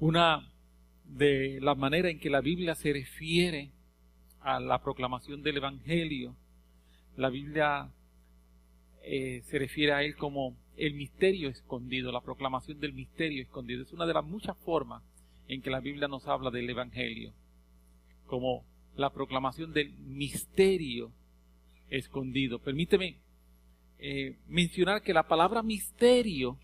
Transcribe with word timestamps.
Una 0.00 0.48
de 1.04 1.58
las 1.60 1.76
maneras 1.76 2.12
en 2.12 2.20
que 2.20 2.30
la 2.30 2.40
Biblia 2.40 2.76
se 2.76 2.92
refiere 2.92 3.72
a 4.40 4.60
la 4.60 4.80
proclamación 4.80 5.42
del 5.42 5.56
Evangelio, 5.56 6.36
la 7.16 7.30
Biblia 7.30 7.90
eh, 9.02 9.42
se 9.46 9.58
refiere 9.58 9.92
a 9.92 10.04
él 10.04 10.14
como 10.14 10.56
el 10.76 10.94
misterio 10.94 11.48
escondido, 11.48 12.12
la 12.12 12.20
proclamación 12.20 12.78
del 12.78 12.92
misterio 12.92 13.42
escondido. 13.42 13.82
Es 13.82 13.92
una 13.92 14.06
de 14.06 14.14
las 14.14 14.24
muchas 14.24 14.56
formas 14.58 15.02
en 15.48 15.62
que 15.62 15.70
la 15.70 15.80
Biblia 15.80 16.06
nos 16.06 16.28
habla 16.28 16.52
del 16.52 16.70
Evangelio, 16.70 17.32
como 18.26 18.64
la 18.94 19.10
proclamación 19.10 19.72
del 19.72 19.92
misterio 19.98 21.10
escondido. 21.90 22.60
Permíteme 22.60 23.16
eh, 23.98 24.38
mencionar 24.46 25.02
que 25.02 25.12
la 25.12 25.26
palabra 25.26 25.64
misterio 25.64 26.56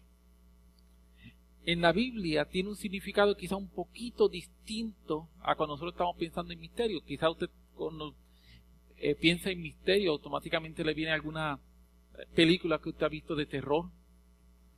en 1.66 1.80
la 1.80 1.92
Biblia 1.92 2.44
tiene 2.46 2.68
un 2.68 2.76
significado 2.76 3.36
quizá 3.36 3.56
un 3.56 3.68
poquito 3.68 4.28
distinto 4.28 5.28
a 5.40 5.54
cuando 5.54 5.74
nosotros 5.74 5.94
estamos 5.94 6.16
pensando 6.16 6.52
en 6.52 6.60
misterio. 6.60 7.00
Quizá 7.04 7.30
usted 7.30 7.48
cuando 7.74 8.14
eh, 8.98 9.14
piensa 9.14 9.50
en 9.50 9.60
misterio 9.60 10.12
automáticamente 10.12 10.84
le 10.84 10.94
viene 10.94 11.12
alguna 11.12 11.58
película 12.34 12.78
que 12.78 12.90
usted 12.90 13.06
ha 13.06 13.08
visto 13.08 13.34
de 13.34 13.46
terror 13.46 13.86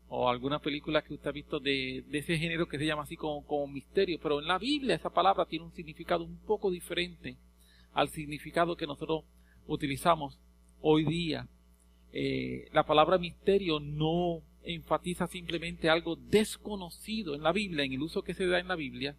o 0.09 0.29
alguna 0.29 0.61
película 0.61 1.03
que 1.03 1.15
usted 1.15 1.29
ha 1.29 1.33
visto 1.33 1.59
de, 1.59 2.05
ese 2.13 2.39
género 2.39 2.69
que 2.69 2.79
se 2.79 2.87
llama 2.87 3.03
así 3.03 3.17
como, 3.17 3.45
como 3.45 3.67
misterio. 3.67 4.19
Pero 4.23 4.41
en 4.41 4.47
la 4.47 4.59
Biblia 4.59 4.95
esa 4.95 5.11
palabra 5.11 5.47
tiene 5.47 5.65
un 5.65 5.73
significado 5.73 6.25
un 6.25 6.39
poco 6.39 6.71
diferente 6.71 7.37
al 7.93 8.09
significado 8.11 8.77
que 8.77 8.87
nosotros 8.87 9.25
utilizamos 9.67 10.39
hoy 10.81 11.05
día. 11.05 11.49
Eh, 12.13 12.69
la 12.73 12.85
palabra 12.87 13.19
misterio 13.19 13.81
no 13.81 14.43
enfatiza 14.67 15.27
simplemente 15.27 15.89
algo 15.89 16.17
desconocido 16.17 17.35
en 17.35 17.43
la 17.43 17.53
Biblia, 17.53 17.85
en 17.85 17.93
el 17.93 18.03
uso 18.03 18.23
que 18.23 18.35
se 18.35 18.47
da 18.47 18.59
en 18.59 18.69
la 18.69 18.77
Biblia, 18.77 19.17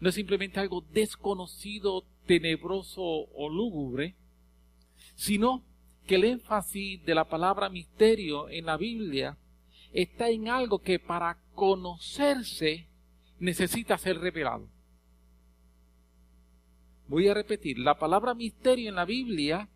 no 0.00 0.08
es 0.08 0.14
simplemente 0.14 0.60
algo 0.60 0.80
desconocido, 0.92 2.04
tenebroso 2.26 3.02
o 3.02 3.48
lúgubre, 3.48 4.16
sino 5.14 5.64
que 6.06 6.16
el 6.16 6.24
énfasis 6.24 7.04
de 7.04 7.14
la 7.14 7.28
palabra 7.28 7.68
misterio 7.68 8.48
en 8.48 8.66
la 8.66 8.76
Biblia 8.76 9.36
está 9.92 10.28
en 10.28 10.48
algo 10.48 10.80
que 10.80 10.98
para 10.98 11.38
conocerse 11.54 12.88
necesita 13.38 13.98
ser 13.98 14.18
revelado. 14.18 14.68
Voy 17.08 17.28
a 17.28 17.34
repetir, 17.34 17.78
la 17.78 17.98
palabra 17.98 18.34
misterio 18.34 18.88
en 18.88 18.94
la 18.94 19.04
Biblia 19.04 19.68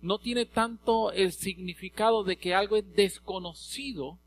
no 0.00 0.18
tiene 0.18 0.46
tanto 0.46 1.12
el 1.12 1.32
significado 1.32 2.24
de 2.24 2.36
que 2.36 2.54
algo 2.54 2.76
es 2.76 2.94
desconocido, 2.94 4.18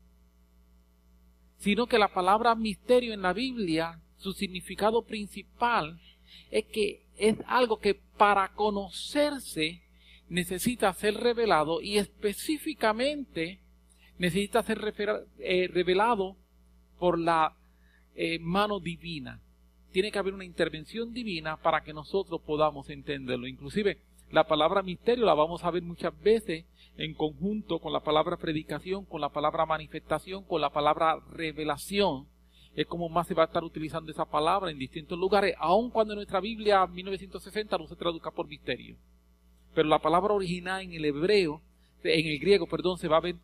sino 1.62 1.86
que 1.86 1.96
la 1.96 2.08
palabra 2.08 2.56
misterio 2.56 3.14
en 3.14 3.22
la 3.22 3.32
Biblia, 3.32 4.00
su 4.16 4.32
significado 4.32 5.04
principal 5.04 6.00
es 6.50 6.64
que 6.64 7.06
es 7.16 7.36
algo 7.46 7.78
que 7.78 7.94
para 7.94 8.52
conocerse 8.52 9.80
necesita 10.28 10.92
ser 10.92 11.14
revelado 11.14 11.80
y 11.80 11.98
específicamente 11.98 13.60
necesita 14.18 14.64
ser 14.64 14.80
eh, 15.38 15.68
revelado 15.72 16.36
por 16.98 17.16
la 17.16 17.56
eh, 18.16 18.40
mano 18.40 18.80
divina. 18.80 19.40
Tiene 19.92 20.10
que 20.10 20.18
haber 20.18 20.34
una 20.34 20.44
intervención 20.44 21.12
divina 21.12 21.58
para 21.58 21.84
que 21.84 21.92
nosotros 21.92 22.40
podamos 22.44 22.90
entenderlo. 22.90 23.46
Inclusive 23.46 23.98
la 24.30 24.46
palabra 24.46 24.82
misterio 24.82 25.24
la 25.24 25.34
vamos 25.34 25.64
a 25.64 25.70
ver 25.70 25.82
muchas 25.82 26.18
veces 26.20 26.64
en 26.96 27.14
conjunto 27.14 27.78
con 27.78 27.92
la 27.92 28.00
palabra 28.00 28.36
predicación, 28.36 29.04
con 29.04 29.20
la 29.20 29.30
palabra 29.30 29.66
manifestación, 29.66 30.44
con 30.44 30.60
la 30.60 30.70
palabra 30.70 31.20
revelación. 31.30 32.26
Es 32.74 32.86
como 32.86 33.08
más 33.08 33.26
se 33.26 33.34
va 33.34 33.42
a 33.42 33.46
estar 33.46 33.64
utilizando 33.64 34.10
esa 34.10 34.24
palabra 34.24 34.70
en 34.70 34.78
distintos 34.78 35.18
lugares, 35.18 35.54
aun 35.58 35.90
cuando 35.90 36.14
en 36.14 36.16
nuestra 36.16 36.40
Biblia 36.40 36.86
1960 36.86 37.76
no 37.76 37.86
se 37.86 37.96
traduzca 37.96 38.30
por 38.30 38.46
misterio. 38.46 38.96
Pero 39.74 39.88
la 39.88 39.98
palabra 39.98 40.34
original 40.34 40.82
en 40.82 40.92
el 40.92 41.04
hebreo, 41.04 41.60
en 42.02 42.26
el 42.26 42.38
griego, 42.38 42.66
perdón, 42.66 42.98
se 42.98 43.08
va 43.08 43.18
a 43.18 43.20
ver 43.20 43.36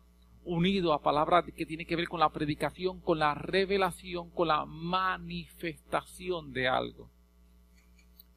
unido 0.45 0.93
a 0.93 1.01
palabras 1.01 1.45
que 1.55 1.65
tiene 1.65 1.85
que 1.85 1.95
ver 1.95 2.07
con 2.07 2.19
la 2.19 2.29
predicación, 2.29 2.99
con 3.01 3.19
la 3.19 3.35
revelación, 3.35 4.29
con 4.31 4.47
la 4.47 4.65
manifestación 4.65 6.51
de 6.51 6.67
algo. 6.67 7.09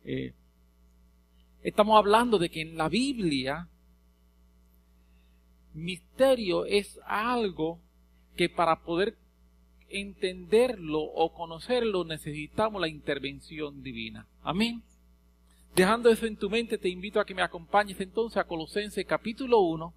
Eh, 0.05 0.34
estamos 1.62 1.99
hablando 1.99 2.39
de 2.39 2.50
que 2.50 2.62
en 2.62 2.77
la 2.77 2.89
Biblia 2.89 3.69
misterio 5.75 6.65
es 6.65 7.00
algo 7.06 7.81
que 8.37 8.49
para 8.49 8.83
poder 8.83 9.17
entenderlo 9.89 11.00
o 11.00 11.33
conocerlo 11.34 12.05
necesitamos 12.05 12.81
la 12.81 12.89
intervención 12.89 13.83
divina. 13.83 14.27
Amén. 14.43 14.83
Dejando 15.75 16.11
eso 16.11 16.27
en 16.27 16.37
tu 16.37 16.50
mente, 16.50 16.78
te 16.78 16.89
invito 16.89 17.21
a 17.21 17.25
que 17.25 17.34
me 17.34 17.43
acompañes 17.43 18.00
entonces 18.00 18.37
a 18.37 18.44
Colosenses 18.44 19.06
capítulo 19.06 19.61
1, 19.61 19.94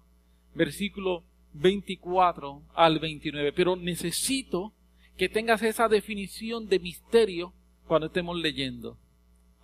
versículo 0.54 1.24
24 1.52 2.62
al 2.74 2.98
29. 2.98 3.52
Pero 3.52 3.76
necesito 3.76 4.72
que 5.16 5.28
tengas 5.28 5.62
esa 5.62 5.88
definición 5.88 6.68
de 6.68 6.78
misterio 6.78 7.52
cuando 7.86 8.06
estemos 8.06 8.36
leyendo. 8.38 8.98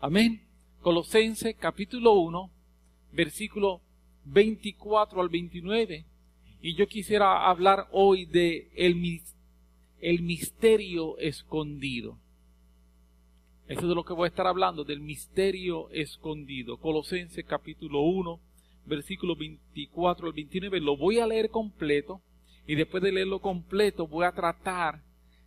Amén. 0.01 0.52
Colosenses 0.83 1.55
capítulo 1.55 2.15
1, 2.15 2.51
versículo 3.13 3.81
24 4.25 5.21
al 5.21 5.29
29. 5.29 6.05
Y 6.61 6.75
yo 6.75 6.89
quisiera 6.89 7.49
hablar 7.49 7.87
hoy 7.93 8.27
de 8.27 8.69
el, 8.75 9.21
el 10.01 10.23
misterio 10.23 11.17
escondido. 11.19 12.19
Eso 13.69 13.83
es 13.83 13.89
de 13.89 13.95
lo 13.95 14.05
que 14.05 14.13
voy 14.13 14.25
a 14.25 14.29
estar 14.29 14.49
hablando, 14.49 14.83
del 14.83 14.99
misterio 14.99 15.89
escondido. 15.91 16.79
Colosenses 16.79 17.45
capítulo 17.45 18.01
1, 18.01 18.41
versículo 18.85 19.37
24 19.37 20.27
al 20.27 20.33
29. 20.33 20.81
Lo 20.81 20.97
voy 20.97 21.21
a 21.21 21.29
leer 21.29 21.51
completo 21.51 22.21
y 22.67 22.75
después 22.75 23.05
de 23.05 23.13
leerlo 23.13 23.39
completo 23.39 24.09
voy 24.09 24.27
a 24.27 24.33
tratar 24.33 25.01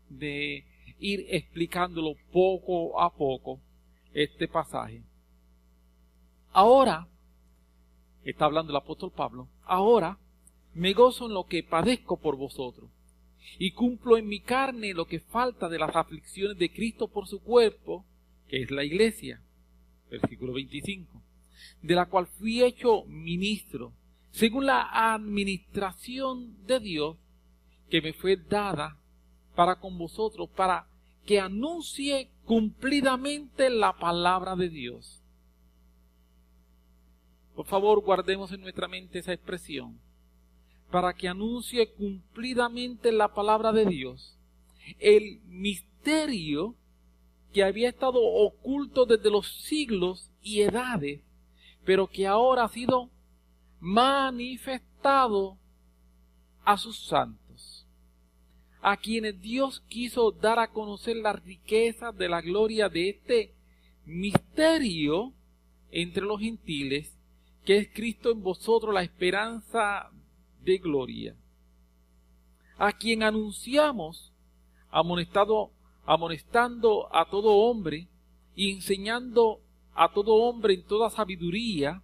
de 0.08 0.64
ir 0.98 1.26
explicándolo 1.28 2.14
poco 2.32 3.02
a 3.02 3.14
poco 3.14 3.60
este 4.14 4.48
pasaje. 4.48 5.04
Ahora, 6.58 7.10
está 8.24 8.46
hablando 8.46 8.72
el 8.72 8.78
apóstol 8.78 9.12
Pablo, 9.12 9.50
ahora 9.66 10.18
me 10.74 10.94
gozo 10.94 11.26
en 11.26 11.34
lo 11.34 11.48
que 11.48 11.64
padezco 11.64 12.16
por 12.16 12.38
vosotros 12.38 12.90
y 13.60 13.72
cumplo 13.72 14.16
en 14.16 14.26
mi 14.30 14.40
carne 14.40 14.94
lo 14.94 15.06
que 15.06 15.20
falta 15.20 15.68
de 15.68 15.80
las 15.80 15.94
aflicciones 15.94 16.58
de 16.58 16.72
Cristo 16.72 17.10
por 17.10 17.28
su 17.28 17.42
cuerpo, 17.42 18.06
que 18.48 18.62
es 18.62 18.72
la 18.72 18.86
iglesia. 18.86 19.42
Versículo 20.10 20.54
25 20.54 21.22
de 21.82 21.94
la 21.94 22.06
cual 22.06 22.28
fui 22.28 22.64
hecho 22.64 23.04
ministro, 23.04 23.92
según 24.32 24.66
la 24.66 25.14
administración 25.14 26.66
de 26.66 26.80
Dios 26.80 27.18
que 27.90 28.02
me 28.02 28.14
fue 28.14 28.38
dada 28.38 28.98
para 29.58 29.82
con 29.82 29.98
vosotros, 29.98 30.50
para 30.56 30.88
que 31.26 31.42
anuncie 31.42 32.32
cumplidamente 32.46 33.70
la 33.70 33.92
palabra 34.00 34.56
de 34.56 34.70
Dios. 34.70 35.25
Por 37.56 37.66
favor, 37.66 38.02
guardemos 38.02 38.52
en 38.52 38.62
nuestra 38.62 38.88
mente 38.88 39.20
esa 39.20 39.34
expresión. 39.34 40.00
Para 40.92 41.14
que 41.14 41.28
anuncie 41.28 41.92
cumplidamente 41.94 43.12
la 43.12 43.34
palabra 43.34 43.72
de 43.72 43.86
Dios. 43.86 44.38
El 45.00 45.42
misterio 45.46 46.76
que 47.54 47.64
había 47.64 47.90
estado 47.90 48.20
oculto 48.22 49.06
desde 49.06 49.32
los 49.32 49.48
siglos 49.64 50.32
y 50.42 50.62
edades 50.62 51.22
pero 51.86 52.08
que 52.08 52.26
ahora 52.26 52.66
ha 52.66 52.70
sido 52.70 53.12
manifestado 53.80 55.58
a 56.66 56.78
sus 56.78 57.06
santos, 57.06 57.88
a 58.82 58.98
quienes 58.98 59.40
Dios 59.40 59.82
quiso 59.88 60.32
dar 60.32 60.58
a 60.58 60.72
conocer 60.72 61.16
la 61.18 61.34
riqueza 61.34 62.12
de 62.12 62.28
la 62.28 62.42
gloria 62.42 62.90
de 62.90 63.10
este 63.10 63.54
misterio 64.04 65.32
entre 65.92 66.26
los 66.26 66.40
gentiles, 66.40 67.15
que 67.66 67.78
es 67.78 67.90
Cristo 67.92 68.32
en 68.32 68.44
vosotros 68.44 68.94
la 68.94 69.02
esperanza 69.02 70.12
de 70.62 70.78
gloria, 70.78 71.36
a 72.78 72.94
quien 72.94 73.24
anunciamos, 73.24 74.32
amonestado, 74.90 75.72
amonestando 76.06 77.14
a 77.14 77.26
todo 77.26 77.52
hombre 77.52 78.08
y 78.56 78.72
enseñando 78.72 79.62
a 79.96 80.14
todo 80.14 80.36
hombre 80.36 80.76
en 80.76 80.86
toda 80.86 81.10
sabiduría, 81.10 82.04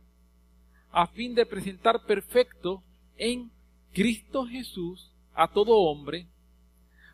a 0.92 1.08
fin 1.08 1.36
de 1.36 1.46
presentar 1.46 2.06
perfecto 2.06 2.84
en 3.16 3.52
Cristo 3.94 4.46
Jesús 4.48 5.14
a 5.34 5.48
todo 5.48 5.78
hombre, 5.78 6.28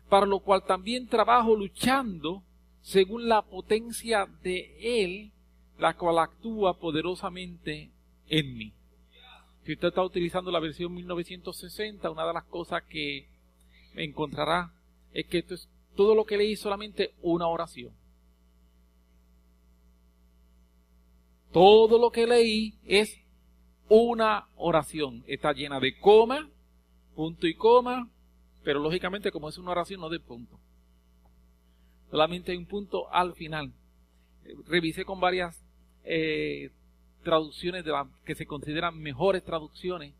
para 0.08 0.24
lo 0.24 0.40
cual 0.40 0.64
también 0.64 1.06
trabajo 1.06 1.54
luchando 1.54 2.42
según 2.80 3.28
la 3.28 3.42
potencia 3.42 4.26
de 4.42 5.04
Él, 5.04 5.32
la 5.78 5.94
cual 5.96 6.18
actúa 6.18 6.78
poderosamente 6.78 7.92
en 8.28 8.56
mí. 8.56 8.72
Si 9.64 9.72
usted 9.74 9.88
está 9.88 10.02
utilizando 10.02 10.50
la 10.50 10.60
versión 10.60 10.94
1960, 10.94 12.10
una 12.10 12.26
de 12.26 12.32
las 12.32 12.44
cosas 12.44 12.82
que 12.84 13.28
encontrará 13.94 14.72
es 15.12 15.26
que 15.26 15.38
esto 15.38 15.54
es 15.54 15.68
todo 15.94 16.14
lo 16.14 16.24
que 16.24 16.36
leí 16.36 16.56
solamente 16.56 17.12
una 17.22 17.48
oración. 17.48 17.92
Todo 21.52 21.98
lo 21.98 22.10
que 22.10 22.26
leí 22.26 22.74
es 22.84 23.20
una 23.88 24.48
oración. 24.56 25.24
Está 25.26 25.52
llena 25.52 25.80
de 25.80 25.98
coma, 25.98 26.48
punto 27.14 27.46
y 27.46 27.54
coma, 27.54 28.08
pero 28.62 28.80
lógicamente 28.80 29.30
como 29.30 29.48
es 29.48 29.58
una 29.58 29.72
oración 29.72 30.00
no 30.00 30.08
de 30.08 30.20
punto. 30.20 30.58
Solamente 32.10 32.52
hay 32.52 32.58
un 32.58 32.66
punto 32.66 33.12
al 33.12 33.34
final. 33.34 33.72
Revisé 34.66 35.04
con 35.04 35.20
varias 35.20 35.62
eh, 36.04 36.70
traducciones 37.22 37.84
de 37.84 37.92
la, 37.92 38.08
que 38.24 38.34
se 38.34 38.46
consideran 38.46 38.98
mejores 38.98 39.44
traducciones 39.44 40.14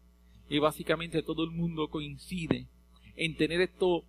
y 0.49 0.59
básicamente 0.59 1.23
todo 1.23 1.45
el 1.45 1.51
mundo 1.51 1.89
coincide 1.89 2.67
en 3.17 3.37
tener 3.37 3.61
estos 3.61 4.03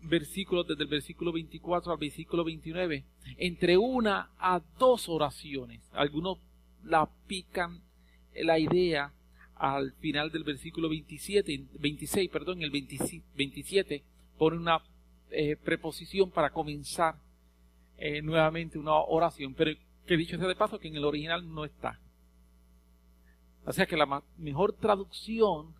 versículos 0.00 0.66
desde 0.66 0.82
el 0.82 0.88
versículo 0.88 1.32
24 1.32 1.92
al 1.92 1.98
versículo 1.98 2.44
29 2.44 3.04
entre 3.38 3.78
una 3.78 4.30
a 4.38 4.60
dos 4.78 5.08
oraciones. 5.08 5.80
Algunos 5.92 6.38
la 6.84 7.08
pican 7.26 7.80
la 8.34 8.58
idea 8.58 9.12
al 9.54 9.92
final 10.00 10.32
del 10.32 10.42
versículo 10.42 10.88
27, 10.88 11.66
26, 11.78 12.30
perdón, 12.30 12.62
el 12.62 12.70
27 12.70 14.02
pone 14.36 14.56
una 14.56 14.82
eh, 15.30 15.56
preposición 15.56 16.30
para 16.30 16.50
comenzar 16.50 17.14
eh, 17.96 18.20
nuevamente 18.22 18.78
una 18.78 18.94
oración, 18.94 19.54
pero 19.54 19.70
que 20.06 20.16
dicho 20.16 20.36
sea 20.36 20.48
de 20.48 20.56
paso 20.56 20.80
que 20.80 20.88
en 20.88 20.96
el 20.96 21.04
original 21.04 21.48
no 21.54 21.64
está. 21.64 22.00
O 23.64 23.72
sea 23.72 23.86
que 23.86 23.96
la 23.96 24.22
mejor 24.38 24.72
traducción, 24.74 25.74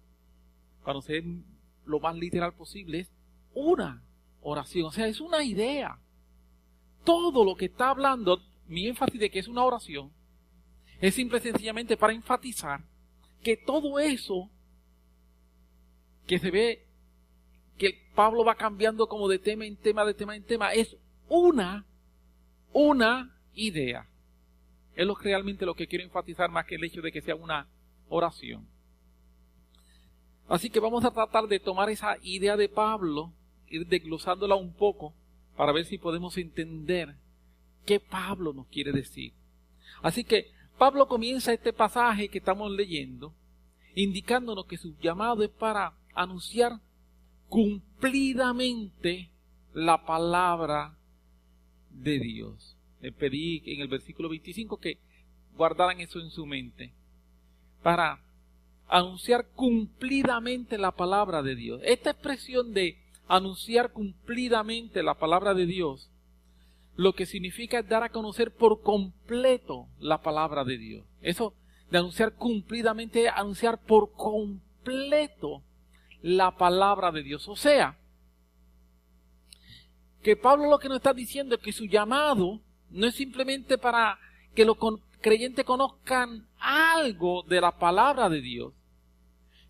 cuando 0.84 1.02
se 1.02 1.20
ve 1.20 1.42
lo 1.84 2.00
más 2.00 2.16
literal 2.16 2.54
posible, 2.54 3.00
es 3.00 3.12
una 3.54 4.02
oración. 4.40 4.86
O 4.86 4.92
sea, 4.92 5.06
es 5.06 5.20
una 5.20 5.42
idea. 5.42 5.98
Todo 7.04 7.44
lo 7.44 7.56
que 7.56 7.66
está 7.66 7.90
hablando, 7.90 8.40
mi 8.68 8.86
énfasis 8.86 9.20
de 9.20 9.30
que 9.30 9.40
es 9.40 9.48
una 9.48 9.64
oración, 9.64 10.12
es 11.00 11.14
simple 11.14 11.38
y 11.38 11.40
sencillamente 11.40 11.96
para 11.96 12.12
enfatizar 12.12 12.84
que 13.42 13.56
todo 13.56 13.98
eso 13.98 14.48
que 16.26 16.38
se 16.38 16.50
ve 16.50 16.86
que 17.76 18.08
Pablo 18.14 18.44
va 18.44 18.54
cambiando 18.54 19.08
como 19.08 19.26
de 19.28 19.40
tema 19.40 19.66
en 19.66 19.76
tema, 19.76 20.04
de 20.04 20.14
tema 20.14 20.36
en 20.36 20.44
tema, 20.44 20.72
es 20.72 20.96
una, 21.28 21.84
una 22.72 23.36
idea. 23.54 24.08
Es 24.94 25.08
realmente 25.22 25.66
lo 25.66 25.74
que 25.74 25.86
quiero 25.86 26.04
enfatizar 26.04 26.50
más 26.50 26.66
que 26.66 26.74
el 26.74 26.84
hecho 26.84 27.00
de 27.00 27.12
que 27.12 27.22
sea 27.22 27.34
una 27.34 27.68
oración. 28.08 28.66
Así 30.48 30.68
que 30.70 30.80
vamos 30.80 31.04
a 31.04 31.10
tratar 31.10 31.46
de 31.46 31.60
tomar 31.60 31.88
esa 31.88 32.16
idea 32.22 32.56
de 32.56 32.68
Pablo, 32.68 33.32
ir 33.68 33.86
desglosándola 33.86 34.54
un 34.54 34.74
poco, 34.74 35.14
para 35.56 35.72
ver 35.72 35.86
si 35.86 35.98
podemos 35.98 36.36
entender 36.36 37.16
qué 37.86 38.00
Pablo 38.00 38.52
nos 38.52 38.66
quiere 38.66 38.92
decir. 38.92 39.32
Así 40.02 40.24
que 40.24 40.50
Pablo 40.78 41.06
comienza 41.06 41.52
este 41.52 41.72
pasaje 41.72 42.28
que 42.28 42.38
estamos 42.38 42.70
leyendo, 42.70 43.34
indicándonos 43.94 44.66
que 44.66 44.76
su 44.76 44.96
llamado 44.98 45.42
es 45.42 45.50
para 45.50 45.94
anunciar 46.14 46.80
cumplidamente 47.48 49.30
la 49.74 50.04
palabra 50.04 50.96
de 51.90 52.18
Dios. 52.18 52.71
Le 53.02 53.12
pedí 53.12 53.62
en 53.66 53.82
el 53.82 53.88
versículo 53.88 54.30
25 54.30 54.78
que 54.78 54.98
guardaran 55.54 56.00
eso 56.00 56.20
en 56.20 56.30
su 56.30 56.46
mente. 56.46 56.94
Para 57.82 58.22
anunciar 58.88 59.48
cumplidamente 59.54 60.78
la 60.78 60.92
palabra 60.92 61.42
de 61.42 61.54
Dios. 61.54 61.80
Esta 61.84 62.10
expresión 62.10 62.72
de 62.72 62.98
anunciar 63.26 63.92
cumplidamente 63.92 65.02
la 65.02 65.14
palabra 65.14 65.54
de 65.54 65.66
Dios, 65.66 66.10
lo 66.96 67.14
que 67.14 67.26
significa 67.26 67.78
es 67.78 67.88
dar 67.88 68.02
a 68.02 68.10
conocer 68.10 68.54
por 68.54 68.82
completo 68.82 69.88
la 69.98 70.22
palabra 70.22 70.64
de 70.64 70.76
Dios. 70.78 71.06
Eso 71.22 71.54
de 71.90 71.98
anunciar 71.98 72.34
cumplidamente 72.34 73.24
es 73.24 73.32
anunciar 73.34 73.82
por 73.82 74.12
completo 74.12 75.62
la 76.20 76.56
palabra 76.56 77.10
de 77.10 77.22
Dios. 77.22 77.48
O 77.48 77.56
sea, 77.56 77.98
que 80.22 80.36
Pablo 80.36 80.70
lo 80.70 80.78
que 80.78 80.88
nos 80.88 80.98
está 80.98 81.12
diciendo 81.12 81.54
es 81.54 81.60
que 81.60 81.72
su 81.72 81.86
llamado 81.86 82.60
no 82.92 83.06
es 83.06 83.14
simplemente 83.14 83.78
para 83.78 84.18
que 84.54 84.64
los 84.64 84.76
creyentes 85.20 85.64
conozcan 85.64 86.46
algo 86.58 87.42
de 87.44 87.60
la 87.60 87.78
palabra 87.78 88.28
de 88.28 88.40
Dios, 88.40 88.72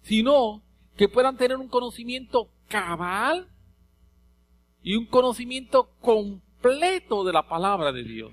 sino 0.03 0.63
que 0.97 1.09
puedan 1.09 1.37
tener 1.37 1.57
un 1.57 1.69
conocimiento 1.69 2.51
cabal 2.69 3.49
y 4.83 4.97
un 4.97 5.07
conocimiento 5.07 5.91
completo 6.01 7.25
de 7.25 7.33
la 7.33 7.49
palabra 7.49 7.93
de 7.93 8.03
Dios. 8.03 8.33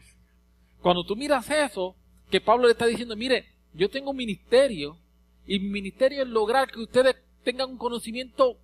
Cuando 0.82 1.04
tú 1.04 1.16
miras 1.16 1.50
eso, 1.50 1.96
que 2.30 2.42
Pablo 2.42 2.66
le 2.66 2.72
está 2.72 2.86
diciendo, 2.86 3.16
mire, 3.16 3.46
yo 3.74 3.90
tengo 3.90 4.12
un 4.12 4.18
ministerio 4.18 4.98
y 5.46 5.60
mi 5.60 5.70
ministerio 5.70 6.24
es 6.24 6.30
lograr 6.30 6.72
que 6.72 6.80
ustedes 6.80 7.16
tengan 7.44 7.72
un 7.72 7.78
conocimiento 7.78 8.58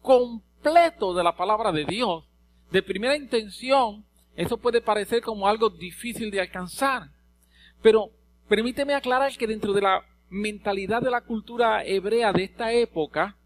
completo 0.00 1.14
de 1.14 1.24
la 1.24 1.36
palabra 1.36 1.72
de 1.72 1.84
Dios. 1.84 2.24
De 2.70 2.82
primera 2.82 3.16
intención, 3.16 4.04
eso 4.36 4.56
puede 4.56 4.80
parecer 4.80 5.22
como 5.22 5.46
algo 5.46 5.70
difícil 5.70 6.30
de 6.30 6.40
alcanzar. 6.40 7.10
Pero 7.82 8.10
permíteme 8.48 8.94
aclarar 8.94 9.36
que 9.36 9.46
dentro 9.46 9.72
de 9.72 9.82
la 9.82 10.04
mentalidad 10.30 11.02
de 11.02 11.10
la 11.10 11.20
cultura 11.20 11.84
hebrea 11.84 12.32
de 12.32 12.44
esta 12.44 12.72
época, 12.72 13.36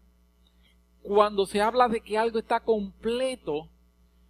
cuando 1.01 1.45
se 1.45 1.61
habla 1.61 1.87
de 1.87 2.01
que 2.01 2.17
algo 2.17 2.39
está 2.39 2.61
completo, 2.61 3.69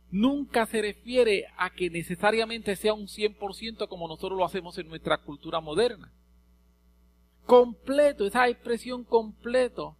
nunca 0.09 0.65
se 0.65 0.81
refiere 0.81 1.45
a 1.57 1.69
que 1.69 1.89
necesariamente 1.89 2.75
sea 2.75 2.93
un 2.93 3.07
100% 3.07 3.87
como 3.87 4.07
nosotros 4.07 4.37
lo 4.37 4.45
hacemos 4.45 4.77
en 4.77 4.87
nuestra 4.87 5.17
cultura 5.17 5.59
moderna. 5.59 6.11
Completo, 7.45 8.25
esa 8.25 8.47
expresión 8.49 9.03
completo, 9.03 9.95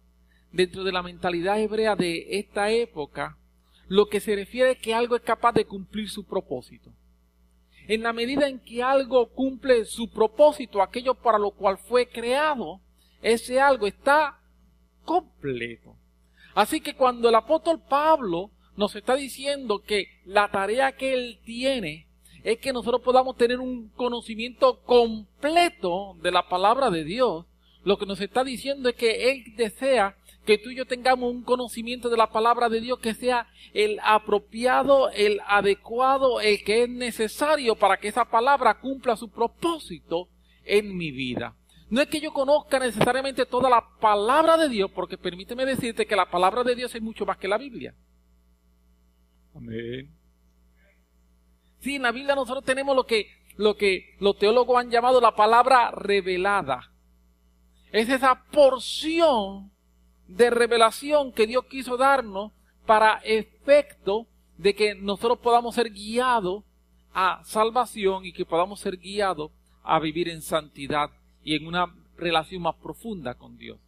dentro 0.52 0.84
de 0.84 0.92
la 0.92 1.02
mentalidad 1.02 1.60
hebrea 1.60 1.94
de 1.94 2.38
esta 2.38 2.70
época, 2.70 3.38
lo 3.88 4.06
que 4.06 4.20
se 4.20 4.36
refiere 4.36 4.72
es 4.72 4.78
que 4.78 4.94
algo 4.94 5.16
es 5.16 5.22
capaz 5.22 5.52
de 5.52 5.64
cumplir 5.64 6.08
su 6.08 6.24
propósito. 6.24 6.92
En 7.86 8.02
la 8.02 8.12
medida 8.12 8.46
en 8.46 8.60
que 8.60 8.82
algo 8.82 9.30
cumple 9.30 9.86
su 9.86 10.10
propósito, 10.10 10.82
aquello 10.82 11.14
para 11.14 11.38
lo 11.38 11.52
cual 11.52 11.78
fue 11.78 12.06
creado, 12.06 12.82
ese 13.22 13.60
algo 13.60 13.86
está 13.86 14.38
completo. 15.04 15.96
Así 16.54 16.80
que 16.80 16.94
cuando 16.94 17.30
el 17.30 17.34
apóstol 17.34 17.82
Pablo 17.88 18.50
nos 18.76 18.94
está 18.94 19.16
diciendo 19.16 19.80
que 19.80 20.06
la 20.26 20.50
tarea 20.50 20.92
que 20.92 21.14
él 21.14 21.40
tiene 21.44 22.08
es 22.44 22.58
que 22.58 22.74
nosotros 22.74 23.00
podamos 23.00 23.36
tener 23.36 23.58
un 23.58 23.88
conocimiento 23.88 24.82
completo 24.82 26.16
de 26.22 26.30
la 26.30 26.46
palabra 26.46 26.90
de 26.90 27.04
Dios, 27.04 27.46
lo 27.84 27.96
que 27.96 28.06
nos 28.06 28.20
está 28.20 28.44
diciendo 28.44 28.90
es 28.90 28.96
que 28.96 29.30
él 29.30 29.44
desea 29.56 30.17
que 30.48 30.56
tú 30.56 30.70
y 30.70 30.76
yo 30.76 30.86
tengamos 30.86 31.30
un 31.30 31.42
conocimiento 31.42 32.08
de 32.08 32.16
la 32.16 32.30
palabra 32.30 32.70
de 32.70 32.80
Dios 32.80 32.98
que 33.00 33.12
sea 33.12 33.46
el 33.74 34.00
apropiado, 34.02 35.10
el 35.10 35.42
adecuado, 35.46 36.40
el 36.40 36.64
que 36.64 36.84
es 36.84 36.88
necesario 36.88 37.76
para 37.76 37.98
que 37.98 38.08
esa 38.08 38.24
palabra 38.24 38.80
cumpla 38.80 39.14
su 39.14 39.28
propósito 39.28 40.30
en 40.64 40.96
mi 40.96 41.10
vida. 41.10 41.54
No 41.90 42.00
es 42.00 42.08
que 42.08 42.22
yo 42.22 42.32
conozca 42.32 42.78
necesariamente 42.78 43.44
toda 43.44 43.68
la 43.68 43.84
palabra 44.00 44.56
de 44.56 44.70
Dios, 44.70 44.90
porque 44.90 45.18
permíteme 45.18 45.66
decirte 45.66 46.06
que 46.06 46.16
la 46.16 46.30
palabra 46.30 46.64
de 46.64 46.74
Dios 46.74 46.94
es 46.94 47.02
mucho 47.02 47.26
más 47.26 47.36
que 47.36 47.46
la 47.46 47.58
Biblia. 47.58 47.94
Amén. 49.54 50.16
Sí, 51.80 51.96
en 51.96 52.02
la 52.04 52.12
Biblia 52.12 52.34
nosotros 52.34 52.64
tenemos 52.64 52.96
lo 52.96 53.04
que, 53.04 53.26
lo 53.58 53.76
que 53.76 54.16
los 54.18 54.38
teólogos 54.38 54.78
han 54.78 54.90
llamado 54.90 55.20
la 55.20 55.36
palabra 55.36 55.90
revelada. 55.90 56.90
Es 57.92 58.08
esa 58.08 58.46
porción 58.50 59.72
de 60.28 60.50
revelación 60.50 61.32
que 61.32 61.46
Dios 61.46 61.64
quiso 61.64 61.96
darnos 61.96 62.52
para 62.86 63.20
efecto 63.24 64.26
de 64.56 64.74
que 64.74 64.94
nosotros 64.94 65.38
podamos 65.38 65.74
ser 65.74 65.90
guiados 65.90 66.64
a 67.12 67.42
salvación 67.44 68.24
y 68.24 68.32
que 68.32 68.44
podamos 68.44 68.80
ser 68.80 68.98
guiados 68.98 69.50
a 69.82 69.98
vivir 69.98 70.28
en 70.28 70.42
santidad 70.42 71.10
y 71.42 71.56
en 71.56 71.66
una 71.66 71.94
relación 72.16 72.62
más 72.62 72.76
profunda 72.76 73.34
con 73.34 73.56
Dios. 73.56 73.78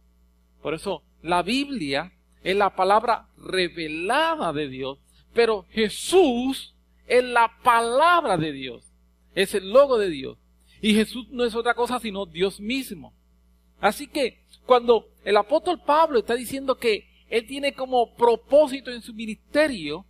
Por 0.61 0.73
eso 0.73 1.03
la 1.21 1.43
Biblia 1.43 2.11
es 2.43 2.55
la 2.55 2.75
palabra 2.75 3.27
revelada 3.37 4.51
de 4.51 4.67
Dios, 4.67 4.99
pero 5.33 5.65
Jesús 5.69 6.73
es 7.07 7.23
la 7.23 7.51
palabra 7.63 8.37
de 8.37 8.51
Dios, 8.51 8.91
es 9.35 9.53
el 9.53 9.71
logo 9.71 9.97
de 9.97 10.09
Dios. 10.09 10.37
Y 10.81 10.95
Jesús 10.95 11.27
no 11.29 11.43
es 11.43 11.53
otra 11.53 11.75
cosa 11.75 11.99
sino 11.99 12.25
Dios 12.25 12.59
mismo. 12.59 13.13
Así 13.79 14.07
que 14.07 14.40
cuando 14.65 15.07
el 15.23 15.37
apóstol 15.37 15.81
Pablo 15.85 16.19
está 16.19 16.35
diciendo 16.35 16.77
que 16.77 17.07
él 17.29 17.47
tiene 17.47 17.73
como 17.73 18.13
propósito 18.15 18.91
en 18.91 19.01
su 19.01 19.13
ministerio 19.13 20.05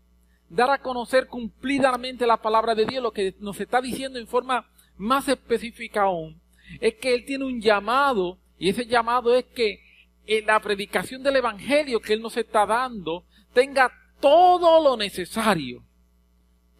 dar 0.49 0.69
a 0.69 0.81
conocer 0.81 1.27
cumplidamente 1.27 2.27
la 2.27 2.41
palabra 2.41 2.75
de 2.75 2.85
Dios, 2.85 3.01
lo 3.01 3.11
que 3.11 3.35
nos 3.39 3.59
está 3.59 3.81
diciendo 3.81 4.19
en 4.19 4.27
forma 4.27 4.69
más 4.97 5.27
específica 5.27 6.03
aún, 6.03 6.41
es 6.79 6.95
que 6.95 7.13
él 7.13 7.25
tiene 7.25 7.45
un 7.45 7.61
llamado 7.61 8.37
y 8.57 8.69
ese 8.69 8.85
llamado 8.85 9.33
es 9.33 9.45
que 9.45 9.79
en 10.27 10.45
la 10.45 10.59
predicación 10.59 11.23
del 11.23 11.37
Evangelio 11.37 11.99
que 11.99 12.13
él 12.13 12.21
nos 12.21 12.37
está 12.37 12.65
dando 12.65 13.25
tenga 13.53 13.91
todo 14.19 14.83
lo 14.83 14.97
necesario, 14.97 15.83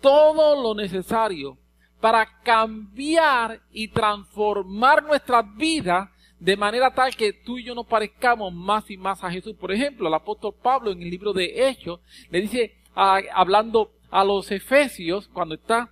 todo 0.01 0.61
lo 0.61 0.75
necesario 0.75 1.57
para 1.99 2.41
cambiar 2.41 3.61
y 3.71 3.87
transformar 3.89 5.03
nuestras 5.03 5.45
vidas 5.55 6.09
de 6.41 6.57
manera 6.57 6.91
tal 6.91 7.15
que 7.15 7.33
tú 7.33 7.59
y 7.59 7.63
yo 7.63 7.75
nos 7.75 7.85
parezcamos 7.85 8.51
más 8.51 8.89
y 8.89 8.97
más 8.97 9.23
a 9.23 9.29
Jesús. 9.29 9.55
Por 9.55 9.71
ejemplo, 9.71 10.07
el 10.07 10.13
apóstol 10.15 10.55
Pablo 10.59 10.91
en 10.91 11.03
el 11.03 11.09
libro 11.11 11.33
de 11.33 11.69
Hechos 11.69 11.99
le 12.31 12.41
dice, 12.41 12.77
hablando 12.95 13.91
a 14.09 14.23
los 14.23 14.51
efesios, 14.51 15.27
cuando 15.27 15.53
está 15.53 15.91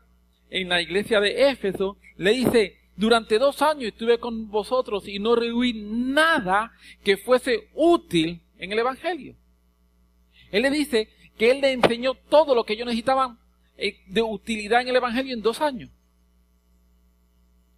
en 0.49 0.69
la 0.69 0.81
iglesia 0.81 1.19
de 1.19 1.51
Éfeso, 1.51 1.97
le 2.17 2.31
dice, 2.31 2.79
durante 2.95 3.37
dos 3.37 3.61
años 3.61 3.91
estuve 3.91 4.17
con 4.17 4.49
vosotros 4.49 5.07
y 5.07 5.19
no 5.19 5.35
rehuí 5.35 5.73
nada 5.73 6.71
que 7.03 7.17
fuese 7.17 7.69
útil 7.75 8.41
en 8.57 8.71
el 8.71 8.79
Evangelio. 8.79 9.35
Él 10.51 10.63
le 10.63 10.71
dice 10.71 11.09
que 11.37 11.51
él 11.51 11.61
le 11.61 11.73
enseñó 11.73 12.15
todo 12.15 12.55
lo 12.55 12.63
que 12.63 12.73
ellos 12.73 12.87
necesitaban 12.87 13.37
eh, 13.77 13.99
de 14.07 14.23
utilidad 14.23 14.81
en 14.81 14.87
el 14.87 14.95
Evangelio 14.95 15.35
en 15.35 15.43
dos 15.43 15.61
años. 15.61 15.91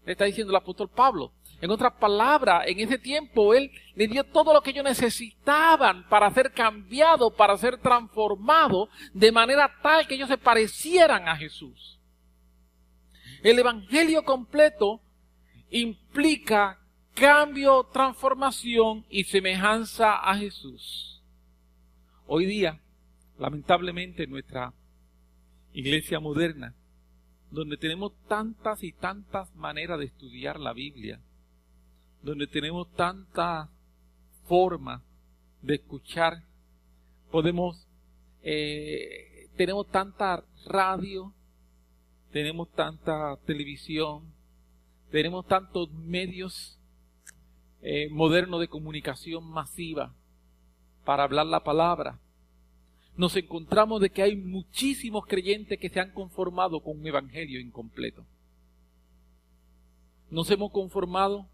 Le 0.06 0.14
está 0.14 0.24
diciendo 0.24 0.52
el 0.52 0.58
apóstol 0.58 0.90
Pablo. 0.90 1.34
En 1.62 1.70
otras 1.70 1.94
palabras, 1.94 2.64
en 2.66 2.80
ese 2.80 2.98
tiempo 2.98 3.54
Él 3.54 3.72
le 3.94 4.08
dio 4.08 4.24
todo 4.24 4.52
lo 4.52 4.62
que 4.62 4.72
ellos 4.72 4.84
necesitaban 4.84 6.08
para 6.10 6.32
ser 6.32 6.52
cambiados, 6.52 7.32
para 7.34 7.56
ser 7.56 7.78
transformados, 7.78 8.90
de 9.14 9.32
manera 9.32 9.72
tal 9.84 10.08
que 10.08 10.16
ellos 10.16 10.28
se 10.28 10.40
parecieran 10.40 11.28
a 11.28 11.38
Jesús. 11.38 12.00
El 13.44 13.60
Evangelio 13.60 14.24
completo 14.24 15.02
implica 15.70 16.80
cambio, 17.14 17.84
transformación 17.94 19.06
y 19.08 19.26
semejanza 19.26 20.16
a 20.16 20.36
Jesús. 20.36 21.22
Hoy 22.26 22.48
día, 22.48 22.82
lamentablemente, 23.38 24.26
nuestra 24.26 24.74
iglesia 25.74 26.20
moderna, 26.20 26.74
donde 27.52 27.78
tenemos 27.78 28.14
tantas 28.28 28.84
y 28.84 28.94
tantas 28.94 29.54
maneras 29.54 30.00
de 30.00 30.06
estudiar 30.06 30.60
la 30.60 30.74
Biblia, 30.74 31.20
donde 32.22 32.48
tenemos 32.48 32.92
tantas 32.94 33.70
formas 34.46 35.02
de 35.62 35.76
escuchar, 35.76 36.44
podemos, 37.32 37.88
eh, 38.44 39.50
tenemos 39.56 39.88
tanta 39.90 40.44
radio, 40.66 41.34
tenemos 42.32 42.72
tanta 42.72 43.38
televisión, 43.46 44.24
tenemos 45.12 45.46
tantos 45.48 45.92
medios 45.92 46.80
eh, 47.82 48.10
modernos 48.10 48.60
de 48.60 48.68
comunicación 48.68 49.44
masiva 49.44 50.14
para 51.04 51.24
hablar 51.24 51.48
la 51.48 51.64
palabra, 51.64 52.20
nos 53.18 53.36
encontramos 53.36 54.02
de 54.02 54.10
que 54.10 54.22
hay 54.22 54.36
muchísimos 54.36 55.26
creyentes 55.26 55.78
que 55.80 55.90
se 55.90 56.00
han 56.00 56.12
conformado 56.12 56.80
con 56.82 57.00
un 57.00 57.06
evangelio 57.06 57.60
incompleto. 57.60 58.26
Nos 60.30 60.50
hemos 60.50 60.72
conformado 60.72 61.46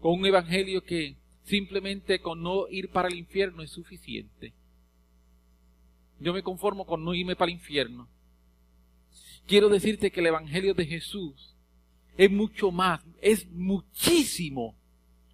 con 0.00 0.18
un 0.18 0.26
evangelio 0.26 0.82
que 0.82 1.16
simplemente 1.44 2.20
con 2.20 2.42
no 2.42 2.68
ir 2.68 2.90
para 2.90 3.08
el 3.08 3.16
infierno 3.16 3.62
es 3.62 3.70
suficiente. 3.70 4.54
Yo 6.20 6.32
me 6.32 6.42
conformo 6.42 6.86
con 6.86 7.04
no 7.04 7.14
irme 7.14 7.36
para 7.36 7.50
el 7.50 7.58
infierno. 7.58 8.08
Quiero 9.46 9.68
decirte 9.68 10.10
que 10.10 10.20
el 10.20 10.26
evangelio 10.26 10.74
de 10.74 10.86
Jesús 10.86 11.56
es 12.16 12.30
mucho 12.30 12.70
más, 12.70 13.00
es 13.22 13.48
muchísimo 13.50 14.76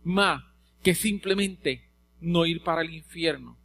más 0.05 0.43
que 0.83 0.95
simplemente 0.95 1.91
no 2.21 2.47
ir 2.47 2.63
para 2.63 2.83
el 2.83 2.93
infierno. 2.93 3.59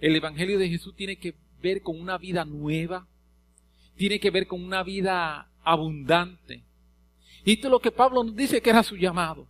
El 0.00 0.16
Evangelio 0.16 0.58
de 0.58 0.68
Jesús 0.68 0.94
tiene 0.96 1.16
que 1.16 1.34
ver 1.62 1.82
con 1.82 2.00
una 2.00 2.18
vida 2.18 2.44
nueva, 2.44 3.06
tiene 3.96 4.18
que 4.18 4.30
ver 4.30 4.46
con 4.46 4.62
una 4.62 4.82
vida 4.82 5.50
abundante. 5.62 6.64
Y 7.44 7.52
esto 7.52 7.68
es 7.68 7.70
lo 7.70 7.80
que 7.80 7.92
Pablo 7.92 8.24
nos 8.24 8.34
dice 8.34 8.60
que 8.60 8.70
era 8.70 8.82
su 8.82 8.96
llamado. 8.96 9.49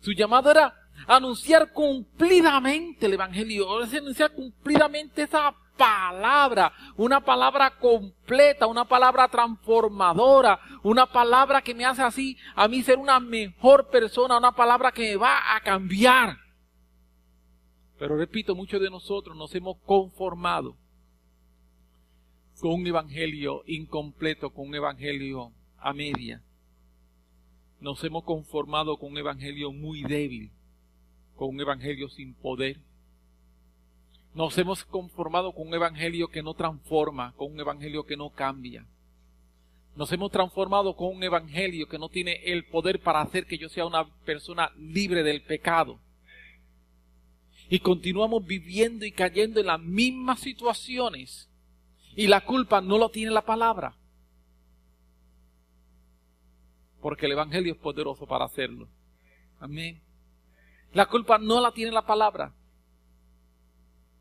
Su 0.00 0.12
llamado 0.12 0.50
era 0.50 0.74
anunciar 1.06 1.72
cumplidamente 1.72 3.06
el 3.06 3.14
Evangelio, 3.14 3.66
anunciar 3.78 4.32
cumplidamente 4.32 5.22
esa 5.22 5.54
palabra, 5.76 6.72
una 6.96 7.20
palabra 7.20 7.78
completa, 7.78 8.66
una 8.66 8.84
palabra 8.84 9.28
transformadora, 9.28 10.58
una 10.82 11.06
palabra 11.06 11.62
que 11.62 11.74
me 11.74 11.84
hace 11.84 12.02
así 12.02 12.36
a 12.54 12.66
mí 12.68 12.82
ser 12.82 12.98
una 12.98 13.20
mejor 13.20 13.88
persona, 13.88 14.36
una 14.36 14.52
palabra 14.52 14.92
que 14.92 15.10
me 15.10 15.16
va 15.16 15.54
a 15.54 15.60
cambiar. 15.60 16.36
Pero 17.98 18.16
repito, 18.16 18.54
muchos 18.54 18.80
de 18.80 18.90
nosotros 18.90 19.36
nos 19.36 19.54
hemos 19.54 19.78
conformado 19.84 20.76
con 22.60 22.72
un 22.72 22.86
evangelio 22.86 23.62
incompleto, 23.66 24.50
con 24.50 24.68
un 24.68 24.74
evangelio 24.74 25.52
a 25.78 25.92
media. 25.92 26.42
Nos 27.80 28.02
hemos 28.04 28.24
conformado 28.24 28.96
con 28.98 29.12
un 29.12 29.18
evangelio 29.18 29.72
muy 29.72 30.02
débil, 30.02 30.50
con 31.36 31.50
un 31.50 31.60
evangelio 31.60 32.08
sin 32.08 32.34
poder. 32.34 32.80
Nos 34.34 34.56
hemos 34.58 34.84
conformado 34.84 35.52
con 35.52 35.68
un 35.68 35.74
evangelio 35.74 36.28
que 36.28 36.42
no 36.42 36.54
transforma, 36.54 37.34
con 37.36 37.52
un 37.52 37.60
evangelio 37.60 38.04
que 38.04 38.16
no 38.16 38.30
cambia. 38.30 38.86
Nos 39.96 40.12
hemos 40.12 40.30
transformado 40.30 40.94
con 40.96 41.16
un 41.16 41.22
evangelio 41.22 41.88
que 41.88 41.98
no 41.98 42.08
tiene 42.08 42.40
el 42.44 42.66
poder 42.66 43.00
para 43.00 43.20
hacer 43.20 43.46
que 43.46 43.58
yo 43.58 43.68
sea 43.68 43.86
una 43.86 44.08
persona 44.24 44.70
libre 44.76 45.22
del 45.22 45.42
pecado 45.42 46.00
y 47.68 47.80
continuamos 47.80 48.44
viviendo 48.44 49.04
y 49.04 49.12
cayendo 49.12 49.60
en 49.60 49.66
las 49.66 49.80
mismas 49.80 50.40
situaciones 50.40 51.50
y 52.16 52.26
la 52.26 52.44
culpa 52.44 52.80
no 52.80 52.98
lo 52.98 53.10
tiene 53.10 53.30
la 53.30 53.44
palabra. 53.44 53.94
Porque 57.00 57.26
el 57.26 57.32
Evangelio 57.32 57.72
es 57.72 57.78
poderoso 57.78 58.26
para 58.26 58.44
hacerlo. 58.44 58.88
Amén. 59.60 60.00
La 60.92 61.06
culpa 61.06 61.38
no 61.38 61.60
la 61.60 61.72
tiene 61.72 61.92
la 61.92 62.06
palabra. 62.06 62.54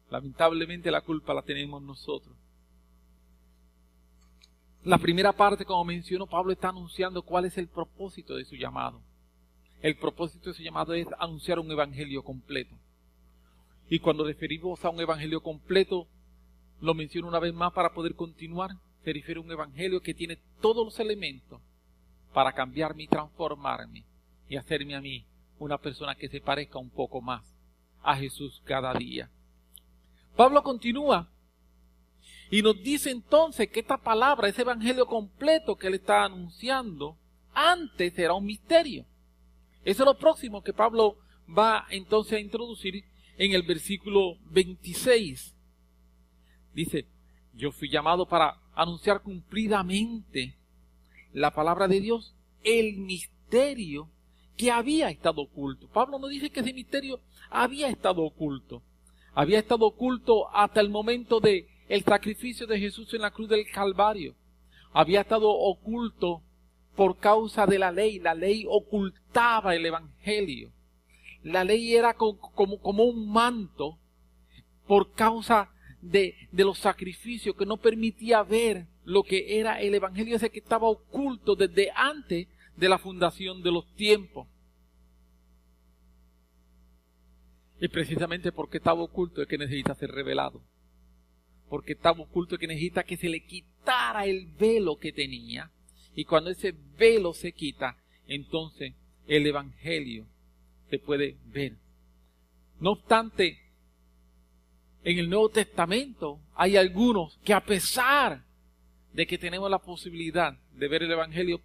Lamentablemente 0.10 0.91
la 0.91 1.01
culpa 1.01 1.34
la 1.34 1.41
tenemos 1.41 1.81
nosotros. 1.81 2.36
La 4.84 4.98
primera 4.98 5.34
parte, 5.34 5.65
como 5.65 5.84
mencionó 5.84 6.27
Pablo, 6.27 6.53
está 6.53 6.69
anunciando 6.69 7.22
cuál 7.22 7.46
es 7.46 7.57
el 7.57 7.67
propósito 7.67 8.36
de 8.36 8.46
su 8.46 8.55
llamado. 8.55 9.01
El 9.81 9.98
propósito 9.98 10.50
de 10.50 10.55
su 10.55 10.63
llamado 10.63 10.93
es 10.93 11.07
anunciar 11.19 11.60
un 11.60 11.69
evangelio 11.72 12.24
completo. 12.24 12.75
Y 13.89 14.00
cuando 14.00 14.25
referimos 14.25 14.84
a 14.86 14.89
un 14.89 15.00
evangelio 15.00 15.41
completo, 15.41 16.07
lo 16.79 16.93
menciono 16.93 17.27
una 17.27 17.39
vez 17.39 17.53
más 17.53 17.74
para 17.74 17.93
poder 17.93 18.15
continuar, 18.15 18.72
se 19.03 19.13
refiere 19.13 19.39
a 19.39 19.43
un 19.43 19.51
evangelio 19.51 20.01
que 20.01 20.13
tiene 20.13 20.38
todos 20.62 20.86
los 20.86 21.00
elementos 21.00 21.62
para 22.34 22.53
cambiarme 22.53 23.03
y 23.03 23.07
transformarme 23.07 24.05
y 24.50 24.55
hacerme 24.55 24.96
a 24.96 25.01
mí 25.01 25.25
una 25.60 25.77
persona 25.77 26.15
que 26.15 26.29
se 26.29 26.41
parezca 26.41 26.79
un 26.79 26.89
poco 26.89 27.22
más 27.22 27.43
a 28.01 28.15
Jesús 28.15 28.62
cada 28.65 28.93
día. 28.93 29.29
Pablo 30.36 30.62
continúa 30.63 31.29
y 32.50 32.62
nos 32.62 32.81
dice 32.81 33.10
entonces 33.10 33.69
que 33.69 33.81
esta 33.81 33.98
palabra, 33.98 34.48
ese 34.48 34.62
evangelio 34.62 35.05
completo 35.05 35.75
que 35.75 35.88
él 35.88 35.96
está 35.96 36.24
anunciando, 36.24 37.17
antes 37.53 38.17
era 38.17 38.34
un 38.34 38.46
misterio. 38.46 39.05
Eso 39.84 40.03
es 40.03 40.05
lo 40.05 40.17
próximo 40.17 40.62
que 40.62 40.74
Pablo 40.74 41.17
va 41.48 41.86
entonces 41.89 42.34
a 42.34 42.39
introducir 42.39 43.03
en 43.38 43.53
el 43.53 43.63
versículo 43.63 44.38
26. 44.51 45.55
Dice, 46.74 47.07
yo 47.53 47.72
fui 47.72 47.89
llamado 47.89 48.27
para 48.27 48.60
anunciar 48.75 49.22
cumplidamente 49.22 50.55
la 51.34 51.51
palabra 51.51 51.88
de 51.88 52.01
Dios, 52.01 52.36
el 52.63 52.98
misterio 52.98 54.10
que 54.55 54.72
había 54.72 55.10
estado 55.10 55.41
oculto. 55.41 55.88
Pablo 55.89 56.19
no 56.19 56.27
dice 56.27 56.50
que 56.50 56.62
ese 56.62 56.74
misterio 56.74 57.19
había 57.50 57.89
estado 57.89 58.24
oculto. 58.24 58.81
Había 59.34 59.60
estado 59.60 59.86
oculto 59.86 60.50
hasta 60.55 60.81
el 60.81 60.89
momento 60.89 61.39
de 61.39 61.67
el 61.89 62.03
sacrificio 62.03 62.65
de 62.67 62.79
Jesús 62.79 63.13
en 63.13 63.22
la 63.22 63.31
cruz 63.31 63.50
del 63.50 63.69
Calvario. 63.72 64.36
Había 64.91 65.22
estado 65.22 65.50
oculto 65.50 66.41
por 66.96 67.17
causa 67.17 67.67
de 67.67 67.77
la 67.77 67.91
ley. 67.91 68.19
La 68.19 68.34
ley 68.34 68.65
ocultaba 68.67 69.75
el 69.75 69.86
evangelio 69.86 70.72
la 71.48 71.63
ley 71.63 71.96
era 71.96 72.13
como, 72.13 72.39
como, 72.39 73.03
un 73.03 73.31
manto 73.31 73.98
por 74.86 75.13
causa 75.13 75.72
de, 76.01 76.36
de, 76.51 76.63
los 76.63 76.79
sacrificios 76.79 77.55
que 77.55 77.65
no 77.65 77.77
permitía 77.77 78.43
ver 78.43 78.88
lo 79.07 79.23
que 79.23 79.57
era 79.57 79.79
el 79.79 79.95
Evangelio 79.95 80.35
ese 80.35 80.49
que 80.49 80.59
estaba 80.59 80.89
oculto 80.89 81.55
desde 81.55 81.89
antes 81.95 82.45
de 82.75 82.89
la 82.89 82.97
fundación 82.97 83.63
de 83.63 83.71
los 83.71 83.89
tiempos. 83.95 84.49
Y 87.79 87.87
precisamente 87.87 88.51
porque 88.51 88.79
estaba 88.79 89.01
oculto 89.01 89.41
es 89.41 89.47
que 89.47 89.57
necesita 89.57 89.95
ser 89.95 90.11
revelado. 90.11 90.61
Porque 91.69 91.93
estaba 91.93 92.19
oculto 92.19 92.55
es 92.55 92.59
que 92.59 92.67
necesita 92.67 93.03
que 93.03 93.15
se 93.15 93.29
le 93.29 93.45
quitara 93.45 94.25
el 94.25 94.47
velo 94.59 94.97
que 94.97 95.13
tenía. 95.13 95.71
Y 96.13 96.25
cuando 96.25 96.49
ese 96.49 96.75
velo 96.97 97.33
se 97.33 97.53
quita, 97.53 97.95
entonces 98.27 98.93
el 99.25 99.47
Evangelio 99.47 100.27
se 100.89 100.99
puede 100.99 101.37
ver. 101.45 101.77
No 102.81 102.91
obstante, 102.91 103.57
en 105.05 105.17
el 105.17 105.29
Nuevo 105.29 105.47
Testamento 105.47 106.41
hay 106.55 106.75
algunos 106.75 107.37
que 107.45 107.53
a 107.53 107.63
pesar 107.63 108.47
de 109.17 109.25
que 109.25 109.39
tenemos 109.39 109.67
la 109.71 109.79
posibilidad 109.79 110.59
de 110.74 110.88
ver 110.88 111.01
el 111.01 111.12
Evangelio 111.12 111.59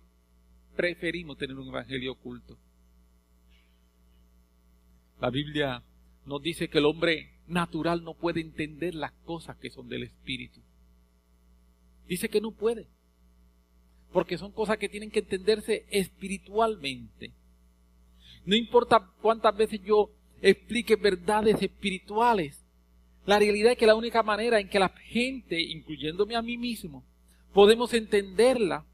preferimos 0.75 1.37
tener 1.37 1.55
un 1.55 1.69
evangelio 1.69 2.13
oculto. 2.13 2.57
La 5.21 5.29
Biblia 5.29 5.83
nos 6.25 6.41
dice 6.41 6.71
que 6.71 6.79
el 6.79 6.87
hombre 6.87 7.43
natural 7.47 8.05
no 8.05 8.15
puede 8.15 8.41
entender 8.41 8.95
las 8.95 9.13
cosas 9.27 9.59
que 9.59 9.69
son 9.69 9.87
del 9.91 10.05
Espíritu. 10.05 10.63
Dice 12.07 12.31
que 12.31 12.41
no 12.41 12.53
puede. 12.53 12.89
Porque 14.15 14.39
son 14.39 14.53
cosas 14.53 14.79
que 14.79 14.89
tienen 14.89 15.11
que 15.11 15.19
entenderse 15.19 15.85
espiritualmente. 15.91 17.35
No 18.47 18.57
importa 18.57 19.13
cuántas 19.21 19.55
veces 19.55 19.83
yo 19.85 20.11
explique 20.41 20.97
verdades 20.97 21.61
espirituales. 21.61 22.65
La 23.27 23.39
realidad 23.39 23.73
es 23.73 23.79
que 23.79 23.87
la 23.87 23.95
única 23.95 24.23
manera 24.23 24.59
en 24.59 24.71
que 24.71 24.79
la 24.79 24.89
gente, 24.89 25.61
incluyéndome 25.61 26.35
a 26.35 26.41
mí 26.41 26.57
mismo, 26.57 27.05
podemos 27.53 27.93
entenderla 27.95 28.85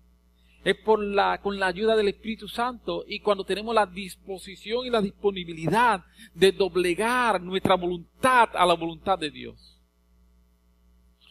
es 0.65 0.77
por 0.77 1.03
la, 1.03 1.41
con 1.41 1.59
la 1.59 1.69
ayuda 1.69 1.97
del 1.97 2.09
Espíritu 2.09 2.49
Santo 2.49 3.05
y 3.07 3.21
cuando 3.21 3.45
tenemos 3.45 3.75
la 3.75 3.87
disposición 3.87 4.87
y 4.87 4.91
la 4.91 5.01
disponibilidad 5.01 6.05
de 6.35 6.53
doblegar 6.53 7.41
nuestra 7.41 7.75
voluntad 7.77 8.51
a 8.55 8.67
la 8.67 8.75
voluntad 8.75 9.19
de 9.19 9.31
Dios. 9.31 9.81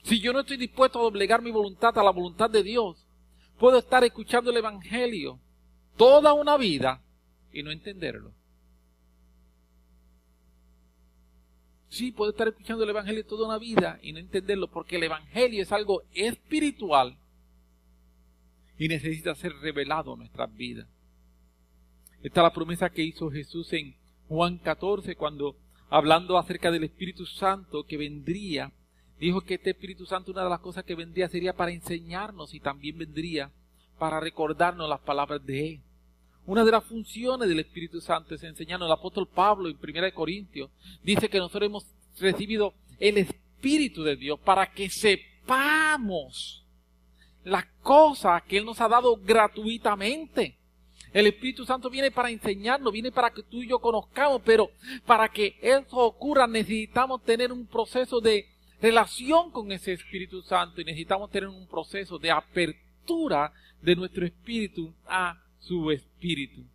Si 0.04 0.20
yo 0.22 0.32
no 0.32 0.40
estoy 0.40 0.58
dispuesto 0.58 1.00
a 1.00 1.04
doblegar 1.04 1.42
mi 1.42 1.52
voluntad 1.52 1.98
a 1.98 2.04
la 2.04 2.12
voluntad 2.12 2.50
de 2.50 2.64
Dios, 2.64 3.06
puedo 3.60 3.78
estar 3.78 4.04
escuchando 4.04 4.50
el 4.50 4.58
Evangelio 4.58 5.40
toda 5.98 6.34
una 6.34 6.56
vida 6.58 7.04
y 7.52 7.62
no 7.62 7.72
entenderlo. 7.72 8.34
Sí, 11.90 12.12
puedo 12.12 12.32
estar 12.32 12.48
escuchando 12.48 12.84
el 12.84 12.90
Evangelio 12.90 13.26
toda 13.26 13.48
una 13.48 13.58
vida 13.58 14.00
y 14.02 14.12
no 14.12 14.20
entenderlo 14.20 14.70
porque 14.70 14.98
el 14.98 15.04
Evangelio 15.04 15.64
es 15.64 15.72
algo 15.72 16.04
espiritual 16.14 17.18
y 18.78 18.88
necesita 18.88 19.34
ser 19.36 19.54
revelado 19.62 20.14
en 20.14 20.20
nuestras 20.20 20.54
vidas. 20.54 20.88
Esta 22.22 22.42
es 22.42 22.44
la 22.44 22.54
promesa 22.54 22.90
que 22.90 23.04
hizo 23.04 23.32
Jesús 23.32 23.72
en 23.74 23.96
Juan 24.28 24.58
14 24.58 25.16
cuando 25.16 25.56
hablando 25.90 26.38
acerca 26.38 26.72
del 26.72 26.84
Espíritu 26.84 27.26
Santo 27.26 27.86
que 27.86 27.98
vendría, 27.98 28.74
dijo 29.20 29.42
que 29.42 29.56
este 29.56 29.70
Espíritu 29.70 30.06
Santo 30.06 30.32
una 30.32 30.44
de 30.44 30.50
las 30.50 30.60
cosas 30.60 30.84
que 30.84 30.96
vendría 30.96 31.30
sería 31.30 31.56
para 31.56 31.72
enseñarnos 31.72 32.54
y 32.54 32.60
también 32.60 32.98
vendría 32.98 33.52
para 33.98 34.20
recordarnos 34.20 34.90
las 34.90 35.00
palabras 35.00 35.46
de 35.46 35.74
Él. 35.74 35.82
Una 36.48 36.64
de 36.64 36.72
las 36.72 36.86
funciones 36.86 37.50
del 37.50 37.60
Espíritu 37.60 38.00
Santo 38.00 38.34
es 38.34 38.42
enseñarnos. 38.42 38.88
El 38.88 38.94
apóstol 38.94 39.28
Pablo 39.28 39.68
en 39.68 39.76
1 39.76 40.14
Corintios 40.14 40.72
dice 41.04 41.28
que 41.30 41.40
nosotros 41.40 41.68
hemos 41.68 41.86
recibido 42.22 42.74
el 43.00 43.18
Espíritu 43.18 44.02
de 44.02 44.16
Dios 44.16 44.40
para 44.40 44.72
que 44.72 44.90
sepamos 44.90 46.66
las 47.44 47.66
cosas 47.84 48.44
que 48.44 48.60
Él 48.60 48.66
nos 48.66 48.80
ha 48.80 48.88
dado 48.88 49.18
gratuitamente. 49.18 50.58
El 51.12 51.28
Espíritu 51.28 51.66
Santo 51.66 51.90
viene 51.90 52.12
para 52.12 52.32
enseñarnos, 52.32 52.94
viene 52.94 53.12
para 53.12 53.32
que 53.32 53.44
tú 53.44 53.62
y 53.62 53.68
yo 53.68 53.80
conozcamos, 53.80 54.42
pero 54.46 54.72
para 55.06 55.28
que 55.28 55.58
eso 55.62 55.98
ocurra 55.98 56.48
necesitamos 56.48 57.24
tener 57.24 57.52
un 57.52 57.68
proceso 57.68 58.22
de 58.22 58.48
relación 58.82 59.52
con 59.52 59.70
ese 59.74 59.92
Espíritu 59.92 60.42
Santo 60.44 60.80
y 60.80 60.86
necesitamos 60.86 61.30
tener 61.30 61.50
un 61.50 61.68
proceso 61.68 62.18
de 62.18 62.32
apertura 62.32 63.52
de 63.82 63.98
nuestro 63.98 64.26
espíritu 64.26 64.94
a 65.06 65.44
su 65.60 65.92
espíritu. 65.92 66.66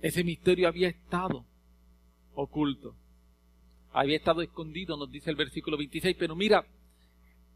Ese 0.00 0.22
misterio 0.22 0.68
había 0.68 0.88
estado 0.88 1.44
oculto, 2.34 2.94
había 3.92 4.16
estado 4.16 4.42
escondido, 4.42 4.96
nos 4.96 5.10
dice 5.10 5.30
el 5.30 5.36
versículo 5.36 5.76
26, 5.76 6.16
pero 6.18 6.36
mira, 6.36 6.64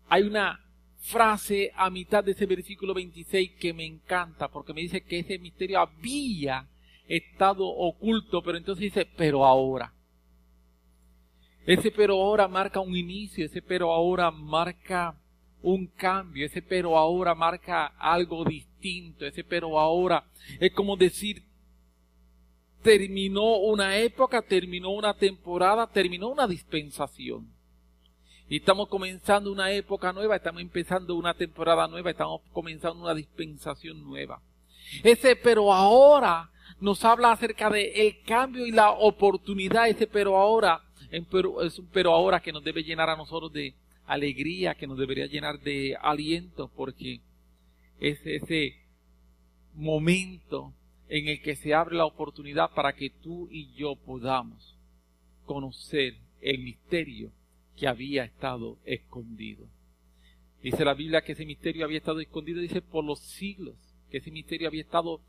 hay 0.08 0.22
una 0.22 0.58
frase 0.98 1.72
a 1.74 1.90
mitad 1.90 2.22
de 2.24 2.32
ese 2.32 2.46
versículo 2.46 2.94
26 2.94 3.52
que 3.58 3.72
me 3.72 3.84
encanta 3.84 4.48
porque 4.48 4.72
me 4.72 4.80
dice 4.80 5.02
que 5.02 5.20
ese 5.20 5.38
misterio 5.38 5.80
había 5.80 6.68
estado 7.06 7.66
oculto, 7.66 8.42
pero 8.42 8.58
entonces 8.58 8.82
dice, 8.82 9.06
pero 9.16 9.44
ahora. 9.44 9.92
Ese 11.64 11.92
pero 11.92 12.14
ahora 12.14 12.48
marca 12.48 12.80
un 12.80 12.96
inicio, 12.96 13.46
ese 13.46 13.62
pero 13.62 13.92
ahora 13.92 14.30
marca 14.30 15.16
un 15.62 15.86
cambio, 15.86 16.46
ese 16.46 16.60
pero 16.60 16.96
ahora 16.96 17.34
marca 17.34 17.86
algo 17.98 18.44
distinto, 18.44 19.24
ese 19.24 19.44
pero 19.44 19.78
ahora 19.78 20.24
es 20.60 20.72
como 20.72 20.96
decir, 20.96 21.42
terminó 22.82 23.58
una 23.58 23.96
época, 23.96 24.42
terminó 24.42 24.90
una 24.90 25.14
temporada, 25.14 25.86
terminó 25.86 26.28
una 26.28 26.46
dispensación. 26.46 27.48
Y 28.48 28.56
estamos 28.56 28.88
comenzando 28.88 29.50
una 29.50 29.70
época 29.70 30.12
nueva, 30.12 30.36
estamos 30.36 30.60
empezando 30.60 31.14
una 31.14 31.32
temporada 31.32 31.86
nueva, 31.88 32.10
estamos 32.10 32.42
comenzando 32.52 33.02
una 33.02 33.14
dispensación 33.14 34.02
nueva. 34.02 34.42
Ese 35.02 35.36
pero 35.36 35.72
ahora 35.72 36.50
nos 36.80 37.04
habla 37.04 37.32
acerca 37.32 37.70
de 37.70 38.08
el 38.08 38.20
cambio 38.22 38.66
y 38.66 38.72
la 38.72 38.90
oportunidad, 38.90 39.88
ese 39.88 40.06
pero 40.06 40.36
ahora 40.36 40.82
es 41.10 41.78
un 41.78 41.86
pero 41.92 42.12
ahora 42.12 42.40
que 42.40 42.52
nos 42.52 42.64
debe 42.64 42.82
llenar 42.82 43.08
a 43.08 43.16
nosotros 43.16 43.52
de 43.52 43.74
alegría, 44.06 44.74
que 44.74 44.86
nos 44.86 44.98
debería 44.98 45.26
llenar 45.26 45.60
de 45.60 45.96
aliento, 46.00 46.70
porque 46.76 47.20
es 48.00 48.20
ese 48.24 48.76
momento 49.74 50.74
en 51.08 51.28
el 51.28 51.42
que 51.42 51.56
se 51.56 51.74
abre 51.74 51.96
la 51.96 52.06
oportunidad 52.06 52.70
para 52.74 52.94
que 52.94 53.10
tú 53.10 53.48
y 53.50 53.72
yo 53.74 53.96
podamos 53.96 54.76
conocer 55.44 56.14
el 56.40 56.58
misterio 56.58 57.30
que 57.76 57.86
había 57.86 58.24
estado 58.24 58.78
escondido. 58.84 59.66
Dice 60.62 60.84
la 60.84 60.94
Biblia 60.94 61.22
que 61.22 61.32
ese 61.32 61.44
misterio 61.44 61.84
había 61.84 61.98
estado 61.98 62.20
escondido, 62.20 62.60
dice 62.60 62.82
por 62.82 63.04
los 63.04 63.18
siglos, 63.18 63.76
que 64.10 64.18
ese 64.18 64.30
misterio 64.30 64.68
había 64.68 64.82
estado 64.82 65.20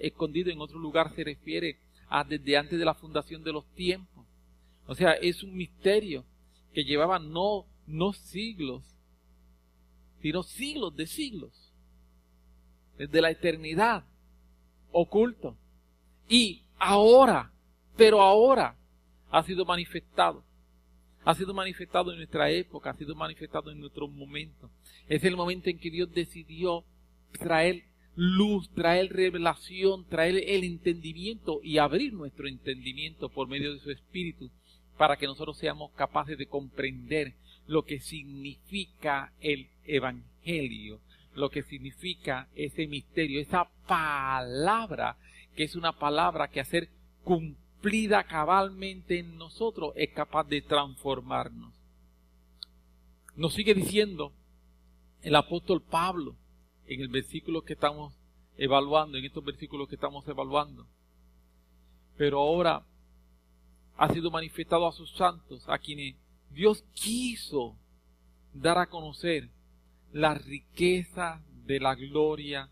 escondido 0.00 0.50
en 0.50 0.60
otro 0.60 0.78
lugar, 0.78 1.14
se 1.14 1.22
refiere 1.22 1.78
a 2.08 2.24
desde 2.24 2.56
antes 2.56 2.78
de 2.78 2.84
la 2.84 2.94
fundación 2.94 3.44
de 3.44 3.52
los 3.52 3.66
tiempos. 3.74 4.26
O 4.86 4.94
sea, 4.94 5.12
es 5.12 5.42
un 5.42 5.56
misterio 5.56 6.24
que 6.72 6.84
llevaba 6.84 7.18
no, 7.18 7.66
no 7.86 8.12
siglos, 8.12 8.84
sino 10.20 10.42
siglos 10.42 10.96
de 10.96 11.06
siglos, 11.06 11.72
desde 12.98 13.20
la 13.20 13.30
eternidad, 13.30 14.04
oculto. 14.90 15.56
Y 16.28 16.64
ahora, 16.78 17.52
pero 17.96 18.22
ahora, 18.22 18.76
ha 19.30 19.42
sido 19.42 19.64
manifestado 19.64 20.46
ha 21.26 21.34
sido 21.34 21.52
manifestado 21.52 22.12
en 22.12 22.18
nuestra 22.18 22.48
época, 22.52 22.90
ha 22.90 22.94
sido 22.94 23.16
manifestado 23.16 23.72
en 23.72 23.80
nuestro 23.80 24.06
momento. 24.06 24.70
Es 25.08 25.24
el 25.24 25.36
momento 25.36 25.68
en 25.68 25.78
que 25.80 25.90
Dios 25.90 26.12
decidió 26.12 26.84
traer 27.32 27.82
luz, 28.14 28.70
traer 28.70 29.12
revelación, 29.12 30.04
traer 30.08 30.36
el 30.46 30.62
entendimiento 30.62 31.58
y 31.64 31.78
abrir 31.78 32.12
nuestro 32.12 32.46
entendimiento 32.46 33.28
por 33.28 33.48
medio 33.48 33.72
de 33.72 33.80
su 33.80 33.90
Espíritu 33.90 34.52
para 34.96 35.16
que 35.16 35.26
nosotros 35.26 35.58
seamos 35.58 35.90
capaces 35.96 36.38
de 36.38 36.46
comprender 36.46 37.34
lo 37.66 37.84
que 37.84 38.00
significa 38.00 39.32
el 39.40 39.68
Evangelio, 39.84 41.00
lo 41.34 41.50
que 41.50 41.62
significa 41.62 42.48
ese 42.54 42.86
misterio, 42.86 43.40
esa 43.40 43.68
palabra 43.86 45.16
que 45.54 45.64
es 45.64 45.74
una 45.74 45.92
palabra 45.92 46.48
que 46.48 46.60
hacer 46.60 46.90
cumplida 47.24 48.24
cabalmente 48.24 49.18
en 49.18 49.36
nosotros 49.38 49.92
es 49.96 50.10
capaz 50.10 50.44
de 50.44 50.62
transformarnos. 50.62 51.74
Nos 53.34 53.54
sigue 53.54 53.74
diciendo 53.74 54.32
el 55.22 55.34
apóstol 55.34 55.82
Pablo 55.82 56.36
en 56.86 57.00
el 57.00 57.08
versículo 57.08 57.62
que 57.62 57.72
estamos 57.72 58.14
evaluando, 58.56 59.18
en 59.18 59.24
estos 59.24 59.44
versículos 59.44 59.88
que 59.88 59.96
estamos 59.96 60.26
evaluando. 60.28 60.86
Pero 62.16 62.38
ahora 62.38 62.84
ha 63.96 64.12
sido 64.12 64.30
manifestado 64.30 64.86
a 64.86 64.92
sus 64.92 65.10
santos, 65.16 65.64
a 65.68 65.78
quienes 65.78 66.16
Dios 66.56 66.86
quiso 66.94 67.76
dar 68.54 68.78
a 68.78 68.86
conocer 68.86 69.50
la 70.10 70.32
riqueza 70.32 71.44
de 71.66 71.80
la 71.80 71.94
gloria 71.94 72.70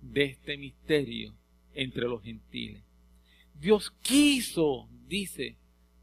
de 0.00 0.24
este 0.24 0.56
misterio 0.56 1.34
entre 1.74 2.08
los 2.08 2.22
gentiles. 2.22 2.82
Dios 3.52 3.90
quiso, 4.00 4.88
dice, 5.06 5.58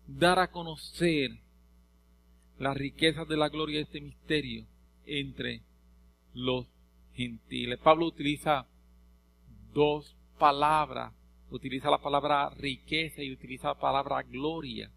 dar 0.06 0.38
a 0.38 0.52
conocer 0.52 1.32
las 2.60 2.78
riquezas 2.78 3.28
de 3.28 3.38
la 3.38 3.50
gloria 3.50 3.78
de 3.78 3.86
este 3.86 4.02
misterio 4.02 4.68
entre 5.08 5.64
los 6.36 6.68
gentiles. 7.14 7.80
Pablo 7.80 8.06
utiliza 8.06 8.68
dos 9.74 10.16
palabras, 10.38 11.16
utiliza 11.50 11.90
la 11.90 11.98
palabra 11.98 12.52
riqueza 12.52 13.24
y 13.24 13.32
utiliza 13.32 13.70
la 13.70 13.80
palabra 13.80 14.22
gloria. 14.22 14.92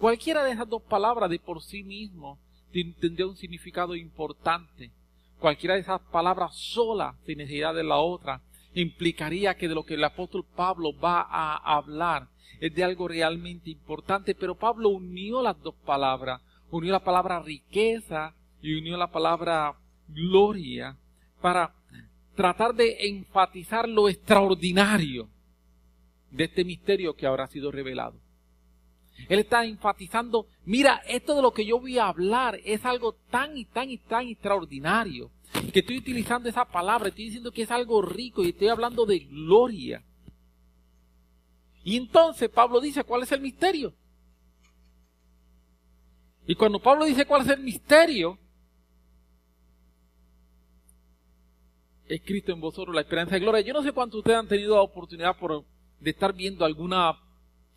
Cualquiera 0.00 0.42
de 0.42 0.52
esas 0.52 0.66
dos 0.66 0.80
palabras 0.80 1.28
de 1.28 1.38
por 1.38 1.62
sí 1.62 1.82
mismo 1.82 2.38
tendría 2.72 3.26
un 3.26 3.36
significado 3.36 3.94
importante. 3.94 4.92
Cualquiera 5.38 5.74
de 5.74 5.82
esas 5.82 6.00
palabras 6.10 6.56
sola, 6.56 7.18
sin 7.26 7.36
necesidad 7.36 7.74
de 7.74 7.84
la 7.84 7.98
otra, 7.98 8.40
implicaría 8.72 9.58
que 9.58 9.68
de 9.68 9.74
lo 9.74 9.84
que 9.84 9.94
el 9.94 10.04
apóstol 10.04 10.46
Pablo 10.56 10.98
va 10.98 11.20
a 11.20 11.76
hablar 11.76 12.28
es 12.60 12.74
de 12.74 12.82
algo 12.82 13.08
realmente 13.08 13.68
importante, 13.68 14.34
pero 14.34 14.54
Pablo 14.54 14.88
unió 14.88 15.42
las 15.42 15.60
dos 15.60 15.74
palabras, 15.84 16.40
unió 16.70 16.92
la 16.92 17.04
palabra 17.04 17.40
riqueza 17.40 18.34
y 18.62 18.78
unió 18.78 18.96
la 18.96 19.10
palabra 19.10 19.74
gloria 20.08 20.96
para 21.42 21.74
tratar 22.34 22.74
de 22.74 23.06
enfatizar 23.06 23.86
lo 23.86 24.08
extraordinario 24.08 25.28
de 26.30 26.44
este 26.44 26.64
misterio 26.64 27.14
que 27.14 27.26
ahora 27.26 27.44
ha 27.44 27.48
sido 27.48 27.70
revelado. 27.70 28.18
Él 29.28 29.40
está 29.40 29.64
enfatizando, 29.64 30.46
mira, 30.64 31.02
esto 31.08 31.34
de 31.34 31.42
lo 31.42 31.52
que 31.52 31.64
yo 31.64 31.78
voy 31.78 31.98
a 31.98 32.08
hablar 32.08 32.58
es 32.64 32.84
algo 32.84 33.14
tan 33.30 33.56
y 33.56 33.64
tan 33.64 33.90
y 33.90 33.98
tan 33.98 34.26
extraordinario, 34.28 35.30
que 35.72 35.80
estoy 35.80 35.98
utilizando 35.98 36.48
esa 36.48 36.64
palabra, 36.64 37.08
estoy 37.08 37.26
diciendo 37.26 37.52
que 37.52 37.62
es 37.62 37.70
algo 37.70 38.02
rico 38.02 38.42
y 38.44 38.50
estoy 38.50 38.68
hablando 38.68 39.06
de 39.06 39.20
gloria. 39.20 40.04
Y 41.82 41.96
entonces 41.96 42.48
Pablo 42.48 42.80
dice, 42.80 43.04
¿cuál 43.04 43.22
es 43.22 43.32
el 43.32 43.40
misterio? 43.40 43.94
Y 46.46 46.54
cuando 46.54 46.80
Pablo 46.80 47.04
dice 47.04 47.26
cuál 47.26 47.42
es 47.42 47.48
el 47.48 47.60
misterio, 47.60 48.38
es 52.06 52.20
Cristo 52.22 52.52
en 52.52 52.60
vosotros 52.60 52.94
la 52.94 53.02
esperanza 53.02 53.34
de 53.34 53.40
gloria. 53.40 53.60
Yo 53.60 53.72
no 53.72 53.82
sé 53.82 53.92
cuántos 53.92 54.18
ustedes 54.18 54.38
han 54.38 54.48
tenido 54.48 54.74
la 54.74 54.82
oportunidad 54.82 55.36
por, 55.38 55.64
de 56.00 56.10
estar 56.10 56.32
viendo 56.32 56.64
alguna 56.64 57.16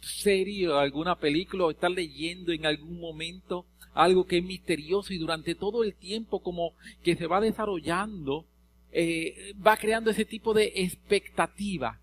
serie 0.03 0.69
o 0.69 0.77
alguna 0.77 1.17
película 1.17 1.65
o 1.65 1.71
estar 1.71 1.91
leyendo 1.91 2.51
en 2.51 2.65
algún 2.65 2.99
momento 2.99 3.65
algo 3.93 4.25
que 4.25 4.39
es 4.39 4.43
misterioso 4.43 5.13
y 5.13 5.17
durante 5.17 5.55
todo 5.55 5.83
el 5.83 5.95
tiempo 5.95 6.41
como 6.41 6.73
que 7.03 7.15
se 7.15 7.27
va 7.27 7.39
desarrollando, 7.39 8.45
eh, 8.91 9.53
va 9.65 9.77
creando 9.77 10.11
ese 10.11 10.25
tipo 10.25 10.53
de 10.53 10.71
expectativa. 10.75 11.99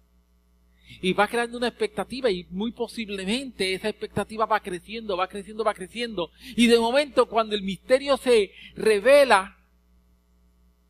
Y 1.03 1.13
va 1.13 1.29
creando 1.29 1.57
una 1.57 1.69
expectativa 1.69 2.31
y 2.31 2.47
muy 2.51 2.73
posiblemente 2.73 3.75
esa 3.75 3.89
expectativa 3.89 4.45
va 4.45 4.61
creciendo, 4.61 5.17
va 5.17 5.29
creciendo, 5.29 5.63
va 5.63 5.75
creciendo. 5.75 6.31
Y 6.57 6.67
de 6.67 6.79
momento 6.79 7.27
cuando 7.29 7.55
el 7.55 7.63
misterio 7.63 8.17
se 8.17 8.51
revela, 8.75 9.57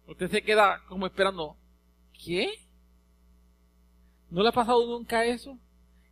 usted 0.07 0.31
se 0.31 0.43
queda 0.43 0.83
como 0.89 1.07
esperando, 1.07 1.57
¿qué? 2.25 2.51
¿No 4.31 4.43
le 4.43 4.49
ha 4.49 4.53
pasado 4.53 4.87
nunca 4.87 5.25
eso? 5.25 5.59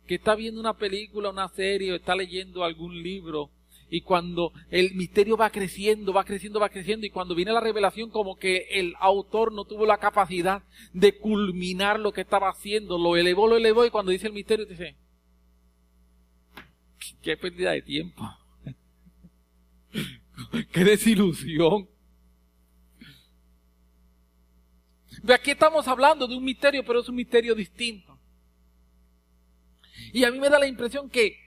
Que 0.09 0.15
está 0.15 0.33
viendo 0.33 0.59
una 0.59 0.73
película, 0.73 1.29
una 1.29 1.47
serie, 1.49 1.91
o 1.91 1.95
está 1.95 2.15
leyendo 2.15 2.63
algún 2.63 3.03
libro, 3.03 3.51
y 3.91 4.01
cuando 4.01 4.53
el 4.71 4.95
misterio 4.95 5.37
va 5.37 5.51
creciendo, 5.51 6.11
va 6.13 6.23
creciendo, 6.23 6.59
va 6.59 6.69
creciendo, 6.69 7.05
y 7.05 7.11
cuando 7.11 7.35
viene 7.35 7.51
la 7.51 7.59
revelación 7.59 8.09
como 8.09 8.35
que 8.35 8.65
el 8.71 8.95
autor 8.99 9.53
no 9.53 9.65
tuvo 9.65 9.85
la 9.85 9.99
capacidad 9.99 10.63
de 10.93 11.15
culminar 11.15 11.99
lo 11.99 12.11
que 12.11 12.21
estaba 12.21 12.49
haciendo, 12.49 12.97
lo 12.97 13.17
elevó, 13.17 13.47
lo 13.47 13.57
elevó, 13.57 13.85
y 13.85 13.91
cuando 13.91 14.11
dice 14.11 14.25
el 14.25 14.33
misterio, 14.33 14.65
dice, 14.65 14.97
qué 17.21 17.37
pérdida 17.37 17.73
de 17.73 17.83
tiempo, 17.83 18.27
qué 20.71 20.83
desilusión. 20.83 21.87
De 25.21 25.35
aquí 25.35 25.51
estamos 25.51 25.87
hablando 25.87 26.27
de 26.27 26.35
un 26.35 26.43
misterio, 26.43 26.83
pero 26.83 27.01
es 27.01 27.09
un 27.09 27.15
misterio 27.15 27.53
distinto. 27.53 28.08
Y 30.13 30.23
a 30.23 30.31
mí 30.31 30.39
me 30.39 30.49
da 30.49 30.59
la 30.59 30.67
impresión 30.67 31.09
que 31.09 31.37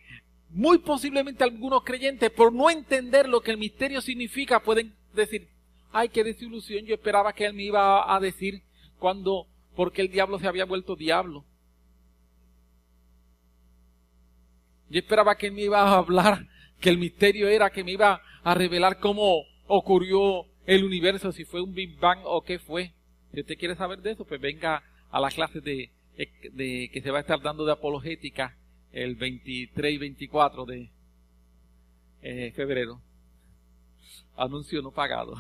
muy 0.51 0.79
posiblemente 0.79 1.45
algunos 1.45 1.83
creyentes, 1.83 2.31
por 2.31 2.53
no 2.53 2.71
entender 2.71 3.29
lo 3.29 3.41
que 3.41 3.51
el 3.51 3.59
misterio 3.59 4.01
significa, 4.01 4.61
pueden 4.61 4.95
decir, 5.15 5.49
ay, 5.93 6.09
qué 6.11 6.25
desilusión, 6.25 6.85
yo 6.85 6.95
esperaba 6.95 7.33
que 7.33 7.47
él 7.47 7.55
me 7.55 7.65
iba 7.65 8.15
a 8.15 8.21
decir 8.21 8.63
cuando, 8.99 9.47
porque 9.75 10.03
el 10.03 10.11
diablo 10.11 10.39
se 10.39 10.47
había 10.47 10.65
vuelto 10.65 10.95
diablo. 10.95 11.45
Yo 14.91 14.99
esperaba 14.99 15.37
que 15.37 15.47
él 15.47 15.53
me 15.53 15.63
iba 15.63 15.81
a 15.81 15.97
hablar, 15.97 16.47
que 16.81 16.91
el 16.91 16.99
misterio 16.99 17.49
era 17.49 17.71
que 17.71 17.83
me 17.83 17.93
iba 17.93 18.21
a 18.43 18.55
revelar 18.55 18.99
cómo 18.99 19.45
ocurrió 19.67 20.47
el 20.67 20.85
universo, 20.85 21.33
si 21.33 21.45
fue 21.45 21.63
un 21.63 21.73
Big 21.73 21.99
Bang 21.99 22.21
o 22.25 22.43
qué 22.43 22.59
fue. 22.59 22.93
Si 23.33 23.41
usted 23.41 23.57
quiere 23.57 23.75
saber 23.75 24.01
de 24.03 24.13
eso, 24.13 24.27
pues 24.27 24.41
venga 24.41 24.83
a 25.11 25.21
la 25.21 25.31
clase 25.31 25.61
de, 25.61 25.91
de, 26.17 26.91
que 26.93 27.01
se 27.03 27.11
va 27.11 27.19
a 27.19 27.21
estar 27.23 27.41
dando 27.41 27.65
de 27.65 27.73
apologética 27.73 28.57
el 28.93 29.17
23 29.17 29.95
y 29.95 29.99
24 29.99 30.67
de 30.67 30.91
eh, 32.23 32.53
febrero. 32.55 33.01
Anuncio 34.37 34.83
no 34.83 34.91
pagado. 34.91 35.35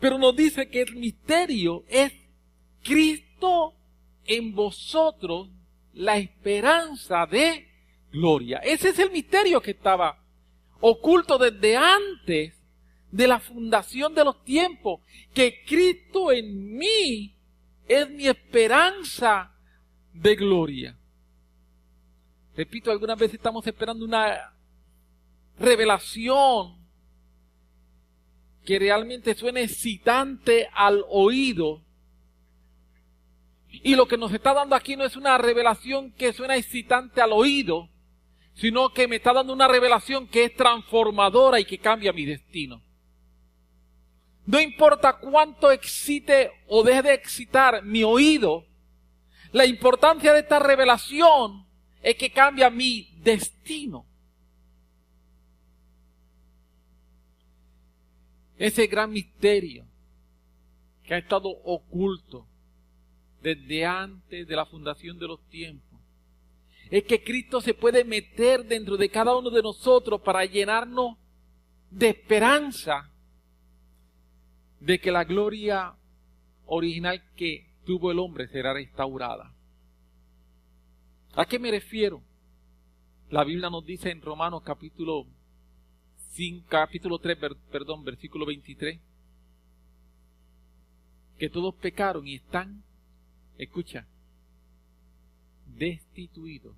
Pero 0.00 0.18
nos 0.18 0.34
dice 0.36 0.68
que 0.68 0.82
el 0.82 0.96
misterio 0.96 1.84
es 1.88 2.12
Cristo 2.82 3.74
en 4.24 4.54
vosotros, 4.54 5.48
la 5.92 6.18
esperanza 6.18 7.26
de 7.26 7.68
gloria. 8.12 8.58
Ese 8.58 8.90
es 8.90 8.98
el 8.98 9.10
misterio 9.10 9.60
que 9.60 9.70
estaba 9.70 10.22
oculto 10.80 11.38
desde 11.38 11.76
antes 11.76 12.54
de 13.10 13.26
la 13.26 13.38
fundación 13.38 14.14
de 14.14 14.24
los 14.24 14.44
tiempos, 14.44 15.00
que 15.32 15.62
Cristo 15.64 16.32
en 16.32 16.76
mí 16.76 17.35
es 17.88 18.10
mi 18.10 18.26
esperanza 18.26 19.52
de 20.12 20.34
gloria. 20.34 20.98
Repito, 22.56 22.90
algunas 22.90 23.18
veces 23.18 23.34
estamos 23.34 23.66
esperando 23.66 24.04
una 24.04 24.54
revelación 25.58 26.76
que 28.64 28.78
realmente 28.78 29.34
suene 29.34 29.62
excitante 29.62 30.68
al 30.72 31.04
oído. 31.08 31.82
Y 33.68 33.94
lo 33.94 34.08
que 34.08 34.16
nos 34.16 34.32
está 34.32 34.54
dando 34.54 34.74
aquí 34.74 34.96
no 34.96 35.04
es 35.04 35.16
una 35.16 35.38
revelación 35.38 36.12
que 36.12 36.32
suena 36.32 36.56
excitante 36.56 37.20
al 37.20 37.32
oído, 37.32 37.90
sino 38.54 38.88
que 38.90 39.06
me 39.06 39.16
está 39.16 39.34
dando 39.34 39.52
una 39.52 39.68
revelación 39.68 40.26
que 40.26 40.44
es 40.44 40.54
transformadora 40.54 41.60
y 41.60 41.66
que 41.66 41.78
cambia 41.78 42.12
mi 42.12 42.24
destino. 42.24 42.82
No 44.46 44.60
importa 44.60 45.18
cuánto 45.18 45.72
excite 45.72 46.52
o 46.68 46.84
deje 46.84 47.02
de 47.02 47.14
excitar 47.14 47.82
mi 47.82 48.04
oído, 48.04 48.64
la 49.52 49.66
importancia 49.66 50.32
de 50.32 50.40
esta 50.40 50.60
revelación 50.60 51.66
es 52.00 52.14
que 52.14 52.30
cambia 52.30 52.70
mi 52.70 53.18
destino. 53.22 54.06
Ese 58.56 58.86
gran 58.86 59.10
misterio 59.10 59.84
que 61.02 61.14
ha 61.14 61.18
estado 61.18 61.48
oculto 61.48 62.46
desde 63.42 63.84
antes 63.84 64.46
de 64.46 64.56
la 64.56 64.64
fundación 64.64 65.18
de 65.18 65.26
los 65.26 65.44
tiempos 65.48 66.00
es 66.90 67.04
que 67.04 67.22
Cristo 67.22 67.60
se 67.60 67.74
puede 67.74 68.04
meter 68.04 68.64
dentro 68.64 68.96
de 68.96 69.08
cada 69.08 69.36
uno 69.36 69.50
de 69.50 69.62
nosotros 69.62 70.20
para 70.20 70.44
llenarnos 70.44 71.18
de 71.90 72.10
esperanza 72.10 73.12
de 74.80 74.98
que 74.98 75.10
la 75.10 75.24
gloria 75.24 75.94
original 76.66 77.22
que 77.34 77.66
tuvo 77.84 78.10
el 78.10 78.18
hombre 78.18 78.48
será 78.48 78.74
restaurada. 78.74 79.54
¿A 81.34 81.44
qué 81.46 81.58
me 81.58 81.70
refiero? 81.70 82.22
La 83.30 83.44
Biblia 83.44 83.70
nos 83.70 83.84
dice 83.84 84.10
en 84.10 84.22
Romanos 84.22 84.62
capítulo 84.62 85.26
5, 86.32 86.66
capítulo 86.68 87.18
3, 87.18 87.38
perdón, 87.70 88.04
versículo 88.04 88.46
23, 88.46 89.00
que 91.38 91.50
todos 91.50 91.74
pecaron 91.76 92.26
y 92.26 92.36
están, 92.36 92.82
escucha, 93.58 94.06
destituidos 95.66 96.76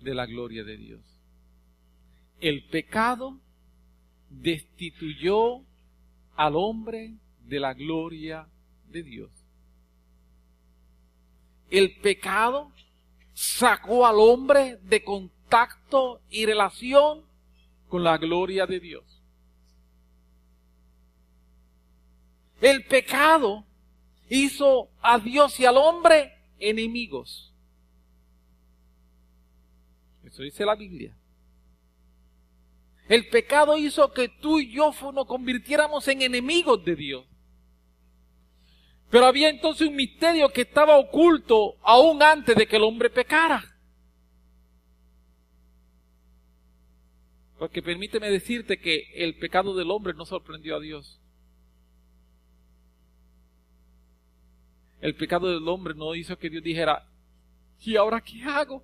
de 0.00 0.14
la 0.14 0.26
gloria 0.26 0.64
de 0.64 0.76
Dios. 0.76 1.02
El 2.40 2.64
pecado 2.66 3.40
destituyó 4.30 5.64
al 6.36 6.56
hombre 6.56 7.14
de 7.40 7.60
la 7.60 7.74
gloria 7.74 8.48
de 8.88 9.02
Dios. 9.02 9.30
El 11.70 11.96
pecado 11.96 12.72
sacó 13.32 14.06
al 14.06 14.16
hombre 14.18 14.78
de 14.82 15.02
contacto 15.02 16.20
y 16.30 16.46
relación 16.46 17.24
con 17.88 18.04
la 18.04 18.18
gloria 18.18 18.66
de 18.66 18.80
Dios. 18.80 19.04
El 22.60 22.84
pecado 22.84 23.64
hizo 24.28 24.88
a 25.02 25.18
Dios 25.18 25.58
y 25.60 25.66
al 25.66 25.76
hombre 25.76 26.32
enemigos. 26.58 27.52
Eso 30.24 30.42
dice 30.42 30.64
la 30.64 30.74
Biblia. 30.74 31.16
El 33.08 33.28
pecado 33.28 33.76
hizo 33.76 34.12
que 34.12 34.28
tú 34.28 34.58
y 34.58 34.72
yo 34.72 34.92
nos 35.12 35.26
convirtiéramos 35.26 36.06
en 36.08 36.22
enemigos 36.22 36.84
de 36.84 36.96
Dios. 36.96 37.26
Pero 39.10 39.26
había 39.26 39.48
entonces 39.48 39.88
un 39.88 39.94
misterio 39.94 40.48
que 40.48 40.62
estaba 40.62 40.96
oculto 40.96 41.76
aún 41.82 42.22
antes 42.22 42.56
de 42.56 42.66
que 42.66 42.76
el 42.76 42.82
hombre 42.82 43.10
pecara. 43.10 43.62
Porque 47.58 47.82
permíteme 47.82 48.30
decirte 48.30 48.80
que 48.80 49.06
el 49.14 49.38
pecado 49.38 49.74
del 49.74 49.90
hombre 49.90 50.14
no 50.14 50.24
sorprendió 50.24 50.76
a 50.76 50.80
Dios. 50.80 51.20
El 55.00 55.14
pecado 55.14 55.52
del 55.52 55.68
hombre 55.68 55.94
no 55.94 56.14
hizo 56.14 56.38
que 56.38 56.48
Dios 56.48 56.64
dijera, 56.64 57.06
¿y 57.80 57.96
ahora 57.96 58.22
qué 58.22 58.42
hago? 58.42 58.82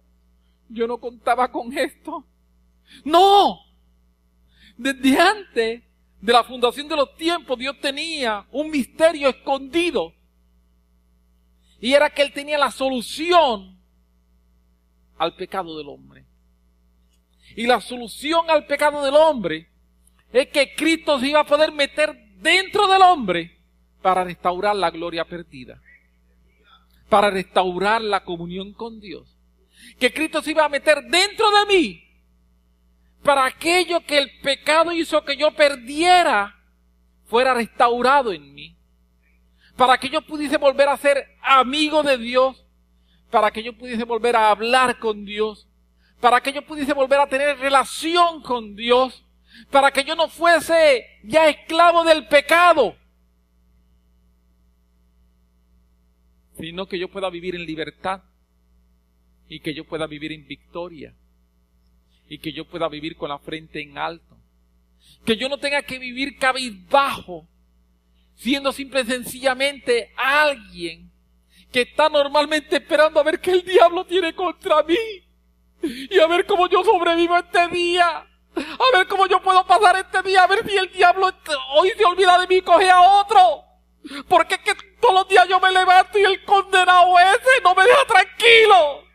Yo 0.68 0.86
no 0.86 0.98
contaba 0.98 1.50
con 1.50 1.76
esto. 1.76 2.26
No, 3.04 3.58
desde 4.80 5.20
antes 5.20 5.82
de 6.22 6.32
la 6.32 6.42
fundación 6.42 6.88
de 6.88 6.96
los 6.96 7.14
tiempos, 7.16 7.58
Dios 7.58 7.78
tenía 7.80 8.46
un 8.50 8.70
misterio 8.70 9.28
escondido. 9.28 10.14
Y 11.80 11.92
era 11.92 12.08
que 12.08 12.22
Él 12.22 12.32
tenía 12.32 12.56
la 12.56 12.70
solución 12.70 13.78
al 15.18 15.34
pecado 15.34 15.76
del 15.76 15.88
hombre. 15.88 16.24
Y 17.56 17.66
la 17.66 17.80
solución 17.82 18.48
al 18.48 18.64
pecado 18.64 19.04
del 19.04 19.14
hombre 19.16 19.68
es 20.32 20.48
que 20.48 20.74
Cristo 20.74 21.18
se 21.20 21.28
iba 21.28 21.40
a 21.40 21.46
poder 21.46 21.72
meter 21.72 22.16
dentro 22.36 22.88
del 22.88 23.02
hombre 23.02 23.58
para 24.00 24.24
restaurar 24.24 24.76
la 24.76 24.90
gloria 24.90 25.26
perdida. 25.26 25.82
Para 27.10 27.28
restaurar 27.28 28.00
la 28.00 28.24
comunión 28.24 28.72
con 28.72 28.98
Dios. 28.98 29.36
Que 29.98 30.10
Cristo 30.10 30.40
se 30.40 30.52
iba 30.52 30.64
a 30.64 30.70
meter 30.70 31.02
dentro 31.02 31.46
de 31.50 31.66
mí 31.66 32.09
para 33.22 33.44
aquello 33.44 34.00
que 34.00 34.18
el 34.18 34.30
pecado 34.40 34.92
hizo 34.92 35.24
que 35.24 35.36
yo 35.36 35.50
perdiera 35.54 36.56
fuera 37.26 37.54
restaurado 37.54 38.32
en 38.32 38.54
mí. 38.54 38.76
Para 39.76 39.98
que 39.98 40.08
yo 40.08 40.22
pudiese 40.22 40.56
volver 40.56 40.88
a 40.88 40.96
ser 40.96 41.36
amigo 41.42 42.02
de 42.02 42.18
Dios. 42.18 42.64
Para 43.30 43.50
que 43.50 43.62
yo 43.62 43.76
pudiese 43.76 44.04
volver 44.04 44.36
a 44.36 44.50
hablar 44.50 44.98
con 44.98 45.24
Dios. 45.24 45.68
Para 46.20 46.40
que 46.40 46.52
yo 46.52 46.62
pudiese 46.62 46.92
volver 46.92 47.20
a 47.20 47.28
tener 47.28 47.58
relación 47.58 48.42
con 48.42 48.74
Dios. 48.74 49.24
Para 49.70 49.90
que 49.90 50.04
yo 50.04 50.16
no 50.16 50.28
fuese 50.28 51.06
ya 51.24 51.48
esclavo 51.48 52.04
del 52.04 52.26
pecado. 52.26 52.96
Sino 56.58 56.86
que 56.86 56.98
yo 56.98 57.08
pueda 57.10 57.30
vivir 57.30 57.54
en 57.54 57.64
libertad. 57.64 58.22
Y 59.48 59.60
que 59.60 59.74
yo 59.74 59.84
pueda 59.84 60.06
vivir 60.06 60.32
en 60.32 60.46
victoria 60.46 61.14
y 62.30 62.38
que 62.38 62.52
yo 62.52 62.64
pueda 62.64 62.88
vivir 62.88 63.16
con 63.16 63.28
la 63.28 63.40
frente 63.40 63.82
en 63.82 63.98
alto. 63.98 64.36
Que 65.26 65.36
yo 65.36 65.48
no 65.48 65.58
tenga 65.58 65.82
que 65.82 65.98
vivir 65.98 66.38
cabizbajo, 66.38 67.44
siendo 68.36 68.72
simple 68.72 69.00
y 69.00 69.06
sencillamente 69.06 70.12
alguien 70.16 71.10
que 71.72 71.82
está 71.82 72.08
normalmente 72.08 72.76
esperando 72.76 73.18
a 73.18 73.24
ver 73.24 73.40
qué 73.40 73.50
el 73.50 73.64
diablo 73.64 74.04
tiene 74.06 74.32
contra 74.32 74.82
mí 74.84 74.96
y 75.82 76.18
a 76.20 76.26
ver 76.28 76.46
cómo 76.46 76.68
yo 76.68 76.84
sobrevivo 76.84 77.36
este 77.36 77.66
día. 77.68 78.26
A 78.54 78.96
ver 78.96 79.06
cómo 79.08 79.26
yo 79.26 79.42
puedo 79.42 79.64
pasar 79.66 79.96
este 79.96 80.22
día, 80.28 80.44
a 80.44 80.46
ver 80.46 80.68
si 80.68 80.76
el 80.76 80.90
diablo 80.92 81.32
hoy 81.74 81.90
se 81.96 82.04
olvida 82.04 82.38
de 82.38 82.46
mí 82.46 82.56
y 82.56 82.62
coge 82.62 82.90
a 82.90 83.00
otro. 83.00 83.64
Porque 84.28 84.54
es 84.54 84.60
que 84.60 84.74
todos 85.00 85.14
los 85.14 85.28
días 85.28 85.48
yo 85.48 85.58
me 85.58 85.72
levanto 85.72 86.16
y 86.16 86.22
el 86.22 86.44
condenado 86.44 87.18
ese 87.18 87.62
no 87.64 87.74
me 87.74 87.84
deja 87.84 88.04
tranquilo. 88.06 89.09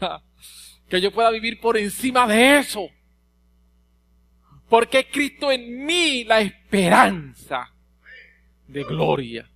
que 0.88 1.00
yo 1.00 1.12
pueda 1.12 1.30
vivir 1.30 1.60
por 1.60 1.76
encima 1.76 2.26
de 2.26 2.58
eso. 2.58 2.88
Porque 4.68 5.08
Cristo 5.08 5.50
en 5.50 5.84
mí 5.84 6.24
la 6.24 6.40
esperanza 6.40 7.72
de 8.66 8.84
gloria. 8.84 9.50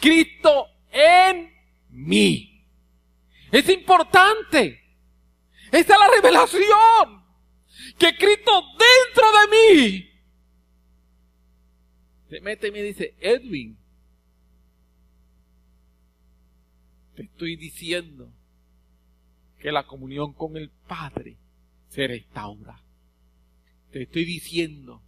Cristo 0.00 0.66
en 0.90 1.50
mí. 1.90 2.64
Es 3.50 3.68
importante. 3.68 4.82
Esta 5.72 5.94
es 5.94 5.98
la 5.98 6.08
revelación. 6.08 7.24
Que 7.98 8.16
Cristo 8.16 8.62
dentro 8.78 9.26
de 9.40 9.56
mí 9.56 10.16
se 12.28 12.40
mete 12.40 12.68
y 12.68 12.72
me 12.72 12.82
dice, 12.82 13.14
Edwin, 13.20 13.78
te 17.14 17.22
estoy 17.22 17.56
diciendo 17.56 18.32
que 19.66 19.72
la 19.72 19.84
comunión 19.84 20.32
con 20.32 20.56
el 20.56 20.70
Padre 20.70 21.38
se 21.88 22.06
restaura. 22.06 22.84
Te 23.90 24.02
estoy 24.02 24.24
diciendo 24.24 25.02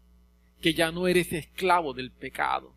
que 0.60 0.74
ya 0.74 0.90
no 0.90 1.06
eres 1.06 1.32
esclavo 1.32 1.94
del 1.94 2.10
pecado. 2.10 2.74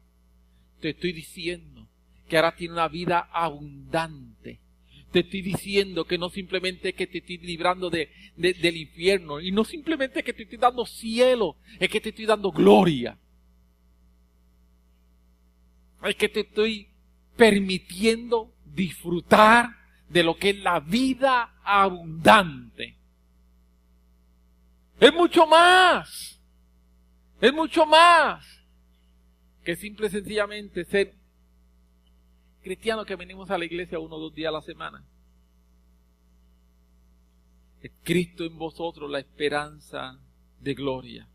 Te 0.80 0.90
estoy 0.90 1.12
diciendo 1.12 1.90
que 2.30 2.38
ahora 2.38 2.56
tienes 2.56 2.74
una 2.74 2.88
vida 2.88 3.28
abundante. 3.34 4.60
Te 5.12 5.22
estoy 5.22 5.42
diciendo 5.42 6.06
que 6.06 6.20
no 6.20 6.30
simplemente 6.30 6.94
que 6.94 7.08
te 7.08 7.18
estoy 7.18 7.40
librando 7.40 7.90
de, 7.90 8.12
del 8.36 8.78
infierno 8.78 9.42
y 9.42 9.52
no 9.52 9.64
simplemente 9.64 10.22
que 10.22 10.34
te 10.34 10.44
estoy 10.44 10.60
dando 10.60 10.86
cielo, 10.86 11.58
es 11.80 11.90
que 11.90 12.00
te 12.00 12.10
estoy 12.10 12.28
dando 12.28 12.52
gloria. 12.52 13.18
Es 16.04 16.16
que 16.16 16.30
te 16.30 16.42
estoy 16.42 16.90
permitiendo 17.36 18.54
disfrutar 18.66 19.81
de 20.12 20.24
lo 20.24 20.36
que 20.36 20.50
es 20.50 20.60
la 20.60 20.80
vida 20.80 21.56
abundante. 21.64 22.98
Es 25.00 25.14
mucho 25.14 25.48
más. 25.48 26.40
Es 27.40 27.54
mucho 27.54 27.86
más 27.86 28.46
que 29.64 29.76
simple 29.76 30.08
y 30.08 30.10
sencillamente 30.10 30.86
ser 30.86 31.16
cristianos 32.62 33.06
que 33.06 33.16
venimos 33.16 33.50
a 33.50 33.58
la 33.58 33.66
iglesia 33.66 34.00
uno 34.00 34.16
o 34.16 34.20
dos 34.20 34.34
días 34.34 34.50
a 34.50 34.54
la 34.54 34.62
semana. 34.62 35.04
Es 37.82 37.92
Cristo 38.04 38.44
en 38.44 38.58
vosotros 38.58 39.10
la 39.10 39.20
esperanza 39.20 40.20
de 40.60 40.74
gloria. 40.74 41.28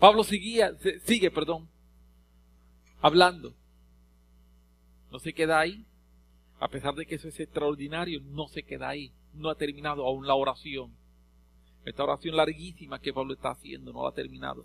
Pablo 0.00 0.24
seguía, 0.24 0.76
sigue, 1.04 1.30
perdón, 1.30 1.68
hablando. 3.00 3.54
No 5.12 5.20
se 5.20 5.32
queda 5.32 5.60
ahí. 5.60 5.86
A 6.62 6.68
pesar 6.68 6.94
de 6.94 7.04
que 7.04 7.16
eso 7.16 7.26
es 7.26 7.40
extraordinario, 7.40 8.20
no 8.20 8.46
se 8.46 8.62
queda 8.62 8.88
ahí. 8.88 9.10
No 9.34 9.50
ha 9.50 9.56
terminado 9.56 10.06
aún 10.06 10.28
la 10.28 10.36
oración. 10.36 10.96
Esta 11.84 12.04
oración 12.04 12.36
larguísima 12.36 13.00
que 13.00 13.12
Pablo 13.12 13.34
está 13.34 13.50
haciendo 13.50 13.92
no 13.92 14.04
la 14.04 14.10
ha 14.10 14.14
terminado. 14.14 14.64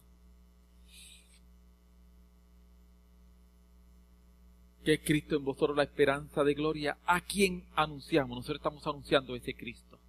Que 4.83 4.93
es 4.93 4.99
Cristo 5.03 5.37
en 5.37 5.43
vosotros 5.43 5.75
la 5.75 5.85
esperanza 5.85 6.43
de 6.43 6.53
gloria, 6.53 6.99
a 7.03 7.21
quien 7.21 7.65
anunciamos. 7.75 8.37
Nosotros 8.37 8.59
estamos 8.59 8.85
anunciando 8.85 9.35
ese 9.35 9.55
Cristo. 9.55 9.99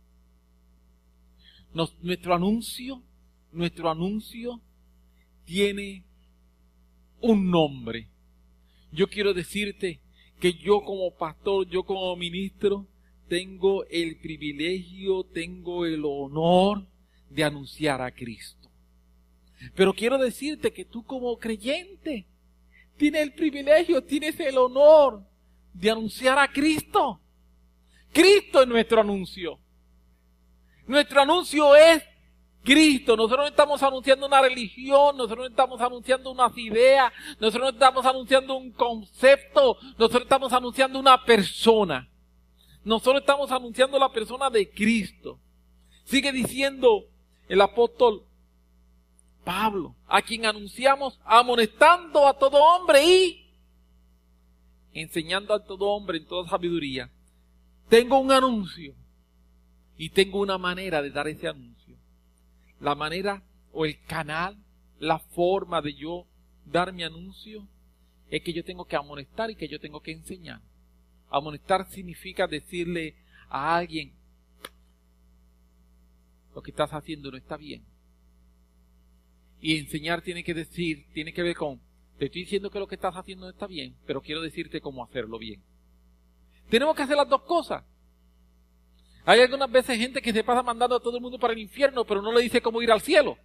nuestro 2.03 2.35
anuncio, 2.35 3.03
nuestro 3.51 3.89
anuncio 3.89 4.61
tiene 5.47 6.05
un 7.23 7.51
nombre. 7.51 8.11
Yo 8.93 9.09
quiero 9.09 9.33
decirte 9.33 10.03
que 10.39 10.53
yo 10.55 10.83
como 10.83 11.15
pastor, 11.17 11.69
yo 11.69 11.83
como 11.83 12.15
ministro, 12.17 12.87
tengo 13.29 13.85
el 13.87 14.19
privilegio, 14.19 15.25
tengo 15.25 15.85
el 15.85 16.05
honor 16.05 16.87
de 17.29 17.45
anunciar 17.45 18.01
a 18.01 18.11
Cristo. 18.11 18.71
Pero 19.75 19.93
quiero 19.93 20.19
decirte 20.19 20.73
que 20.73 20.85
tú 20.85 21.05
como 21.05 21.37
creyente 21.39 22.27
tienes 22.97 23.23
el 23.23 23.35
privilegio, 23.35 24.03
tienes 24.03 24.39
el 24.41 24.57
honor 24.57 25.25
de 25.73 25.91
anunciar 25.91 26.39
a 26.39 26.51
Cristo. 26.51 27.21
Cristo 28.13 28.63
es 28.63 28.69
nuestro 28.69 29.01
anuncio. 29.01 29.59
Nuestro 30.87 31.21
anuncio 31.21 31.77
es 31.77 32.03
Cristo. 32.63 33.17
Nosotros 33.17 33.41
no 33.41 33.47
estamos 33.47 33.83
anunciando 33.83 34.27
una 34.27 34.43
religión, 34.43 35.17
nosotros 35.17 35.39
no 35.39 35.47
estamos 35.47 35.81
anunciando 35.81 36.31
unas 36.31 36.57
ideas, 36.59 37.13
nosotros 37.41 37.63
no 37.63 37.71
estamos 37.71 38.07
anunciando 38.07 38.57
un 38.57 38.73
concepto, 38.73 39.77
nosotros 39.99 40.23
estamos 40.23 40.53
anunciando 40.53 40.99
una 40.99 41.25
persona. 41.25 42.09
Nosotros 42.85 43.21
estamos 43.21 43.51
anunciando 43.51 43.99
la 43.99 44.11
persona 44.11 44.51
de 44.51 44.71
Cristo. 44.71 45.39
Sigue 46.05 46.33
diciendo 46.33 47.05
el 47.49 47.61
apóstol 47.61 48.25
Pablo, 49.45 49.97
a 50.07 50.21
quien 50.21 50.45
anunciamos 50.45 51.19
amonestando 51.25 52.27
a 52.27 52.37
todo 52.37 52.59
hombre 52.59 53.03
y 53.05 53.49
enseñando 54.93 55.55
a 55.55 55.65
todo 55.65 55.87
hombre 55.87 56.19
en 56.19 56.27
toda 56.27 56.49
sabiduría. 56.49 57.11
Tengo 57.89 58.19
un 58.19 58.31
anuncio 58.31 58.95
y 59.97 60.11
tengo 60.11 60.41
una 60.41 60.59
manera 60.59 61.01
de 61.01 61.11
dar 61.11 61.29
ese 61.29 61.49
anuncio 61.49 61.88
la 62.81 62.95
manera 62.95 63.43
o 63.73 63.85
el 63.85 64.01
canal, 64.05 64.57
la 64.99 65.19
forma 65.19 65.83
de 65.83 65.95
yo 65.95 66.27
dar 66.65 66.93
mi 66.93 67.03
anuncio, 67.03 67.67
es 68.31 68.43
que 68.43 68.53
yo 68.53 68.65
tengo 68.65 68.85
que 68.85 68.97
amonestar 68.97 69.51
y 69.51 69.57
que 69.57 69.69
yo 69.69 69.81
tengo 69.81 70.01
que 70.01 70.13
enseñar. 70.13 70.61
Amonestar 71.31 71.89
significa 71.91 72.47
decirle 72.47 73.17
a 73.49 73.77
alguien, 73.77 74.13
lo 76.55 76.63
que 76.63 76.71
estás 76.71 76.93
haciendo 76.93 77.31
no 77.31 77.37
está 77.37 77.57
bien. 77.57 77.85
Y 79.61 79.79
enseñar 79.79 80.23
tiene 80.23 80.45
que 80.45 80.55
decir, 80.55 81.07
tiene 81.13 81.33
que 81.33 81.43
ver 81.43 81.57
con, 81.57 81.81
te 82.19 82.27
estoy 82.27 82.43
diciendo 82.43 82.71
que 82.71 82.79
lo 82.79 82.87
que 82.87 82.95
estás 82.97 83.15
haciendo 83.15 83.47
no 83.47 83.51
está 83.53 83.67
bien, 83.67 83.97
pero 84.07 84.21
quiero 84.21 84.43
decirte 84.43 84.81
cómo 84.81 85.05
hacerlo 85.05 85.39
bien. 85.39 85.63
Tenemos 86.69 86.95
que 86.95 87.03
hacer 87.03 87.17
las 87.17 87.29
dos 87.29 87.43
cosas. 87.43 87.85
Hay 89.29 89.43
algunas 89.43 89.71
veces 89.71 89.99
gente 89.99 90.23
que 90.23 90.33
se 90.33 90.43
pasa 90.43 90.63
mandando 90.63 90.97
a 90.97 91.01
todo 91.01 91.19
el 91.19 91.23
mundo 91.23 91.39
para 91.39 91.53
el 91.53 91.59
infierno, 91.59 92.03
pero 92.03 92.23
no 92.23 92.33
le 92.33 92.41
dice 92.41 92.63
cómo 92.63 92.81
ir 92.81 92.91
al 92.91 93.03
cielo. 93.03 93.37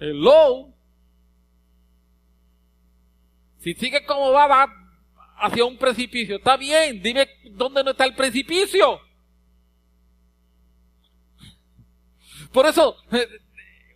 Hello. 0.00 0.74
Si 3.60 3.74
sigue 3.74 4.04
como 4.04 4.32
va, 4.32 4.48
va 4.48 4.66
hacia 5.38 5.64
un 5.64 5.78
precipicio. 5.78 6.38
Está 6.38 6.56
bien, 6.56 7.00
dime 7.00 7.28
dónde 7.52 7.84
no 7.84 7.92
está 7.92 8.06
el 8.06 8.16
precipicio. 8.16 9.00
Por 12.52 12.66
eso, 12.66 12.96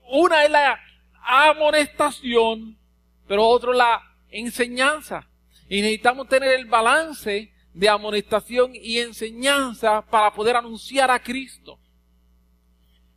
una 0.09 0.45
es 0.45 0.51
la 0.53 0.81
amonestación, 1.21 2.79
pero 3.27 3.45
otro 3.45 3.73
la 3.73 4.01
enseñanza. 4.29 5.29
Y 5.69 5.81
necesitamos 5.81 6.29
tener 6.29 6.55
el 6.55 6.67
balance 6.67 7.58
de 7.75 7.89
amonestación 7.89 8.73
y 8.75 8.99
enseñanza 8.99 10.05
para 10.07 10.33
poder 10.33 10.57
anunciar 10.57 11.11
a 11.11 11.23
Cristo. 11.23 11.79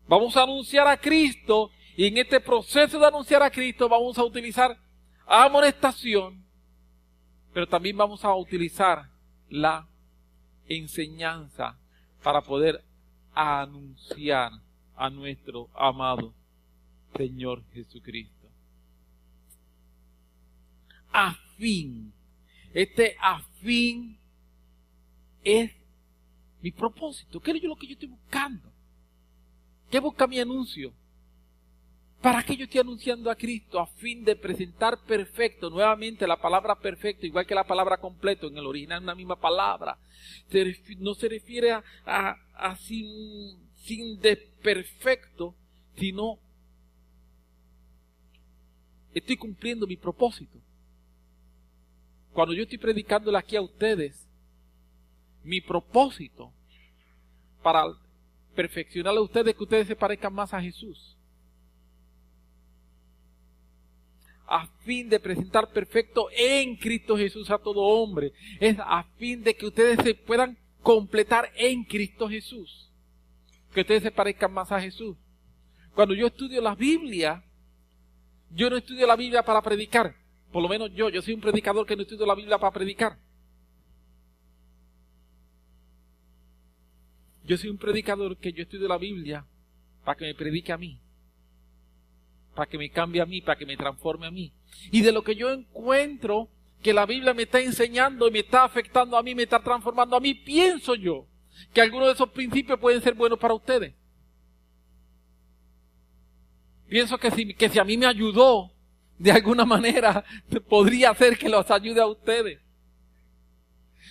Vamos 0.07 0.35
a 0.35 0.43
anunciar 0.43 0.87
a 0.87 0.97
Cristo 0.97 1.71
y 1.95 2.05
en 2.05 2.17
este 2.17 2.39
proceso 2.39 2.99
de 2.99 3.05
anunciar 3.05 3.41
a 3.43 3.49
Cristo 3.49 3.87
vamos 3.87 4.17
a 4.17 4.23
utilizar 4.23 4.77
amonestación, 5.25 6.45
pero 7.53 7.67
también 7.67 7.97
vamos 7.97 8.23
a 8.25 8.35
utilizar 8.35 9.09
la 9.49 9.87
enseñanza 10.67 11.77
para 12.23 12.41
poder 12.41 12.83
anunciar 13.33 14.51
a 14.95 15.09
nuestro 15.09 15.69
amado 15.73 16.33
Señor 17.15 17.63
Jesucristo. 17.73 18.47
A 21.11 21.33
fin, 21.57 22.13
este 22.73 23.17
a 23.19 23.41
fin 23.61 24.20
es 25.43 25.71
mi 26.61 26.71
propósito. 26.71 27.39
¿Qué 27.39 27.51
es 27.51 27.63
lo 27.63 27.75
que 27.75 27.87
yo 27.87 27.93
estoy 27.93 28.09
buscando? 28.09 28.71
¿Qué 29.89 29.99
busca 29.99 30.27
mi 30.27 30.39
anuncio? 30.39 30.93
¿Para 32.21 32.43
qué 32.43 32.55
yo 32.55 32.65
estoy 32.65 32.81
anunciando 32.81 33.31
a 33.31 33.35
Cristo? 33.35 33.79
A 33.79 33.87
fin 33.87 34.23
de 34.23 34.35
presentar 34.35 35.03
perfecto, 35.05 35.71
nuevamente 35.71 36.27
la 36.27 36.39
palabra 36.39 36.75
perfecto, 36.75 37.25
igual 37.25 37.47
que 37.47 37.55
la 37.55 37.65
palabra 37.65 37.97
completo, 37.97 38.47
en 38.47 38.57
el 38.57 38.67
original 38.67 39.01
una 39.01 39.15
misma 39.15 39.39
palabra. 39.39 39.97
no 40.99 41.15
se 41.15 41.27
refiere 41.27 41.71
a, 41.71 41.83
a, 42.05 42.75
sin, 42.75 43.71
sin 43.73 44.19
desperfecto, 44.19 45.55
sino 45.97 46.37
estoy 49.15 49.35
cumpliendo 49.35 49.87
mi 49.87 49.97
propósito. 49.97 50.59
Cuando 52.33 52.53
yo 52.53 52.63
estoy 52.63 52.77
predicándole 52.77 53.39
aquí 53.39 53.55
a 53.55 53.61
ustedes, 53.61 54.30
mi 55.43 55.61
propósito 55.61 56.53
para 57.63 57.85
perfeccionar 58.55 59.15
a 59.15 59.21
ustedes 59.21 59.55
que 59.55 59.63
ustedes 59.63 59.87
se 59.87 59.95
parezcan 59.95 60.33
más 60.33 60.53
a 60.53 60.61
Jesús. 60.61 61.17
a 64.51 64.67
fin 64.83 65.07
de 65.07 65.17
presentar 65.17 65.71
perfecto 65.71 66.27
en 66.35 66.75
Cristo 66.75 67.15
Jesús 67.15 67.49
a 67.49 67.57
todo 67.57 67.79
hombre. 67.79 68.33
Es 68.59 68.77
a 68.79 69.03
fin 69.17 69.41
de 69.43 69.55
que 69.55 69.65
ustedes 69.65 69.97
se 70.03 70.13
puedan 70.13 70.57
completar 70.81 71.49
en 71.55 71.85
Cristo 71.85 72.27
Jesús. 72.27 72.91
Que 73.73 73.81
ustedes 73.81 74.03
se 74.03 74.11
parezcan 74.11 74.51
más 74.51 74.69
a 74.73 74.81
Jesús. 74.81 75.15
Cuando 75.95 76.13
yo 76.13 76.27
estudio 76.27 76.61
la 76.61 76.75
Biblia, 76.75 77.45
yo 78.49 78.69
no 78.69 78.75
estudio 78.75 79.07
la 79.07 79.15
Biblia 79.15 79.41
para 79.41 79.61
predicar. 79.61 80.15
Por 80.51 80.61
lo 80.61 80.67
menos 80.67 80.91
yo, 80.93 81.07
yo 81.07 81.21
soy 81.21 81.33
un 81.33 81.41
predicador 81.41 81.85
que 81.85 81.95
no 81.95 82.01
estudio 82.01 82.25
la 82.25 82.35
Biblia 82.35 82.57
para 82.57 82.73
predicar. 82.73 83.17
Yo 87.43 87.57
soy 87.57 87.69
un 87.69 87.77
predicador 87.77 88.37
que 88.37 88.53
yo 88.53 88.63
estudio 88.63 88.87
la 88.87 88.97
Biblia 88.97 89.45
para 90.03 90.17
que 90.17 90.25
me 90.25 90.35
predique 90.35 90.71
a 90.71 90.77
mí 90.77 90.99
para 92.55 92.69
que 92.69 92.77
me 92.77 92.89
cambie 92.89 93.21
a 93.21 93.25
mí, 93.25 93.41
para 93.41 93.57
que 93.57 93.65
me 93.65 93.77
transforme 93.77 94.27
a 94.27 94.31
mí. 94.31 94.53
Y 94.91 95.01
de 95.01 95.11
lo 95.11 95.23
que 95.23 95.35
yo 95.35 95.51
encuentro 95.51 96.49
que 96.81 96.93
la 96.93 97.05
Biblia 97.05 97.33
me 97.33 97.43
está 97.43 97.59
enseñando 97.59 98.27
y 98.27 98.31
me 98.31 98.39
está 98.39 98.63
afectando 98.63 99.17
a 99.17 99.23
mí, 99.23 99.35
me 99.35 99.43
está 99.43 99.59
transformando 99.61 100.15
a 100.15 100.19
mí, 100.19 100.33
pienso 100.33 100.95
yo 100.95 101.27
que 101.73 101.81
algunos 101.81 102.07
de 102.07 102.13
esos 102.13 102.29
principios 102.29 102.79
pueden 102.79 103.01
ser 103.01 103.13
buenos 103.13 103.39
para 103.39 103.53
ustedes. 103.53 103.93
Pienso 106.87 107.17
que 107.17 107.31
si, 107.31 107.53
que 107.53 107.69
si 107.69 107.79
a 107.79 107.83
mí 107.83 107.97
me 107.97 108.05
ayudó, 108.05 108.71
de 109.17 109.31
alguna 109.31 109.65
manera, 109.65 110.25
podría 110.69 111.11
hacer 111.11 111.37
que 111.37 111.47
los 111.47 111.69
ayude 111.69 112.01
a 112.01 112.07
ustedes. 112.07 112.59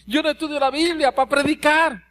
Yo 0.06 0.22
no 0.22 0.30
estudio 0.30 0.58
la 0.58 0.70
Biblia 0.70 1.12
para 1.14 1.28
predicar. 1.28 2.09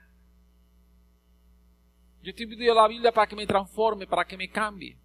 Yo 2.21 2.31
estudio 2.31 2.73
la 2.73 2.87
Biblia 2.87 3.11
para 3.11 3.27
que 3.27 3.35
me 3.35 3.47
transforme, 3.47 4.05
para 4.05 4.25
que 4.25 4.37
me 4.37 4.49
cambie. 4.49 4.97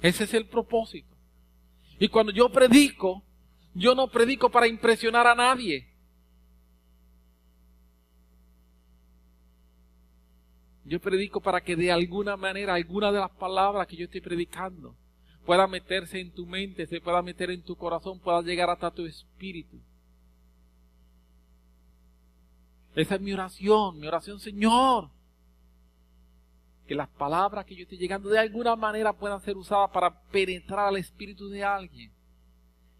Ese 0.00 0.24
es 0.24 0.34
el 0.34 0.46
propósito. 0.46 1.14
Y 1.98 2.08
cuando 2.08 2.32
yo 2.32 2.48
predico, 2.50 3.22
yo 3.74 3.94
no 3.94 4.08
predico 4.08 4.50
para 4.50 4.66
impresionar 4.66 5.26
a 5.26 5.34
nadie. 5.34 5.86
Yo 10.84 11.00
predico 11.00 11.40
para 11.40 11.60
que 11.60 11.76
de 11.76 11.92
alguna 11.92 12.36
manera 12.36 12.74
alguna 12.74 13.12
de 13.12 13.18
las 13.18 13.30
palabras 13.32 13.86
que 13.86 13.96
yo 13.96 14.04
estoy 14.04 14.22
predicando 14.22 14.96
pueda 15.44 15.66
meterse 15.66 16.18
en 16.18 16.32
tu 16.32 16.46
mente, 16.46 16.86
se 16.86 17.00
pueda 17.00 17.20
meter 17.20 17.50
en 17.50 17.62
tu 17.62 17.76
corazón, 17.76 18.20
pueda 18.20 18.40
llegar 18.40 18.70
hasta 18.70 18.90
tu 18.90 19.04
espíritu. 19.04 19.78
Esa 22.94 23.16
es 23.16 23.20
mi 23.20 23.32
oración, 23.32 23.98
mi 23.98 24.06
oración, 24.06 24.40
Señor 24.40 25.10
que 26.88 26.94
las 26.94 27.10
palabras 27.10 27.66
que 27.66 27.76
yo 27.76 27.82
estoy 27.82 27.98
llegando 27.98 28.30
de 28.30 28.38
alguna 28.38 28.74
manera 28.74 29.12
puedan 29.12 29.42
ser 29.42 29.58
usadas 29.58 29.90
para 29.90 30.22
penetrar 30.30 30.88
al 30.88 30.96
espíritu 30.96 31.50
de 31.50 31.62
alguien 31.62 32.10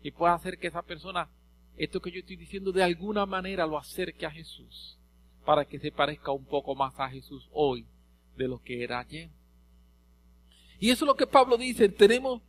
y 0.03 0.11
pueda 0.11 0.35
hacer 0.35 0.59
que 0.59 0.67
esa 0.67 0.83
persona, 0.83 1.31
esto 1.79 1.99
que 1.99 2.13
yo 2.13 2.21
estoy 2.21 2.37
diciendo 2.37 2.71
de 2.71 2.83
alguna 2.83 3.25
manera 3.25 3.67
lo 3.67 3.79
acerque 3.79 4.27
a 4.27 4.31
Jesús, 4.31 4.99
para 5.47 5.65
que 5.65 5.79
se 5.79 5.91
parezca 5.91 6.31
un 6.33 6.45
poco 6.45 6.75
más 6.75 6.93
a 7.01 7.09
Jesús 7.09 7.49
hoy 7.51 7.87
de 8.37 8.47
lo 8.47 8.61
que 8.61 8.85
era 8.85 8.99
ayer. 8.99 9.31
Y 10.79 10.91
eso 10.91 11.07
es 11.07 11.09
lo 11.09 11.17
que 11.17 11.27
Pablo 11.27 11.57
dice, 11.57 11.89
tenemos 11.89 12.43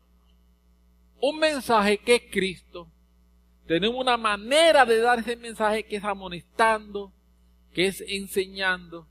un 1.21 1.39
mensaje 1.39 1.99
que 1.99 2.15
es 2.15 2.23
Cristo, 2.29 2.91
tenemos 3.65 4.01
una 4.01 4.17
manera 4.17 4.85
de 4.85 4.99
dar 4.99 5.19
ese 5.19 5.37
mensaje 5.37 5.85
que 5.85 5.95
es 5.95 6.03
amonestando, 6.03 7.13
que 7.71 7.87
es 7.87 8.01
enseñando, 8.01 9.07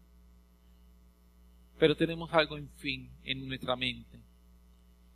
pero 1.79 1.97
tenemos 1.97 2.33
algo 2.33 2.57
en 2.57 2.69
fin 2.77 3.11
en 3.25 3.47
nuestra 3.47 3.77
mente. 3.77 4.19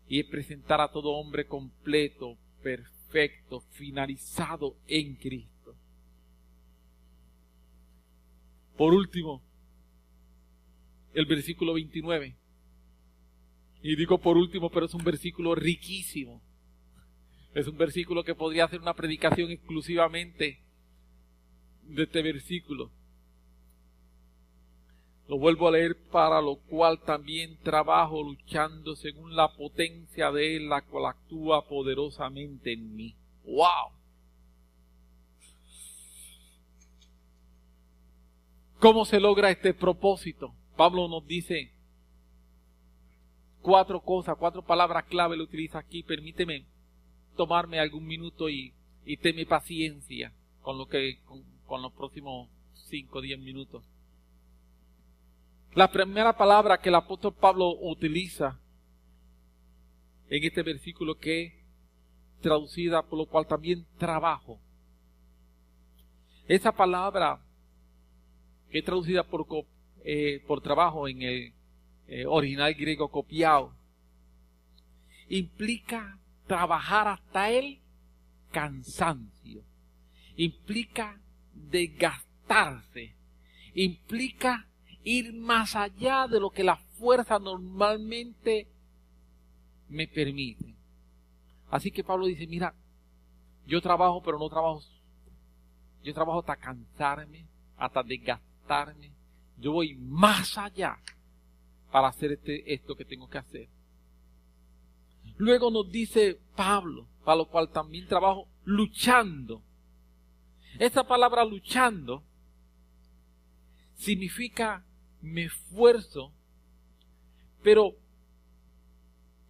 Y 0.09 0.20
es 0.20 0.27
presentar 0.27 0.81
a 0.81 0.90
todo 0.90 1.11
hombre 1.12 1.46
completo, 1.46 2.37
perfecto, 2.62 3.61
finalizado 3.70 4.77
en 4.87 5.16
Cristo. 5.16 5.75
Por 8.77 8.94
último, 8.94 9.42
el 11.14 11.27
versículo 11.27 11.75
29. 11.75 12.37
Y 13.83 13.96
digo 13.96 14.18
por 14.18 14.37
último, 14.37 14.70
pero 14.70 14.87
es 14.87 14.94
un 14.94 15.05
versículo 15.05 15.55
riquísimo. 15.55 16.40
Es 17.55 17.66
un 17.66 17.77
versículo 17.77 18.25
que 18.25 18.35
podría 18.35 18.64
hacer 18.64 18.81
una 18.81 18.94
predicación 18.94 19.51
exclusivamente 19.51 20.61
de 21.83 22.03
este 22.05 22.22
versículo. 22.22 22.90
Lo 25.33 25.38
vuelvo 25.38 25.66
a 25.66 25.71
leer 25.71 25.97
para 26.11 26.42
lo 26.42 26.57
cual 26.57 27.01
también 27.01 27.57
trabajo 27.62 28.23
luchando 28.23 28.95
según 28.95 29.35
la 29.35 29.51
potencia 29.51 30.31
de 30.31 30.57
Él, 30.57 30.68
la 30.68 30.83
cual 30.83 31.07
actúa 31.07 31.66
poderosamente 31.66 32.75
en 32.75 32.95
mí. 32.95 33.16
¡Wow! 33.47 33.92
¿Cómo 38.79 39.07
se 39.07 39.21
logra 39.21 39.51
este 39.51 39.73
propósito? 39.73 40.55
Pablo 40.77 41.09
nos 41.09 41.27
dice 41.27 41.73
cuatro 43.62 44.03
cosas, 44.03 44.37
cuatro 44.38 44.62
palabras 44.62 45.07
clave 45.07 45.38
lo 45.38 45.45
utiliza 45.45 45.79
aquí. 45.79 46.03
Permíteme 46.03 46.66
tomarme 47.39 47.80
algún 47.80 48.05
minuto 48.05 48.51
y, 48.51 48.74
y 49.07 49.16
teme 49.16 49.47
paciencia 49.47 50.35
con 50.61 50.76
lo 50.76 50.89
que, 50.89 51.20
con, 51.24 51.43
con 51.64 51.80
los 51.80 51.93
próximos 51.95 52.51
cinco 52.74 53.20
o 53.20 53.22
diez 53.22 53.39
minutos. 53.39 53.83
La 55.75 55.91
primera 55.91 56.37
palabra 56.37 56.79
que 56.79 56.91
el 56.91 56.95
apóstol 56.95 57.35
Pablo 57.35 57.79
utiliza 57.81 58.61
en 60.29 60.45
este 60.45 60.62
versículo 60.62 61.16
que 61.16 61.64
traducida 62.43 63.03
por 63.03 63.18
lo 63.18 63.27
cual 63.27 63.47
también 63.47 63.87
trabajo. 63.97 64.61
Esa 66.47 66.73
palabra 66.73 67.41
que 68.68 68.81
es 68.81 68.85
traducida 68.85 69.23
por, 69.23 69.47
eh, 70.05 70.45
por 70.47 70.61
trabajo 70.61 71.09
en 71.09 71.23
el 71.23 71.55
eh, 72.07 72.27
original 72.27 72.75
griego 72.75 73.11
copiado, 73.11 73.75
implica 75.29 76.18
trabajar 76.47 77.09
hasta 77.09 77.51
el 77.51 77.81
cansancio, 78.51 79.64
implica 80.37 81.18
desgastarse, 81.55 83.16
implica 83.73 84.68
ir 85.05 85.32
más 85.32 85.76
allá 85.76 86.26
de 86.28 86.40
lo 86.40 86.50
que 86.50 86.64
la 86.64 86.76
fuerza 86.76 87.38
normalmente 87.38 88.68
me 89.88 90.07
permite. 90.07 90.74
Así 91.70 91.90
que 91.90 92.05
Pablo 92.05 92.26
dice, 92.26 92.46
mira, 92.46 92.74
yo 93.66 93.80
trabajo, 93.80 94.22
pero 94.22 94.38
no 94.38 94.48
trabajo 94.48 94.82
yo 96.03 96.12
trabajo 96.12 96.40
hasta 96.40 96.57
cansarme, 96.57 97.46
hasta 97.76 98.03
desgastarme. 98.03 99.12
Yo 99.59 99.72
voy 99.72 99.94
más 99.94 100.59
allá 100.59 100.98
para 101.90 102.09
hacer 102.09 102.32
este, 102.32 102.72
esto 102.72 102.96
que 102.96 103.05
tengo 103.05 103.28
que 103.28 103.38
hacer. 103.38 103.68
Luego 105.36 105.70
nos 105.70 105.90
dice 105.90 106.40
Pablo, 106.57 107.07
para 107.24 107.36
lo 107.36 107.46
cual 107.46 107.70
también 107.70 108.07
trabajo 108.09 108.48
luchando. 108.64 109.62
Esta 110.78 111.07
palabra 111.07 111.44
luchando 111.44 112.24
significa 113.94 114.84
me 115.23 115.45
esfuerzo, 115.45 116.33
pero 117.62 117.95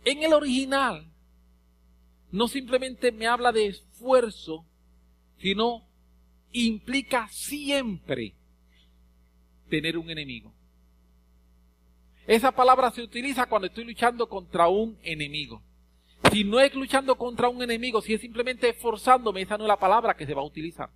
en 0.05 0.23
el 0.23 0.33
original 0.33 1.11
no 2.31 2.49
simplemente 2.49 3.11
me 3.13 3.27
habla 3.27 3.53
de 3.53 3.67
esfuerzo, 3.67 4.65
sino 5.39 5.89
implica 6.53 7.29
siempre 7.29 8.35
tener 9.69 9.97
un 9.97 10.11
enemigo. 10.11 10.53
Esa 12.27 12.53
palabra 12.53 12.91
se 12.91 13.03
utiliza 13.03 13.47
cuando 13.47 13.67
estoy 13.67 13.85
luchando 13.85 14.29
contra 14.29 14.69
un 14.69 14.99
enemigo. 15.03 15.63
Si 16.31 16.45
no 16.45 16.61
es 16.61 16.75
luchando 16.75 17.17
contra 17.17 17.49
un 17.49 17.63
enemigo, 17.63 18.01
si 18.01 18.15
es 18.15 18.21
simplemente 18.21 18.69
esforzándome, 18.69 19.43
esa 19.43 19.59
no 19.59 19.65
es 19.65 19.69
la 19.69 19.79
palabra 19.79 20.15
que 20.15 20.27
se 20.27 20.35
va 20.35 20.43
a 20.43 20.47
utilizar. 20.47 20.91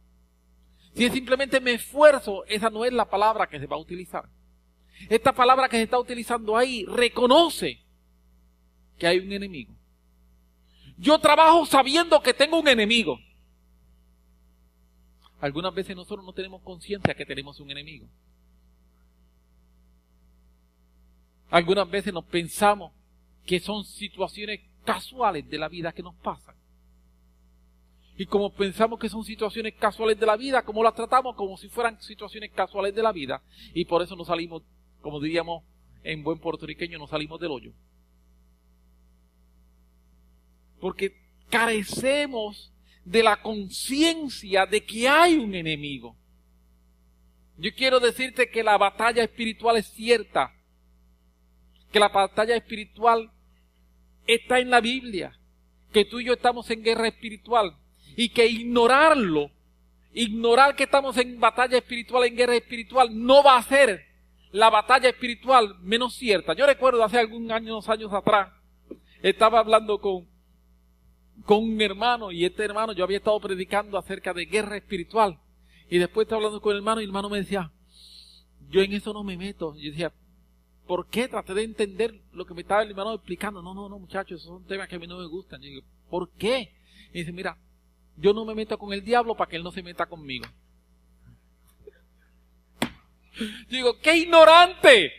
Si 0.95 1.05
es 1.05 1.12
simplemente 1.12 1.61
me 1.61 1.72
esfuerzo, 1.72 2.45
esa 2.47 2.70
no 2.70 2.85
es 2.85 2.93
la 2.93 3.11
palabra 3.11 3.49
que 3.49 3.59
se 3.59 3.66
va 3.66 3.77
a 3.77 3.81
utilizar. 3.81 4.29
Esta 5.09 5.32
palabra 5.32 5.68
que 5.68 5.76
se 5.76 5.82
está 5.84 5.99
utilizando 5.99 6.57
ahí 6.57 6.84
reconoce 6.86 7.80
que 8.99 9.07
hay 9.07 9.18
un 9.18 9.32
enemigo. 9.32 9.74
Yo 10.97 11.18
trabajo 11.18 11.66
sabiendo 11.66 12.20
que 12.22 12.32
tengo 12.32 12.59
un 12.59 12.68
enemigo. 12.68 13.18
Algunas 15.40 15.74
veces 15.74 15.94
nosotros 15.94 16.24
no 16.24 16.32
tenemos 16.32 16.62
conciencia 16.62 17.14
que 17.14 17.26
tenemos 17.26 17.61
un 17.61 17.70
enemigo. 17.70 18.09
Algunas 21.51 21.88
veces 21.88 22.12
nos 22.12 22.24
pensamos 22.24 22.92
que 23.44 23.61
son 23.61 23.84
situaciones 23.84 24.61
casuales 24.84 25.49
de 25.49 25.59
la 25.59 25.68
vida 25.68 25.92
que 25.92 26.03
nos 26.03 26.14
pasan. 26.16 26.57
Y 28.18 28.26
como 28.26 28.51
pensamos 28.51 28.99
que 28.99 29.11
son 29.11 29.24
situaciones 29.24 29.74
casuales 29.74 30.18
de 30.18 30.24
la 30.24 30.36
vida, 30.36 30.62
como 30.62 30.82
las 30.82 30.94
tratamos 30.94 31.36
como 31.36 31.57
si 31.59 31.68
fueran 31.68 32.01
situaciones 32.01 32.51
casuales 32.53 32.94
de 32.94 33.03
la 33.03 33.12
vida. 33.12 33.42
Y 33.74 33.84
por 33.84 34.01
eso 34.01 34.16
nos 34.16 34.28
salimos, 34.28 34.62
como 35.07 35.20
diríamos 35.20 35.62
en 36.02 36.24
buen 36.24 36.40
puertorriqueño, 36.40 36.98
nos 36.98 37.11
salimos 37.11 37.38
del 37.38 37.52
hoyo. 37.52 37.72
Porque 40.80 41.16
carecemos 41.48 42.72
de 43.04 43.22
la 43.22 43.40
conciencia 43.40 44.66
de 44.66 44.84
que 44.84 45.09
hay 45.09 45.36
un 45.36 45.54
enemigo. 45.54 46.16
Yo 47.57 47.72
quiero 47.76 48.00
decirte 48.00 48.50
que 48.50 48.64
la 48.64 48.76
batalla 48.78 49.22
espiritual 49.22 49.76
es 49.76 49.86
cierta, 49.92 50.52
que 51.92 52.00
la 52.00 52.09
batalla 52.09 52.57
espiritual 52.57 53.30
está 54.26 54.59
en 54.59 54.70
la 54.70 54.80
Biblia, 54.80 55.38
que 55.92 56.04
tú 56.04 56.18
y 56.18 56.24
yo 56.24 56.32
estamos 56.32 56.68
en 56.70 56.82
guerra 56.82 57.07
espiritual 57.07 57.76
y 58.16 58.30
que 58.30 58.44
ignorarlo, 58.44 59.52
ignorar 60.12 60.74
que 60.74 60.82
estamos 60.82 61.16
en 61.16 61.38
batalla 61.38 61.78
espiritual, 61.78 62.24
en 62.24 62.34
guerra 62.34 62.57
espiritual, 62.57 63.11
no 63.12 63.44
va 63.44 63.54
a 63.54 63.61
hacer 63.61 64.15
la 64.53 64.70
batalla 64.70 65.09
espiritual 65.09 65.76
menos 65.80 66.14
cierta. 66.14 66.55
Yo 66.55 66.66
recuerdo 66.66 67.03
hace 67.05 67.18
algunos 67.18 67.51
años, 67.51 67.88
años 67.88 68.12
atrás, 68.12 68.53
estaba 69.22 69.59
hablando 69.59 69.99
con, 69.99 70.28
con 71.44 71.62
un 71.64 71.80
hermano 71.80 72.32
y 72.32 72.44
este 72.44 72.64
hermano 72.64 72.92
yo 72.92 73.05
había 73.05 73.18
estado 73.18 73.40
predicando 73.40 73.99
acerca 73.99 74.32
de 74.32 74.47
guerra 74.47 74.76
espiritual 74.76 75.38
y 75.88 75.99
después 75.99 76.26
estaba 76.26 76.38
hablando 76.38 76.61
con 76.61 76.72
el 76.72 76.78
hermano 76.78 77.01
y 77.01 77.05
el 77.05 77.11
hermano 77.11 77.28
me 77.28 77.38
decía, 77.38 77.72
yo 78.68 78.82
en 78.82 78.92
eso 78.92 79.12
no 79.12 79.22
me 79.22 79.36
meto. 79.36 79.74
Yo 79.76 79.90
decía, 79.90 80.12
¿por 80.86 81.09
qué? 81.09 81.28
Traté 81.28 81.55
de 81.55 81.64
entender 81.64 82.20
lo 82.32 82.44
que 82.44 82.55
me 82.55 82.62
estaba 82.62 82.82
el 82.82 82.90
hermano 82.90 83.14
explicando. 83.14 83.62
No, 83.62 83.74
no, 83.74 83.88
no, 83.88 83.99
muchachos, 83.99 84.40
esos 84.40 84.49
son 84.49 84.66
temas 84.66 84.88
que 84.88 84.97
a 84.97 84.99
mí 84.99 85.07
no 85.07 85.18
me 85.18 85.26
gustan. 85.26 85.61
Yo 85.61 85.68
digo, 85.68 85.82
¿por 86.11 86.30
qué? 86.32 86.72
Y 87.12 87.20
dice, 87.20 87.32
mira, 87.32 87.57
yo 88.16 88.32
no 88.32 88.44
me 88.44 88.55
meto 88.55 88.78
con 88.78 88.92
el 88.92 89.05
diablo 89.05 89.34
para 89.36 89.49
que 89.49 89.57
él 89.57 89.62
no 89.62 89.70
se 89.70 89.82
meta 89.82 90.07
conmigo. 90.07 90.47
Digo, 93.68 93.99
qué 94.01 94.16
ignorante. 94.16 95.12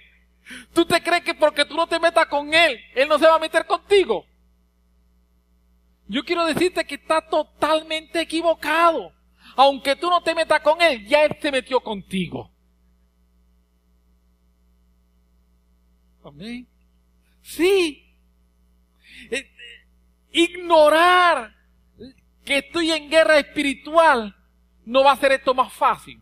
¿Tú 0.73 0.85
te 0.85 1.01
crees 1.01 1.23
que 1.23 1.35
porque 1.35 1.65
tú 1.65 1.75
no 1.75 1.87
te 1.87 1.99
metas 1.99 2.27
con 2.27 2.53
él, 2.53 2.79
él 2.95 3.07
no 3.07 3.19
se 3.19 3.27
va 3.27 3.35
a 3.35 3.39
meter 3.39 3.65
contigo? 3.65 4.25
Yo 6.07 6.23
quiero 6.23 6.45
decirte 6.45 6.85
que 6.85 6.95
está 6.95 7.21
totalmente 7.21 8.21
equivocado. 8.21 9.11
Aunque 9.55 9.95
tú 9.95 10.09
no 10.09 10.21
te 10.21 10.35
metas 10.35 10.61
con 10.61 10.81
él, 10.81 11.05
ya 11.07 11.25
él 11.25 11.35
se 11.41 11.51
metió 11.51 11.81
contigo. 11.81 12.51
Amén. 16.23 16.67
Sí. 17.41 18.03
Eh, 19.31 19.37
eh, 19.37 19.49
ignorar 20.31 21.55
que 22.45 22.59
estoy 22.59 22.91
en 22.91 23.09
guerra 23.09 23.39
espiritual 23.39 24.35
no 24.85 25.03
va 25.03 25.11
a 25.11 25.13
hacer 25.15 25.33
esto 25.33 25.53
más 25.53 25.73
fácil. 25.73 26.21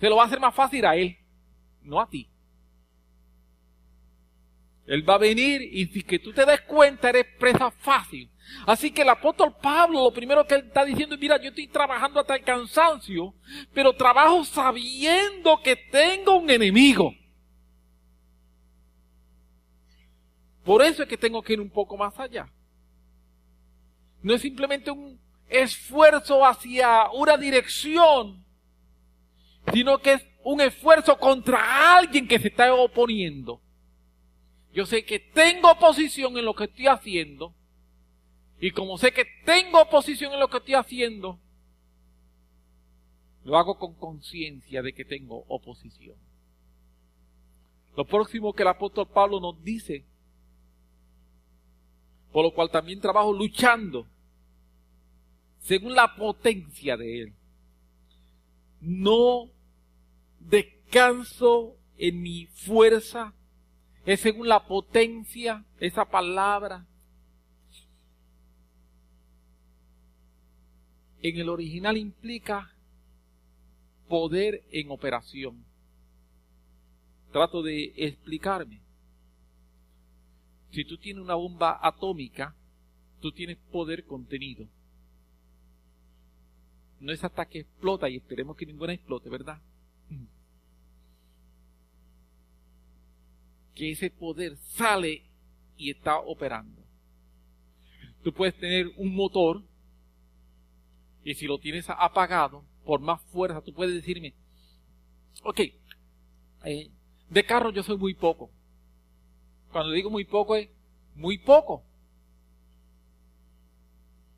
Se 0.00 0.08
lo 0.08 0.16
va 0.16 0.24
a 0.24 0.26
hacer 0.26 0.40
más 0.40 0.54
fácil 0.54 0.84
a 0.84 0.96
él, 0.96 1.16
no 1.82 2.00
a 2.00 2.08
ti. 2.08 2.28
Él 4.86 5.08
va 5.08 5.14
a 5.14 5.18
venir 5.18 5.62
y 5.62 5.86
si 5.86 6.02
que 6.02 6.18
tú 6.18 6.32
te 6.32 6.46
des 6.46 6.60
cuenta 6.62 7.08
eres 7.08 7.26
presa 7.38 7.70
fácil. 7.70 8.30
Así 8.66 8.92
que 8.92 9.02
el 9.02 9.08
apóstol 9.08 9.56
Pablo 9.60 10.04
lo 10.04 10.12
primero 10.12 10.46
que 10.46 10.54
él 10.54 10.66
está 10.66 10.84
diciendo 10.84 11.16
es, 11.16 11.20
mira, 11.20 11.40
yo 11.40 11.48
estoy 11.48 11.66
trabajando 11.66 12.20
hasta 12.20 12.36
el 12.36 12.44
cansancio, 12.44 13.34
pero 13.74 13.92
trabajo 13.94 14.44
sabiendo 14.44 15.60
que 15.62 15.74
tengo 15.74 16.36
un 16.36 16.50
enemigo. 16.50 17.12
Por 20.64 20.82
eso 20.82 21.02
es 21.02 21.08
que 21.08 21.16
tengo 21.16 21.42
que 21.42 21.54
ir 21.54 21.60
un 21.60 21.70
poco 21.70 21.96
más 21.96 22.18
allá. 22.20 22.48
No 24.22 24.34
es 24.34 24.42
simplemente 24.42 24.90
un 24.92 25.20
esfuerzo 25.48 26.44
hacia 26.44 27.10
una 27.10 27.36
dirección, 27.36 28.45
sino 29.72 29.98
que 29.98 30.14
es 30.14 30.26
un 30.44 30.60
esfuerzo 30.60 31.18
contra 31.18 31.96
alguien 31.96 32.28
que 32.28 32.38
se 32.38 32.48
está 32.48 32.72
oponiendo. 32.74 33.60
Yo 34.72 34.86
sé 34.86 35.04
que 35.04 35.18
tengo 35.18 35.70
oposición 35.70 36.36
en 36.36 36.44
lo 36.44 36.54
que 36.54 36.64
estoy 36.64 36.86
haciendo, 36.86 37.54
y 38.60 38.70
como 38.70 38.98
sé 38.98 39.12
que 39.12 39.24
tengo 39.44 39.80
oposición 39.80 40.32
en 40.32 40.40
lo 40.40 40.48
que 40.48 40.58
estoy 40.58 40.74
haciendo, 40.74 41.38
lo 43.44 43.56
hago 43.56 43.78
con 43.78 43.94
conciencia 43.94 44.82
de 44.82 44.92
que 44.92 45.04
tengo 45.04 45.44
oposición. 45.48 46.16
Lo 47.96 48.04
próximo 48.04 48.52
que 48.52 48.62
el 48.62 48.68
apóstol 48.68 49.08
Pablo 49.08 49.40
nos 49.40 49.62
dice, 49.62 50.04
por 52.32 52.44
lo 52.44 52.52
cual 52.52 52.70
también 52.70 53.00
trabajo 53.00 53.32
luchando 53.32 54.06
según 55.58 55.94
la 55.94 56.14
potencia 56.14 56.96
de 56.96 57.22
Él. 57.22 57.34
No 58.80 59.50
descanso 60.40 61.76
en 61.96 62.22
mi 62.22 62.46
fuerza, 62.46 63.34
es 64.04 64.20
según 64.20 64.48
la 64.48 64.66
potencia, 64.66 65.64
esa 65.78 66.04
palabra. 66.04 66.86
En 71.22 71.38
el 71.38 71.48
original 71.48 71.96
implica 71.96 72.72
poder 74.08 74.62
en 74.70 74.90
operación. 74.90 75.64
Trato 77.32 77.62
de 77.62 77.92
explicarme. 77.96 78.80
Si 80.70 80.84
tú 80.84 80.98
tienes 80.98 81.22
una 81.22 81.34
bomba 81.34 81.80
atómica, 81.82 82.54
tú 83.20 83.32
tienes 83.32 83.56
poder 83.72 84.04
contenido 84.04 84.68
no 87.00 87.12
es 87.12 87.22
hasta 87.22 87.46
que 87.46 87.60
explota 87.60 88.08
y 88.08 88.16
esperemos 88.16 88.56
que 88.56 88.66
ninguna 88.66 88.94
explote, 88.94 89.28
¿verdad? 89.28 89.60
Que 93.76 93.92
ese 93.92 94.10
poder 94.10 94.56
sale 94.56 95.22
y 95.76 95.90
está 95.90 96.18
operando. 96.18 96.82
Tú 98.24 98.32
puedes 98.32 98.56
tener 98.58 98.88
un 98.96 99.14
motor 99.14 99.62
y 101.22 101.34
si 101.34 101.46
lo 101.46 101.58
tienes 101.58 101.88
apagado, 101.88 102.64
por 102.84 103.00
más 103.00 103.20
fuerza, 103.32 103.60
tú 103.60 103.72
puedes 103.72 103.94
decirme, 103.94 104.34
ok, 105.42 105.60
eh, 106.64 106.90
de 107.30 107.44
carro 107.44 107.70
yo 107.70 107.82
soy 107.82 107.96
muy 107.96 108.14
poco. 108.14 108.50
Cuando 109.70 109.92
digo 109.92 110.10
muy 110.10 110.24
poco 110.24 110.56
es 110.56 110.68
muy 111.14 111.38
poco. 111.38 111.84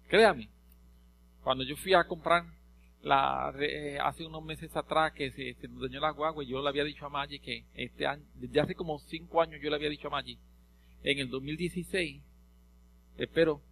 Créame, 0.08 0.50
cuando 1.42 1.64
yo 1.64 1.76
fui 1.76 1.94
a 1.94 2.04
comprar 2.04 2.44
la, 3.02 3.54
eh, 3.60 3.98
hace 4.02 4.24
unos 4.26 4.44
meses 4.44 4.74
atrás 4.76 5.12
que 5.12 5.30
se, 5.30 5.54
se 5.54 5.68
dañó 5.68 6.00
la 6.00 6.10
guagua, 6.10 6.44
yo 6.44 6.62
le 6.62 6.68
había 6.68 6.84
dicho 6.84 7.06
a 7.06 7.08
Maggi 7.08 7.38
que 7.38 7.64
este 7.74 8.06
año, 8.06 8.24
desde 8.34 8.60
hace 8.60 8.74
como 8.74 8.98
cinco 8.98 9.40
años 9.40 9.60
yo 9.62 9.70
le 9.70 9.76
había 9.76 9.88
dicho 9.88 10.08
a 10.08 10.10
Maggi, 10.10 10.38
en 11.02 11.18
el 11.18 11.30
2016 11.30 12.22
espero 13.18 13.62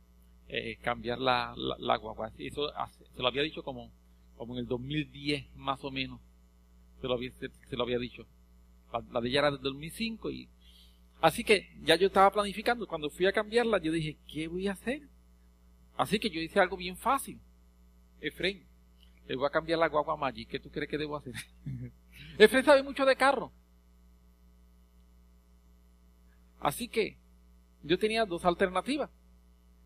eh, 0.49 0.77
cambiar 0.81 1.19
la, 1.19 1.55
la, 1.57 1.97
guagua. 1.97 2.33
Eso 2.39 2.71
se 3.15 3.23
lo 3.23 3.29
había 3.29 3.43
dicho 3.43 3.63
como, 3.63 3.91
como 4.37 4.55
en 4.55 4.61
el 4.61 4.67
2010 4.67 5.57
más 5.57 5.83
o 5.85 5.91
menos, 5.91 6.21
se 7.01 7.09
lo 7.09 7.15
había, 7.15 7.33
se, 7.33 7.77
lo 7.77 7.83
había 7.83 7.99
dicho. 7.99 8.27
La, 9.13 9.21
de 9.21 9.29
ella 9.29 9.41
era 9.41 9.51
del 9.51 9.61
2005 9.61 10.31
y... 10.31 10.49
Así 11.21 11.43
que 11.43 11.71
ya 11.83 11.97
yo 11.97 12.09
estaba 12.09 12.31
planificando, 12.31 12.87
cuando 12.87 13.09
fui 13.09 13.27
a 13.27 13.33
cambiarla 13.33 13.79
yo 13.79 13.91
dije, 13.91 14.19
¿qué 14.31 14.49
voy 14.49 14.69
a 14.69 14.73
hacer? 14.73 15.01
Así 15.97 16.19
que 16.19 16.29
yo 16.29 16.41
hice 16.41 16.61
algo 16.61 16.77
bien 16.77 16.97
fácil. 16.97 17.41
Efraín, 18.21 18.67
le 19.27 19.37
voy 19.37 19.47
a 19.47 19.51
cambiar 19.51 19.79
la 19.79 19.89
guagua 19.89 20.17
Magic, 20.17 20.49
¿qué 20.49 20.61
tú 20.61 20.71
crees 20.71 20.89
que 20.89 20.99
debo 20.99 21.17
hacer? 21.17 21.35
Efraín 22.39 22.65
sabe 22.65 22.83
mucho 22.83 23.05
de 23.05 23.17
carro. 23.17 23.53
Así 26.61 26.89
que 26.89 27.19
yo 27.83 27.99
tenía 27.99 28.25
dos 28.25 28.45
alternativas. 28.45 29.11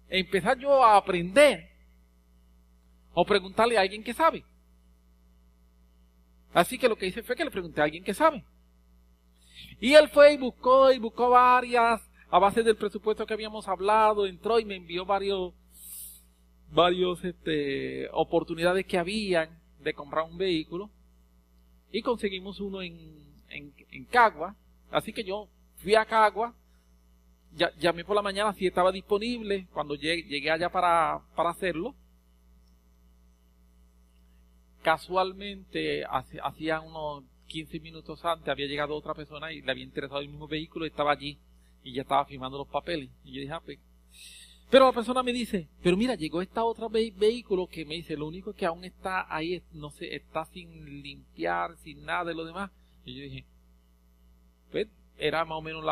Empezar 0.08 0.58
yo 0.58 0.84
a 0.84 0.96
aprender 0.96 1.70
o 3.12 3.24
preguntarle 3.24 3.76
a 3.76 3.82
alguien 3.82 4.02
que 4.02 4.14
sabe. 4.14 4.44
Así 6.52 6.78
que 6.78 6.88
lo 6.88 6.96
que 6.96 7.06
hice 7.06 7.22
fue 7.22 7.36
que 7.36 7.44
le 7.44 7.50
pregunté 7.50 7.80
a 7.80 7.84
alguien 7.84 8.04
que 8.04 8.14
sabe. 8.14 8.44
Y 9.80 9.94
él 9.94 10.08
fue 10.08 10.34
y 10.34 10.36
buscó 10.36 10.92
y 10.92 10.98
buscó 10.98 11.30
varias, 11.30 12.00
a 12.30 12.38
base 12.38 12.62
del 12.62 12.76
presupuesto 12.76 13.26
que 13.26 13.34
habíamos 13.34 13.68
hablado, 13.68 14.26
entró 14.26 14.58
y 14.58 14.64
me 14.64 14.76
envió 14.76 15.04
varios, 15.04 15.54
varios, 16.72 17.24
este, 17.24 18.08
oportunidades 18.12 18.86
que 18.86 18.98
habían 18.98 19.48
de 19.80 19.94
comprar 19.94 20.24
un 20.24 20.38
vehículo. 20.38 20.90
Y 21.92 22.02
conseguimos 22.02 22.60
uno 22.60 22.82
en, 22.82 22.94
en, 23.48 24.04
Cagua. 24.06 24.54
Así 24.90 25.12
que 25.12 25.24
yo 25.24 25.48
fui 25.78 25.94
a 25.94 26.04
Cagua, 26.04 26.54
ya, 27.52 27.72
llamé 27.78 28.04
por 28.04 28.14
la 28.14 28.22
mañana 28.22 28.52
si 28.54 28.66
estaba 28.66 28.92
disponible, 28.92 29.66
cuando 29.72 29.94
llegué, 29.94 30.22
llegué 30.22 30.50
allá 30.50 30.70
para, 30.70 31.20
para 31.34 31.50
hacerlo 31.50 31.94
casualmente 34.82 36.04
hacía 36.06 36.80
unos 36.80 37.24
15 37.48 37.80
minutos 37.80 38.24
antes 38.24 38.48
había 38.48 38.66
llegado 38.66 38.96
otra 38.96 39.14
persona 39.14 39.52
y 39.52 39.60
le 39.60 39.70
había 39.70 39.84
interesado 39.84 40.20
el 40.20 40.28
mismo 40.28 40.46
vehículo 40.46 40.86
y 40.86 40.88
estaba 40.88 41.12
allí 41.12 41.38
y 41.82 41.92
ya 41.92 42.02
estaba 42.02 42.24
firmando 42.24 42.58
los 42.58 42.68
papeles. 42.68 43.10
Y 43.24 43.32
yo 43.32 43.40
dije, 43.40 43.52
ah, 43.52 43.60
pues. 43.64 43.78
Pero 44.70 44.86
la 44.86 44.92
persona 44.92 45.22
me 45.22 45.32
dice, 45.32 45.68
pero 45.82 45.96
mira, 45.96 46.14
llegó 46.14 46.40
esta 46.40 46.64
otra 46.64 46.86
vehículo 46.88 47.66
que 47.66 47.84
me 47.84 47.96
dice, 47.96 48.16
lo 48.16 48.28
único 48.28 48.52
que 48.52 48.66
aún 48.66 48.84
está 48.84 49.26
ahí, 49.34 49.62
no 49.72 49.90
sé, 49.90 50.14
está 50.14 50.44
sin 50.46 51.02
limpiar, 51.02 51.76
sin 51.78 52.04
nada 52.04 52.26
de 52.26 52.34
lo 52.34 52.44
demás. 52.44 52.70
Y 53.04 53.14
yo 53.14 53.22
dije, 53.22 53.44
pues 54.70 54.86
era 55.18 55.44
más 55.44 55.58
o 55.58 55.62
menos 55.62 55.84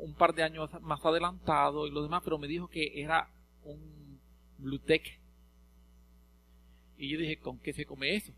un 0.00 0.14
par 0.14 0.34
de 0.34 0.42
años 0.42 0.70
más 0.80 1.04
adelantado 1.04 1.86
y 1.86 1.90
lo 1.90 2.02
demás, 2.02 2.22
pero 2.24 2.38
me 2.38 2.48
dijo 2.48 2.68
que 2.68 3.00
era 3.00 3.28
un 3.64 4.18
Bluetech 4.56 5.20
y 6.98 7.08
yo 7.08 7.18
dije, 7.18 7.38
¿con 7.38 7.58
qué 7.58 7.72
se 7.72 7.86
come 7.86 8.16
eso? 8.16 8.32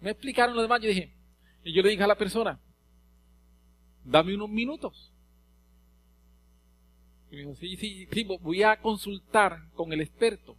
Me 0.00 0.10
explicaron 0.10 0.54
lo 0.54 0.62
demás, 0.62 0.80
yo 0.80 0.88
dije, 0.88 1.12
y 1.64 1.72
yo 1.72 1.82
le 1.82 1.88
dije 1.88 2.04
a 2.04 2.06
la 2.06 2.14
persona, 2.14 2.60
dame 4.04 4.34
unos 4.34 4.48
minutos. 4.48 5.12
Me 7.36 7.42
dijo, 7.42 7.54
sí, 7.56 7.76
sí, 7.76 8.08
sí, 8.10 8.24
voy 8.40 8.62
a 8.62 8.80
consultar 8.80 9.58
con 9.74 9.92
el 9.92 10.00
experto. 10.00 10.56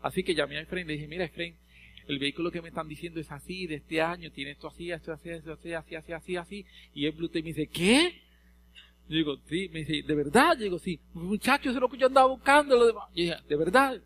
Así 0.00 0.22
que 0.22 0.36
llamé 0.36 0.56
a 0.56 0.60
Efraín 0.60 0.86
le 0.86 0.92
dije, 0.92 1.08
mira 1.08 1.24
Efraín, 1.24 1.56
el 2.06 2.20
vehículo 2.20 2.52
que 2.52 2.62
me 2.62 2.68
están 2.68 2.86
diciendo 2.86 3.18
es 3.18 3.32
así, 3.32 3.66
de 3.66 3.76
este 3.76 4.00
año, 4.00 4.30
tiene 4.30 4.52
esto 4.52 4.68
así, 4.68 4.92
esto 4.92 5.12
así, 5.12 5.30
esto 5.30 5.54
así, 5.54 5.72
así, 5.72 5.96
así, 5.96 6.12
así, 6.12 6.36
así. 6.36 6.66
Y 6.94 7.06
el 7.06 7.12
Bluetooth 7.12 7.42
me 7.42 7.48
dice, 7.52 7.66
¿qué? 7.66 8.22
Yo 9.08 9.16
digo, 9.16 9.36
sí, 9.48 9.68
me 9.72 9.80
dice, 9.80 10.04
¿de 10.06 10.14
verdad? 10.14 10.56
Yo 10.56 10.62
digo, 10.62 10.78
sí, 10.78 11.00
muchachos, 11.12 11.70
eso 11.70 11.78
es 11.78 11.80
lo 11.80 11.88
que 11.88 11.98
yo 11.98 12.06
andaba 12.06 12.28
buscando. 12.28 12.76
Lo 12.76 12.86
demás. 12.86 13.08
Yo 13.08 13.24
dije, 13.24 13.36
¿de 13.48 13.56
verdad? 13.56 14.00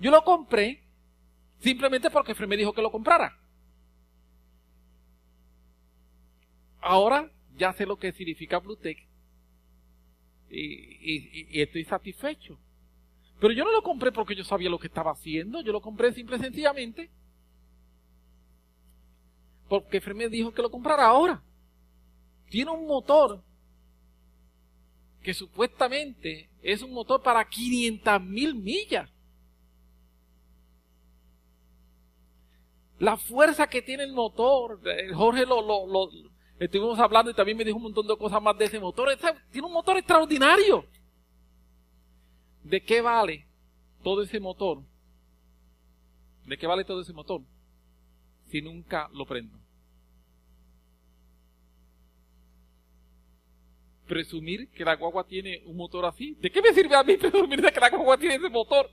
Yo 0.00 0.10
lo 0.10 0.24
compré 0.24 0.82
simplemente 1.60 2.10
porque 2.10 2.34
Fred 2.34 2.48
me 2.48 2.56
dijo 2.56 2.72
que 2.72 2.82
lo 2.82 2.90
comprara. 2.90 3.38
Ahora 6.80 7.30
ya 7.56 7.72
sé 7.72 7.86
lo 7.86 7.98
que 7.98 8.10
significa 8.10 8.58
Bluetech 8.58 9.06
y, 10.50 11.60
estoy 11.60 11.84
satisfecho. 11.84 12.58
Pero 13.40 13.52
yo 13.52 13.64
no 13.64 13.70
lo 13.70 13.82
compré 13.82 14.12
porque 14.12 14.34
yo 14.34 14.44
sabía 14.44 14.70
lo 14.70 14.78
que 14.78 14.86
estaba 14.86 15.12
haciendo, 15.12 15.60
yo 15.60 15.72
lo 15.72 15.80
compré 15.80 16.12
simple 16.12 16.36
y 16.36 16.40
sencillamente 16.40 17.10
porque 19.68 20.00
Fred 20.00 20.14
me 20.14 20.28
dijo 20.28 20.52
que 20.52 20.62
lo 20.62 20.70
comprara 20.70 21.06
ahora. 21.06 21.42
Tiene 22.48 22.70
un 22.70 22.86
motor 22.86 23.42
que 25.22 25.34
supuestamente 25.34 26.50
es 26.62 26.82
un 26.82 26.92
motor 26.92 27.22
para 27.22 27.48
500 27.48 28.22
mil 28.22 28.54
millas. 28.54 29.10
La 32.98 33.16
fuerza 33.16 33.66
que 33.66 33.82
tiene 33.82 34.04
el 34.04 34.12
motor, 34.12 34.80
eh, 34.86 35.12
Jorge 35.12 35.44
lo, 35.44 35.60
lo, 35.60 36.08
estuvimos 36.58 36.98
hablando 36.98 37.30
y 37.30 37.34
también 37.34 37.56
me 37.56 37.64
dijo 37.64 37.76
un 37.76 37.84
montón 37.84 38.06
de 38.06 38.16
cosas 38.16 38.42
más 38.42 38.56
de 38.58 38.64
ese 38.64 38.80
motor. 38.80 39.08
tiene 39.50 39.66
un 39.66 39.72
motor 39.72 39.96
extraordinario. 39.96 40.86
¿De 42.62 42.82
qué 42.82 43.00
vale 43.00 43.46
todo 44.02 44.22
ese 44.22 44.40
motor? 44.40 44.82
¿De 46.44 46.56
qué 46.56 46.66
vale 46.66 46.84
todo 46.84 47.00
ese 47.00 47.12
motor? 47.12 47.42
Si 48.50 48.60
nunca 48.60 49.08
lo 49.12 49.26
prendo. 49.26 49.66
presumir 54.06 54.70
que 54.70 54.84
la 54.84 54.94
guagua 54.94 55.26
tiene 55.26 55.62
un 55.66 55.76
motor 55.76 56.06
así. 56.06 56.34
¿De 56.40 56.50
qué 56.50 56.62
me 56.62 56.72
sirve 56.72 56.94
a 56.94 57.02
mí 57.02 57.16
presumir 57.18 57.60
de 57.60 57.70
que 57.70 57.80
la 57.80 57.90
guagua 57.90 58.16
tiene 58.16 58.36
ese 58.36 58.48
motor? 58.48 58.90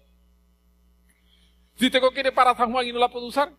Si 1.75 1.89
tengo 1.89 2.11
que 2.11 2.19
ir 2.19 2.33
para 2.33 2.55
San 2.55 2.71
Juan 2.71 2.87
y 2.87 2.91
no 2.91 2.99
la 2.99 3.09
puedo 3.09 3.25
usar. 3.25 3.53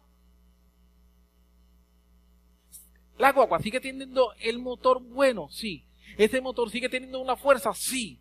La 3.19 3.33
guagua 3.33 3.61
sigue 3.61 3.81
teniendo 3.81 4.33
el 4.41 4.59
motor 4.59 5.01
bueno, 5.03 5.49
sí. 5.51 5.87
Ese 6.17 6.41
motor 6.41 6.71
sigue 6.71 6.89
teniendo 6.89 7.21
una 7.21 7.37
fuerza, 7.37 7.73
sí. 7.75 8.21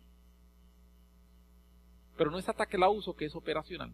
Pero 2.16 2.30
no 2.30 2.38
es 2.38 2.48
hasta 2.48 2.66
que 2.66 2.78
la 2.78 2.88
uso 2.88 3.14
que 3.14 3.24
es 3.24 3.34
operacional. 3.34 3.92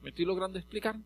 ¿Me 0.00 0.10
estoy 0.10 0.24
logrando 0.24 0.58
explicar? 0.58 0.96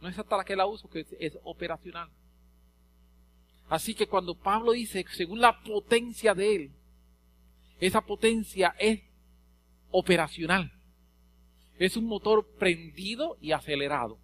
No 0.00 0.08
es 0.08 0.18
hasta 0.18 0.44
que 0.44 0.56
la 0.56 0.66
uso 0.66 0.88
que 0.88 1.06
es 1.20 1.38
operacional. 1.44 2.10
Así 3.68 3.94
que 3.94 4.06
cuando 4.06 4.34
Pablo 4.34 4.72
dice, 4.72 5.04
según 5.12 5.40
la 5.40 5.62
potencia 5.62 6.34
de 6.34 6.56
él, 6.56 6.72
esa 7.80 8.00
potencia 8.00 8.74
es 8.78 9.00
operacional. 9.90 10.72
Es 11.78 11.96
un 11.96 12.04
motor 12.04 12.46
prendido 12.58 13.36
y 13.40 13.52
acelerado. 13.52 14.18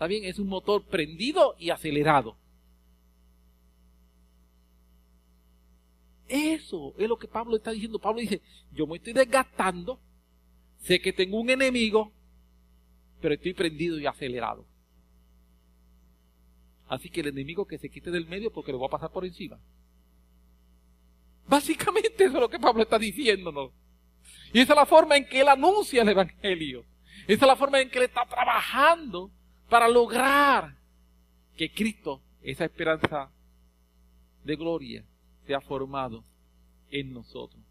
¿Está 0.00 0.06
bien? 0.06 0.24
Es 0.24 0.38
un 0.38 0.48
motor 0.48 0.82
prendido 0.86 1.56
y 1.58 1.68
acelerado. 1.68 2.38
Eso 6.26 6.94
es 6.96 7.06
lo 7.06 7.18
que 7.18 7.28
Pablo 7.28 7.54
está 7.54 7.70
diciendo. 7.72 7.98
Pablo 7.98 8.22
dice, 8.22 8.40
yo 8.72 8.86
me 8.86 8.96
estoy 8.96 9.12
desgastando, 9.12 10.00
sé 10.78 11.02
que 11.02 11.12
tengo 11.12 11.38
un 11.38 11.50
enemigo, 11.50 12.14
pero 13.20 13.34
estoy 13.34 13.52
prendido 13.52 13.98
y 13.98 14.06
acelerado. 14.06 14.64
Así 16.88 17.10
que 17.10 17.20
el 17.20 17.26
enemigo 17.26 17.66
que 17.66 17.76
se 17.76 17.90
quite 17.90 18.10
del 18.10 18.26
medio 18.26 18.50
porque 18.50 18.72
lo 18.72 18.80
va 18.80 18.86
a 18.86 18.96
pasar 18.96 19.12
por 19.12 19.26
encima. 19.26 19.60
Básicamente 21.46 22.24
eso 22.24 22.36
es 22.36 22.40
lo 22.40 22.48
que 22.48 22.58
Pablo 22.58 22.84
está 22.84 22.98
diciéndonos. 22.98 23.72
Y 24.54 24.60
esa 24.60 24.72
es 24.72 24.78
la 24.78 24.86
forma 24.86 25.18
en 25.18 25.26
que 25.26 25.42
él 25.42 25.48
anuncia 25.48 26.00
el 26.00 26.08
Evangelio. 26.08 26.86
Esa 27.26 27.44
es 27.44 27.48
la 27.48 27.56
forma 27.56 27.82
en 27.82 27.90
que 27.90 27.98
él 27.98 28.04
está 28.04 28.24
trabajando 28.24 29.30
para 29.70 29.88
lograr 29.88 30.76
que 31.56 31.72
Cristo, 31.72 32.20
esa 32.42 32.64
esperanza 32.64 33.30
de 34.44 34.56
gloria, 34.56 35.04
sea 35.46 35.60
formado 35.60 36.24
en 36.90 37.14
nosotros. 37.14 37.62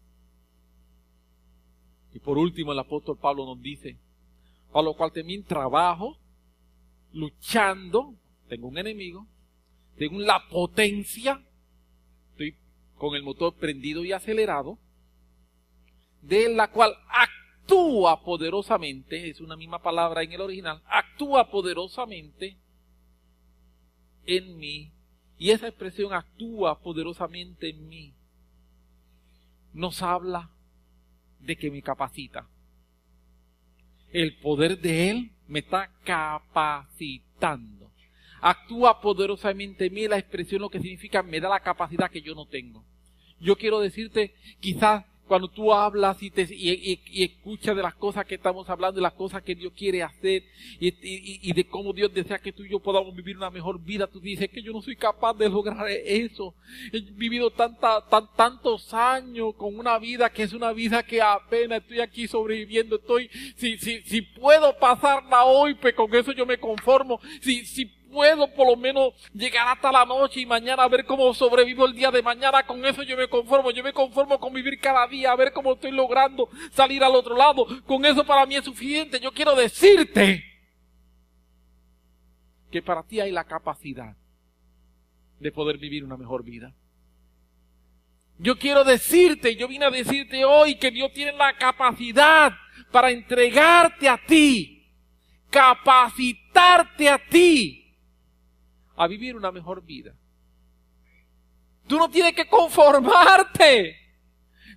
Y 2.12 2.18
por 2.18 2.38
último 2.38 2.72
el 2.72 2.78
apóstol 2.78 3.18
Pablo 3.18 3.44
nos 3.44 3.62
dice, 3.62 3.98
a 4.72 4.82
lo 4.82 4.94
cual 4.94 5.12
también 5.12 5.44
trabajo, 5.44 6.16
luchando 7.12 8.14
tengo 8.48 8.66
un 8.66 8.78
enemigo, 8.78 9.26
tengo 9.96 10.18
la 10.18 10.48
potencia, 10.48 11.44
estoy 12.30 12.56
con 12.96 13.14
el 13.14 13.22
motor 13.22 13.54
prendido 13.54 14.04
y 14.04 14.12
acelerado, 14.12 14.78
de 16.22 16.48
la 16.48 16.70
cual 16.70 16.94
actúa 17.70 18.20
poderosamente, 18.22 19.30
es 19.30 19.40
una 19.40 19.56
misma 19.56 19.80
palabra 19.80 20.22
en 20.22 20.32
el 20.32 20.40
original, 20.40 20.82
actúa 20.86 21.50
poderosamente 21.50 22.56
en 24.26 24.58
mí, 24.58 24.92
y 25.38 25.50
esa 25.50 25.68
expresión 25.68 26.12
actúa 26.12 26.80
poderosamente 26.80 27.70
en 27.70 27.88
mí, 27.88 28.12
nos 29.72 30.02
habla 30.02 30.50
de 31.38 31.56
que 31.56 31.70
me 31.70 31.80
capacita. 31.80 32.48
El 34.12 34.36
poder 34.38 34.80
de 34.80 35.10
Él 35.10 35.30
me 35.46 35.60
está 35.60 35.90
capacitando 36.04 37.80
actúa 38.42 39.02
poderosamente 39.02 39.84
en 39.84 39.92
mí, 39.92 40.08
la 40.08 40.16
expresión 40.16 40.62
lo 40.62 40.70
que 40.70 40.80
significa 40.80 41.22
me 41.22 41.40
da 41.40 41.50
la 41.50 41.60
capacidad 41.60 42.10
que 42.10 42.22
yo 42.22 42.34
no 42.34 42.46
tengo. 42.46 42.82
Yo 43.38 43.56
quiero 43.56 43.80
decirte, 43.80 44.34
quizás 44.60 45.04
cuando 45.30 45.46
tú 45.46 45.72
hablas 45.72 46.20
y, 46.24 46.28
te, 46.28 46.44
y, 46.50 47.22
escuchas 47.22 47.76
de 47.76 47.82
las 47.82 47.94
cosas 47.94 48.26
que 48.26 48.34
estamos 48.34 48.68
hablando, 48.68 48.96
de 48.96 49.02
las 49.02 49.12
cosas 49.12 49.44
que 49.44 49.54
Dios 49.54 49.72
quiere 49.76 50.02
hacer 50.02 50.42
y, 50.80 51.52
de 51.52 51.68
cómo 51.68 51.92
Dios 51.92 52.12
desea 52.12 52.40
que 52.40 52.52
tú 52.52 52.64
y 52.64 52.68
yo 52.68 52.80
podamos 52.80 53.14
vivir 53.14 53.36
una 53.36 53.48
mejor 53.48 53.80
vida, 53.80 54.08
tú 54.08 54.18
dices 54.18 54.50
que 54.50 54.60
yo 54.60 54.72
no 54.72 54.82
soy 54.82 54.96
capaz 54.96 55.34
de 55.34 55.48
lograr 55.48 55.88
eso. 55.88 56.52
He 56.92 56.98
vivido 57.12 57.48
tanta, 57.48 58.04
tan, 58.08 58.26
tantos 58.34 58.92
años 58.92 59.54
con 59.54 59.78
una 59.78 60.00
vida 60.00 60.30
que 60.30 60.42
es 60.42 60.52
una 60.52 60.72
vida 60.72 61.04
que 61.04 61.22
apenas 61.22 61.82
estoy 61.82 62.00
aquí 62.00 62.26
sobreviviendo. 62.26 62.96
Estoy, 62.96 63.30
si, 63.54 63.78
si, 63.78 64.02
si 64.02 64.22
puedo 64.22 64.76
pasarla 64.80 65.44
hoy, 65.44 65.74
pues 65.74 65.94
con 65.94 66.12
eso 66.12 66.32
yo 66.32 66.44
me 66.44 66.58
conformo. 66.58 67.20
Si, 67.40 67.64
si 67.64 67.99
puedo 68.10 68.52
por 68.52 68.66
lo 68.66 68.76
menos 68.76 69.14
llegar 69.32 69.68
hasta 69.68 69.92
la 69.92 70.04
noche 70.04 70.40
y 70.40 70.46
mañana 70.46 70.82
a 70.82 70.88
ver 70.88 71.04
cómo 71.04 71.32
sobrevivo 71.32 71.86
el 71.86 71.94
día 71.94 72.10
de 72.10 72.22
mañana, 72.22 72.66
con 72.66 72.84
eso 72.84 73.02
yo 73.02 73.16
me 73.16 73.28
conformo, 73.28 73.70
yo 73.70 73.82
me 73.82 73.92
conformo 73.92 74.38
con 74.38 74.52
vivir 74.52 74.78
cada 74.80 75.06
día, 75.06 75.32
a 75.32 75.36
ver 75.36 75.52
cómo 75.52 75.74
estoy 75.74 75.92
logrando 75.92 76.48
salir 76.72 77.02
al 77.02 77.14
otro 77.14 77.36
lado, 77.36 77.66
con 77.86 78.04
eso 78.04 78.24
para 78.24 78.44
mí 78.46 78.56
es 78.56 78.64
suficiente. 78.64 79.20
Yo 79.20 79.32
quiero 79.32 79.54
decirte 79.54 80.44
que 82.70 82.82
para 82.82 83.02
ti 83.02 83.20
hay 83.20 83.30
la 83.30 83.44
capacidad 83.44 84.16
de 85.38 85.52
poder 85.52 85.78
vivir 85.78 86.04
una 86.04 86.16
mejor 86.16 86.44
vida. 86.44 86.74
Yo 88.38 88.58
quiero 88.58 88.84
decirte, 88.84 89.54
yo 89.54 89.68
vine 89.68 89.84
a 89.84 89.90
decirte 89.90 90.44
hoy 90.44 90.76
que 90.76 90.90
Dios 90.90 91.12
tiene 91.12 91.32
la 91.32 91.52
capacidad 91.58 92.52
para 92.90 93.10
entregarte 93.10 94.08
a 94.08 94.16
ti, 94.24 94.86
capacitarte 95.50 97.08
a 97.08 97.18
ti 97.28 97.79
a 99.00 99.06
vivir 99.06 99.34
una 99.34 99.50
mejor 99.50 99.82
vida. 99.82 100.14
Tú 101.86 101.96
no 101.96 102.10
tienes 102.10 102.34
que 102.34 102.46
conformarte 102.46 103.96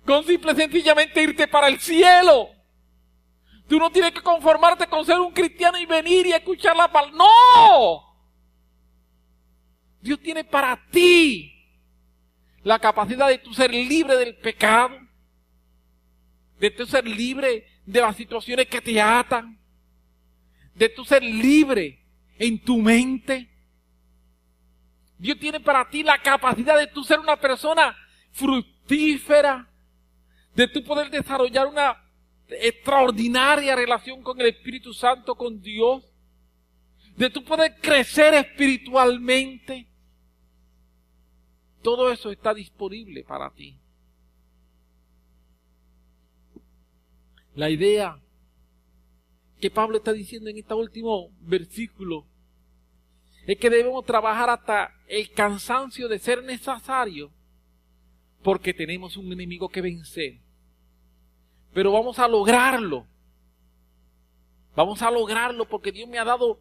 con 0.06 0.24
simple 0.24 0.54
sencillamente 0.54 1.22
irte 1.22 1.46
para 1.46 1.68
el 1.68 1.78
cielo. 1.78 2.48
Tú 3.68 3.78
no 3.78 3.90
tienes 3.90 4.12
que 4.12 4.22
conformarte 4.22 4.86
con 4.86 5.04
ser 5.04 5.20
un 5.20 5.30
cristiano 5.30 5.76
y 5.78 5.84
venir 5.84 6.26
y 6.26 6.32
escuchar 6.32 6.74
la 6.74 6.90
palabra. 6.90 7.18
No. 7.18 8.00
Dios 10.00 10.18
tiene 10.20 10.42
para 10.42 10.82
ti 10.90 11.52
la 12.62 12.78
capacidad 12.78 13.28
de 13.28 13.36
tú 13.36 13.52
ser 13.52 13.70
libre 13.72 14.16
del 14.16 14.36
pecado, 14.38 14.98
de 16.58 16.70
tú 16.70 16.86
ser 16.86 17.06
libre 17.06 17.66
de 17.84 18.00
las 18.00 18.16
situaciones 18.16 18.68
que 18.68 18.80
te 18.80 18.98
atan, 19.02 19.60
de 20.74 20.88
tú 20.88 21.04
ser 21.04 21.22
libre 21.22 22.02
en 22.38 22.58
tu 22.58 22.78
mente, 22.78 23.53
Dios 25.24 25.38
tiene 25.38 25.58
para 25.58 25.88
ti 25.88 26.02
la 26.02 26.20
capacidad 26.20 26.76
de 26.76 26.86
tú 26.86 27.02
ser 27.02 27.18
una 27.18 27.40
persona 27.40 27.96
fructífera, 28.32 29.66
de 30.54 30.68
tú 30.68 30.84
poder 30.84 31.08
desarrollar 31.08 31.66
una 31.66 31.96
extraordinaria 32.46 33.74
relación 33.74 34.22
con 34.22 34.38
el 34.38 34.48
Espíritu 34.48 34.92
Santo, 34.92 35.34
con 35.34 35.62
Dios, 35.62 36.04
de 37.16 37.30
tú 37.30 37.42
poder 37.42 37.74
crecer 37.80 38.34
espiritualmente. 38.34 39.88
Todo 41.80 42.12
eso 42.12 42.30
está 42.30 42.52
disponible 42.52 43.24
para 43.24 43.50
ti. 43.50 43.80
La 47.54 47.70
idea 47.70 48.20
que 49.58 49.70
Pablo 49.70 49.96
está 49.96 50.12
diciendo 50.12 50.50
en 50.50 50.58
este 50.58 50.74
último 50.74 51.30
versículo 51.40 52.26
es 53.46 53.56
que 53.56 53.70
debemos 53.70 54.04
trabajar 54.04 54.50
hasta 54.50 54.93
el 55.06 55.30
cansancio 55.32 56.08
de 56.08 56.18
ser 56.18 56.42
necesario 56.42 57.30
porque 58.42 58.74
tenemos 58.74 59.16
un 59.16 59.32
enemigo 59.32 59.68
que 59.68 59.80
vencer. 59.80 60.40
Pero 61.72 61.92
vamos 61.92 62.18
a 62.18 62.28
lograrlo. 62.28 63.06
Vamos 64.76 65.02
a 65.02 65.10
lograrlo 65.10 65.66
porque 65.66 65.92
Dios 65.92 66.08
me 66.08 66.18
ha 66.18 66.24
dado 66.24 66.60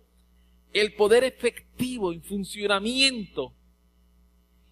el 0.72 0.94
poder 0.96 1.24
efectivo 1.24 2.12
en 2.12 2.24
funcionamiento. 2.24 3.54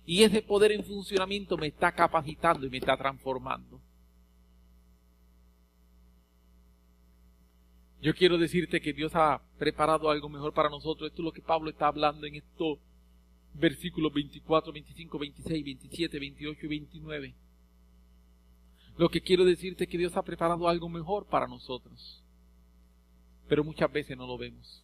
Y 0.06 0.24
ese 0.24 0.42
poder 0.42 0.72
en 0.72 0.84
funcionamiento 0.84 1.58
me 1.58 1.68
está 1.68 1.92
capacitando 1.92 2.66
y 2.66 2.70
me 2.70 2.78
está 2.78 2.98
transformando. 2.98 3.80
Yo 8.02 8.16
quiero 8.16 8.38
decirte 8.40 8.82
que 8.82 8.94
Dios 8.94 9.12
ha 9.14 9.42
preparado 9.60 10.10
algo 10.10 10.28
mejor 10.28 10.54
para 10.54 10.70
nosotros. 10.70 11.10
Esto 11.10 11.22
es 11.22 11.26
lo 11.26 11.32
que 11.32 11.42
Pablo 11.42 11.70
está 11.70 11.88
hablando 11.88 12.26
en 12.26 12.36
estos 12.36 12.80
versículos 13.54 14.14
24, 14.14 14.72
25, 14.72 15.20
26, 15.20 15.66
27, 15.66 16.20
28 16.20 16.66
y 16.66 16.70
29. 16.70 17.36
Lo 18.98 19.10
que 19.10 19.22
quiero 19.22 19.46
decirte 19.46 19.86
es 19.86 19.90
que 19.90 19.98
Dios 19.98 20.16
ha 20.16 20.24
preparado 20.24 20.68
algo 20.68 20.90
mejor 20.90 21.26
para 21.28 21.48
nosotros. 21.48 22.24
Pero 23.48 23.64
muchas 23.64 23.92
veces 23.92 24.18
no 24.18 24.28
lo 24.28 24.38
vemos. 24.38 24.84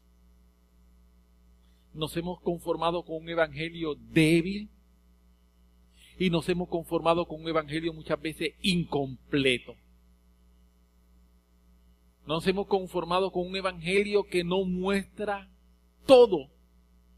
Nos 1.93 2.15
hemos 2.17 2.39
conformado 2.41 3.03
con 3.03 3.17
un 3.17 3.29
evangelio 3.29 3.95
débil 3.95 4.69
y 6.19 6.29
nos 6.29 6.47
hemos 6.49 6.67
conformado 6.67 7.27
con 7.27 7.41
un 7.41 7.47
evangelio 7.47 7.93
muchas 7.93 8.19
veces 8.21 8.53
incompleto. 8.61 9.75
Nos 12.25 12.45
hemos 12.47 12.67
conformado 12.67 13.31
con 13.31 13.47
un 13.47 13.55
evangelio 13.55 14.25
que 14.25 14.43
no 14.43 14.65
muestra 14.65 15.49
todo 16.05 16.49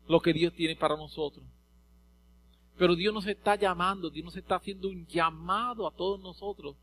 lo 0.09 0.19
que 0.19 0.33
Dios 0.33 0.53
tiene 0.53 0.75
para 0.75 0.97
nosotros. 0.97 1.45
Pero 2.77 2.95
Dios 2.95 3.13
nos 3.13 3.27
está 3.27 3.55
llamando, 3.55 4.09
Dios 4.09 4.25
nos 4.25 4.35
está 4.35 4.55
haciendo 4.55 4.89
un 4.89 5.05
llamado 5.05 5.87
a 5.87 5.91
todos 5.91 6.19
nosotros 6.19 6.75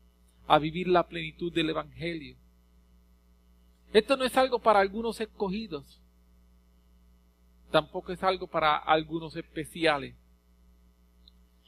a 0.47 0.57
vivir 0.59 0.87
la 0.87 1.05
plenitud 1.05 1.51
del 1.51 1.69
evangelio. 1.69 2.37
Esto 3.91 4.15
no 4.15 4.23
es 4.23 4.35
algo 4.37 4.59
para 4.59 4.79
algunos 4.79 5.19
escogidos. 5.19 6.01
Tampoco 7.69 8.13
es 8.13 8.23
algo 8.23 8.47
para 8.47 8.77
algunos 8.77 9.35
especiales. 9.35 10.15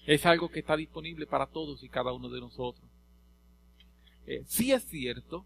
Es 0.05 0.25
algo 0.25 0.49
que 0.49 0.59
está 0.59 0.77
disponible 0.77 1.27
para 1.27 1.45
todos 1.47 1.83
y 1.83 1.89
cada 1.89 2.13
uno 2.13 2.29
de 2.29 2.39
nosotros. 2.39 2.89
Eh, 4.25 4.43
sí 4.45 4.71
es 4.71 4.85
cierto 4.85 5.45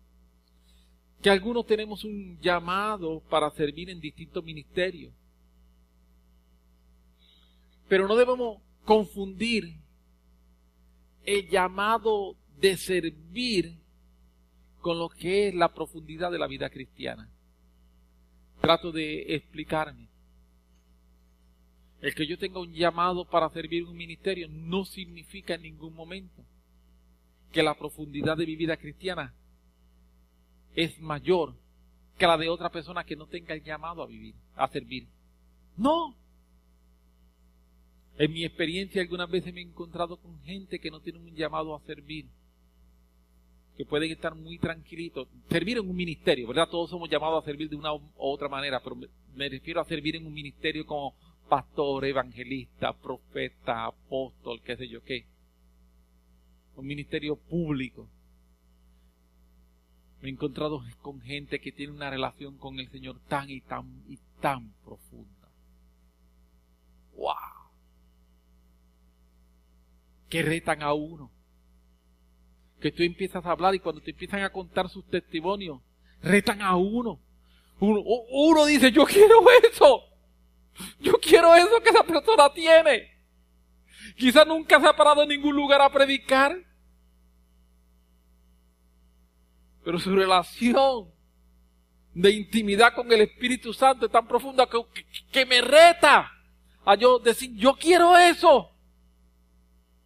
que 1.24 1.32
algunos 1.32 1.66
tenemos 1.66 2.04
un 2.04 2.40
llamado 2.40 3.22
para 3.32 3.50
servir 3.50 3.90
en 3.90 4.00
distintos 4.00 4.44
ministerios. 4.44 5.12
Pero 7.94 8.08
no 8.08 8.16
debemos 8.16 8.60
confundir 8.86 9.80
el 11.26 11.48
llamado 11.48 12.36
de 12.58 12.76
servir 12.76 13.84
con 14.82 14.98
lo 14.98 15.10
que 15.10 15.50
es 15.50 15.54
la 15.54 15.76
profundidad 15.76 16.32
de 16.32 16.40
la 16.40 16.48
vida 16.48 16.72
cristiana. 16.72 17.30
Trato 18.60 18.92
de 18.92 19.36
explicarme. 19.36 20.10
El 22.02 22.16
que 22.16 22.26
yo 22.26 22.40
tenga 22.40 22.62
un 22.62 22.74
llamado 22.74 23.30
para 23.30 23.48
servir 23.52 23.84
un 23.84 23.96
ministerio 23.96 24.48
no 24.50 24.86
significa 24.86 25.54
en 25.54 25.62
ningún 25.62 25.94
momento 25.94 26.44
que 27.52 27.62
la 27.62 27.78
profundidad 27.78 28.38
de 28.38 28.48
mi 28.48 28.56
vida 28.56 28.76
cristiana 28.76 29.36
es 30.74 31.00
mayor 31.00 31.54
que 32.18 32.26
la 32.26 32.40
de 32.40 32.50
otra 32.50 32.72
persona 32.72 33.04
que 33.04 33.16
no 33.16 33.28
tenga 33.28 33.54
el 33.54 33.64
llamado 33.64 34.02
a 34.02 34.08
vivir, 34.08 34.34
a 34.56 34.68
servir. 34.70 35.08
No. 35.78 36.23
En 38.18 38.32
mi 38.32 38.46
experiencia 38.46 39.02
algunas 39.02 39.30
veces 39.30 39.54
me 39.54 39.62
he 39.62 39.64
encontrado 39.64 40.18
con 40.18 40.40
gente 40.44 40.80
que 40.80 40.92
no 40.92 41.00
tiene 41.00 41.20
un 41.20 41.36
llamado 41.36 41.76
a 41.76 41.82
servir, 41.82 42.28
que 43.76 43.86
pueden 43.86 44.12
estar 44.12 44.36
muy 44.36 44.60
tranquilitos. 44.60 45.28
Servir 45.50 45.78
en 45.78 45.90
un 45.90 45.96
ministerio, 45.96 46.48
¿verdad? 46.48 46.70
Todos 46.70 46.92
somos 46.92 47.10
llamados 47.10 47.42
a 47.42 47.46
servir 47.46 47.70
de 47.70 47.76
una 47.76 47.94
u 47.94 48.02
otra 48.16 48.48
manera, 48.48 48.80
pero 48.84 48.98
me 49.34 49.50
refiero 49.50 49.82
a 49.82 49.86
servir 49.86 50.16
en 50.16 50.28
un 50.28 50.34
ministerio 50.34 50.86
como 50.86 51.16
pastor, 51.50 52.06
evangelista, 52.06 52.94
profeta, 52.94 53.86
apóstol, 53.86 54.62
qué 54.64 54.78
sé 54.78 54.88
yo 54.88 55.04
qué. 55.04 55.26
Un 56.76 56.86
ministerio 56.86 57.36
público. 57.36 58.08
Me 60.22 60.30
he 60.30 60.32
encontrado 60.32 60.82
con 61.02 61.20
gente 61.20 61.60
que 61.60 61.72
tiene 61.72 61.94
una 61.94 62.10
relación 62.10 62.58
con 62.58 62.80
el 62.80 62.90
Señor 62.90 63.20
tan 63.28 63.50
y 63.50 63.60
tan 63.62 64.04
y 64.08 64.18
tan 64.40 64.72
profunda. 64.86 65.50
¡Wow! 67.16 67.53
Que 70.34 70.42
retan 70.42 70.82
a 70.82 70.94
uno. 70.94 71.32
Que 72.82 72.92
tú 72.92 73.04
empiezas 73.04 73.46
a 73.46 73.52
hablar 73.52 73.76
y 73.76 73.80
cuando 73.80 74.02
te 74.02 74.10
empiezan 74.10 74.42
a 74.42 74.50
contar 74.50 74.90
sus 74.90 75.08
testimonios, 75.08 75.80
retan 76.22 76.62
a 76.62 76.76
uno. 76.76 77.22
Uno, 77.80 78.66
dice, 78.66 78.92
yo 78.92 79.06
quiero 79.06 79.44
eso. 79.72 80.02
Yo 81.00 81.14
quiero 81.20 81.54
eso 81.54 81.80
que 81.84 81.90
esa 81.90 82.04
persona 82.04 82.52
tiene. 82.52 83.12
Quizás 84.18 84.48
nunca 84.48 84.82
se 84.82 84.88
ha 84.88 84.96
parado 84.96 85.22
en 85.22 85.30
ningún 85.30 85.56
lugar 85.56 85.82
a 85.82 85.92
predicar 85.92 86.58
Pero 89.84 90.00
su 90.00 90.16
relación 90.16 91.12
de 92.14 92.32
intimidad 92.32 92.94
con 92.94 93.12
el 93.12 93.22
Espíritu 93.22 93.74
Santo 93.74 94.06
es 94.06 94.12
tan 94.12 94.28
profunda 94.28 94.68
que, 95.32 95.46
me 95.46 95.62
reta 95.62 96.32
a 96.86 96.96
yo 96.96 97.20
decir, 97.20 97.52
yo 97.56 97.76
quiero 97.76 98.18
eso. 98.18 98.70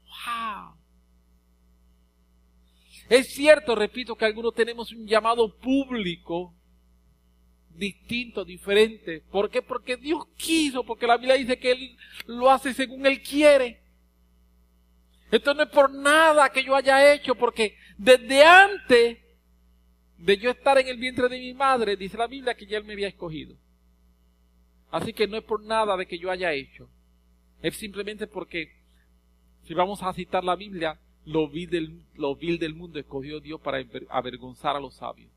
Wow. 0.04 0.78
Es 3.10 3.34
cierto, 3.34 3.76
repito, 3.76 4.16
que 4.16 4.26
algunos 4.26 4.54
tenemos 4.54 4.92
un 4.92 5.08
llamado 5.08 5.56
público 5.58 6.54
distinto, 7.78 8.44
diferente. 8.44 9.22
¿Por 9.32 9.50
qué? 9.50 9.62
Porque 9.62 9.96
Dios 9.96 10.26
quiso, 10.36 10.84
porque 10.84 11.08
la 11.08 11.18
Biblia 11.18 11.36
dice 11.36 11.58
que 11.58 11.72
Él 11.72 11.98
lo 12.26 12.50
hace 12.50 12.74
según 12.74 13.06
Él 13.06 13.22
quiere. 13.22 13.82
Esto 15.32 15.54
no 15.54 15.64
es 15.64 15.70
por 15.70 15.94
nada 15.94 16.50
que 16.50 16.64
yo 16.64 16.76
haya 16.76 17.14
hecho, 17.14 17.36
porque 17.36 17.78
desde 17.98 18.44
antes 18.44 19.18
de 20.18 20.38
yo 20.38 20.50
estar 20.50 20.78
en 20.78 20.88
el 20.88 20.98
vientre 20.98 21.30
de 21.30 21.40
mi 21.40 21.54
madre, 21.54 21.96
dice 21.96 22.18
la 22.18 22.28
Biblia 22.28 22.56
que 22.56 22.66
ya 22.66 22.78
Él 22.78 22.84
me 22.84 22.94
había 22.94 23.10
escogido. 23.10 23.56
Así 24.90 25.14
que 25.14 25.28
no 25.28 25.38
es 25.38 25.44
por 25.44 25.62
nada 25.64 25.96
de 25.96 26.06
que 26.06 26.18
yo 26.18 26.32
haya 26.32 26.54
hecho. 26.54 26.90
Es 27.62 27.76
simplemente 27.76 28.28
porque, 28.28 28.72
si 29.64 29.74
vamos 29.74 30.02
a 30.02 30.14
citar 30.14 30.44
la 30.44 30.56
Biblia, 30.56 31.00
lo 31.28 31.50
vil 31.50 31.70
del, 31.70 32.06
lo 32.16 32.36
vil 32.38 32.58
del 32.58 32.74
mundo 32.74 33.00
escogió 33.00 33.42
Dios 33.42 33.60
para 33.60 33.86
avergonzar 34.10 34.78
a 34.78 34.80
los 34.80 34.96
sabios. 34.96 35.30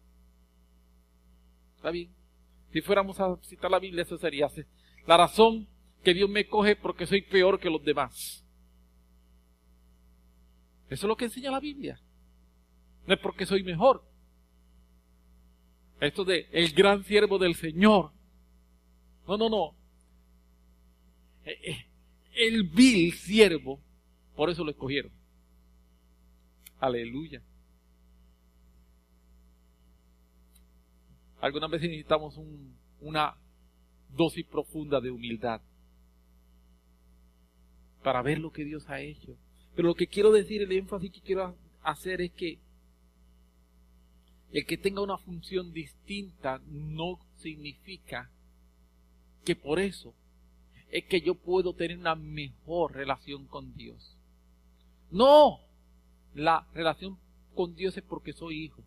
¿Está 1.76 1.91
bien? 1.91 2.14
Si 2.72 2.80
fuéramos 2.80 3.18
a 3.18 3.36
citar 3.43 3.70
la 3.70 3.80
Biblia, 3.80 4.03
eso 4.03 4.16
sería 4.16 4.49
la 5.07 5.16
razón 5.16 5.66
que 6.05 6.14
Dios 6.14 6.30
me 6.30 6.47
coge 6.47 6.76
porque 6.76 7.07
soy 7.07 7.22
peor 7.22 7.59
que 7.59 7.68
los 7.68 7.82
demás. 7.82 8.47
Eso 10.88 11.07
es 11.07 11.09
lo 11.09 11.16
que 11.16 11.24
enseña 11.24 11.51
la 11.51 11.59
Biblia. 11.59 12.01
No 13.07 13.14
es 13.14 13.20
porque 13.20 13.45
soy 13.45 13.64
mejor. 13.64 14.05
Esto 16.01 16.24
de 16.24 16.47
el 16.53 16.72
gran 16.72 17.03
siervo 17.03 17.36
del 17.38 17.57
Señor. 17.57 18.12
No, 19.26 19.36
no, 19.36 19.49
no. 19.49 19.76
Eh, 21.45 21.59
eh, 21.64 21.86
el 22.34 22.62
vil 22.62 23.12
siervo, 23.12 23.80
por 24.36 24.51
eso 24.51 24.62
lo 24.62 24.70
escogieron. 24.70 25.19
Aleluya. 26.81 27.43
Algunas 31.41 31.70
veces 31.70 31.89
necesitamos 31.89 32.39
una 33.01 33.37
dosis 34.11 34.47
profunda 34.47 35.01
de 35.01 35.11
humildad 35.11 35.61
para 38.03 38.22
ver 38.22 38.39
lo 38.39 38.51
que 38.51 38.64
Dios 38.64 38.89
ha 38.89 39.01
hecho. 39.01 39.37
Pero 39.74 39.89
lo 39.89 39.95
que 39.95 40.07
quiero 40.07 40.33
decir, 40.33 40.62
el 40.62 40.72
énfasis 40.72 41.12
que 41.12 41.20
quiero 41.20 41.55
hacer 41.83 42.20
es 42.22 42.33
que 42.33 42.59
el 44.53 44.66
que 44.66 44.76
tenga 44.76 45.03
una 45.03 45.18
función 45.18 45.72
distinta 45.72 46.61
no 46.66 47.20
significa 47.37 48.31
que 49.45 49.55
por 49.55 49.78
eso 49.78 50.14
es 50.91 51.05
que 51.05 51.20
yo 51.20 51.35
puedo 51.35 51.74
tener 51.74 51.99
una 51.99 52.16
mejor 52.16 52.95
relación 52.95 53.47
con 53.47 53.74
Dios. 53.74 54.16
No, 55.11 55.61
la 56.35 56.66
relación 56.74 57.18
con 57.55 57.74
Dios 57.74 57.97
es 57.97 58.03
porque 58.03 58.33
soy 58.33 58.64
hijo, 58.64 58.83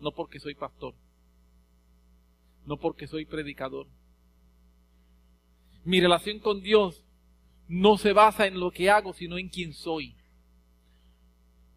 no 0.00 0.12
porque 0.12 0.40
soy 0.40 0.54
pastor, 0.54 0.94
no 2.66 2.76
porque 2.76 3.06
soy 3.06 3.24
predicador. 3.24 3.86
Mi 5.84 6.00
relación 6.00 6.38
con 6.38 6.62
Dios 6.62 7.04
no 7.68 7.98
se 7.98 8.12
basa 8.12 8.46
en 8.46 8.58
lo 8.58 8.70
que 8.70 8.90
hago, 8.90 9.12
sino 9.12 9.38
en 9.38 9.48
quién 9.48 9.72
soy. 9.72 10.16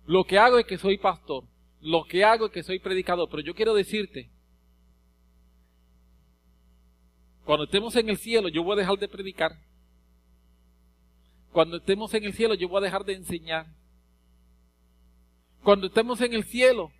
Lo 0.06 0.24
que 0.24 0.38
hago 0.38 0.58
es 0.58 0.66
que 0.66 0.78
soy 0.78 0.98
pastor, 0.98 1.44
lo 1.82 2.06
que 2.06 2.24
hago 2.24 2.48
es 2.48 2.52
que 2.52 2.64
soy 2.64 2.80
predicador, 2.80 3.30
pero 3.30 3.44
yo 3.44 3.54
quiero 3.54 3.74
decirte, 3.74 4.30
cuando 7.48 7.64
estemos 7.64 7.96
en 7.96 8.10
el 8.10 8.18
cielo 8.18 8.50
yo 8.50 8.62
voy 8.62 8.74
a 8.74 8.82
dejar 8.82 8.98
de 8.98 9.08
predicar. 9.08 9.58
Cuando 11.54 11.78
estemos 11.78 12.14
en 12.14 12.26
el 12.26 12.34
cielo 12.34 12.56
yo 12.56 12.68
voy 12.68 12.80
a 12.80 12.86
dejar 12.86 13.06
de 13.06 13.14
enseñar. 13.14 13.68
Cuando 15.68 15.88
estemos 15.88 16.22
en 16.22 16.34
el 16.34 16.46
cielo 16.46 16.94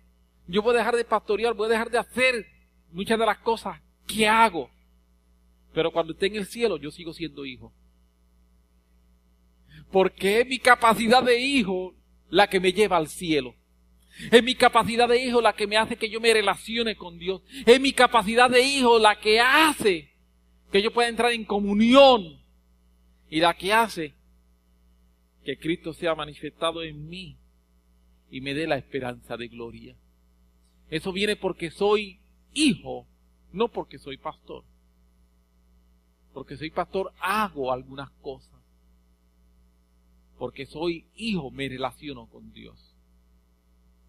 yo 0.46 0.60
voy 0.60 0.74
a 0.74 0.80
dejar 0.80 0.94
de 0.94 1.02
pastorear, 1.02 1.54
voy 1.54 1.68
a 1.68 1.70
dejar 1.70 1.90
de 1.90 1.96
hacer 1.96 2.46
muchas 2.92 3.18
de 3.18 3.24
las 3.24 3.38
cosas 3.38 3.80
que 4.06 4.28
hago. 4.28 4.68
Pero 5.72 5.90
cuando 5.90 6.12
esté 6.12 6.26
en 6.26 6.36
el 6.36 6.44
cielo 6.44 6.76
yo 6.76 6.90
sigo 6.90 7.14
siendo 7.14 7.46
hijo. 7.46 7.72
Porque 9.90 10.42
es 10.42 10.46
mi 10.46 10.58
capacidad 10.58 11.22
de 11.22 11.40
hijo 11.40 11.94
la 12.28 12.46
que 12.46 12.60
me 12.60 12.74
lleva 12.74 12.98
al 12.98 13.08
cielo. 13.08 13.54
Es 14.30 14.42
mi 14.42 14.54
capacidad 14.54 15.08
de 15.08 15.24
hijo 15.24 15.40
la 15.40 15.54
que 15.54 15.66
me 15.66 15.78
hace 15.78 15.96
que 15.96 16.10
yo 16.10 16.20
me 16.20 16.34
relacione 16.34 16.94
con 16.94 17.18
Dios. 17.18 17.40
Es 17.64 17.80
mi 17.80 17.94
capacidad 17.94 18.50
de 18.50 18.60
hijo 18.60 18.98
la 18.98 19.18
que 19.18 19.40
hace 19.40 20.12
que 20.70 20.82
yo 20.82 20.92
pueda 20.92 21.08
entrar 21.08 21.32
en 21.32 21.46
comunión 21.46 22.38
y 23.30 23.40
la 23.40 23.56
que 23.56 23.72
hace 23.72 24.14
que 25.42 25.56
Cristo 25.56 25.94
sea 25.94 26.14
manifestado 26.14 26.82
en 26.82 27.08
mí 27.08 27.38
y 28.30 28.40
me 28.40 28.54
dé 28.54 28.66
la 28.66 28.76
esperanza 28.76 29.36
de 29.36 29.48
gloria. 29.48 29.96
Eso 30.90 31.12
viene 31.12 31.36
porque 31.36 31.70
soy 31.70 32.20
hijo, 32.52 33.06
no 33.52 33.68
porque 33.68 33.98
soy 33.98 34.16
pastor. 34.16 34.64
Porque 36.32 36.56
soy 36.56 36.70
pastor 36.70 37.12
hago 37.20 37.72
algunas 37.72 38.10
cosas. 38.22 38.58
Porque 40.38 40.66
soy 40.66 41.06
hijo 41.14 41.50
me 41.50 41.68
relaciono 41.68 42.26
con 42.26 42.52
Dios. 42.52 42.94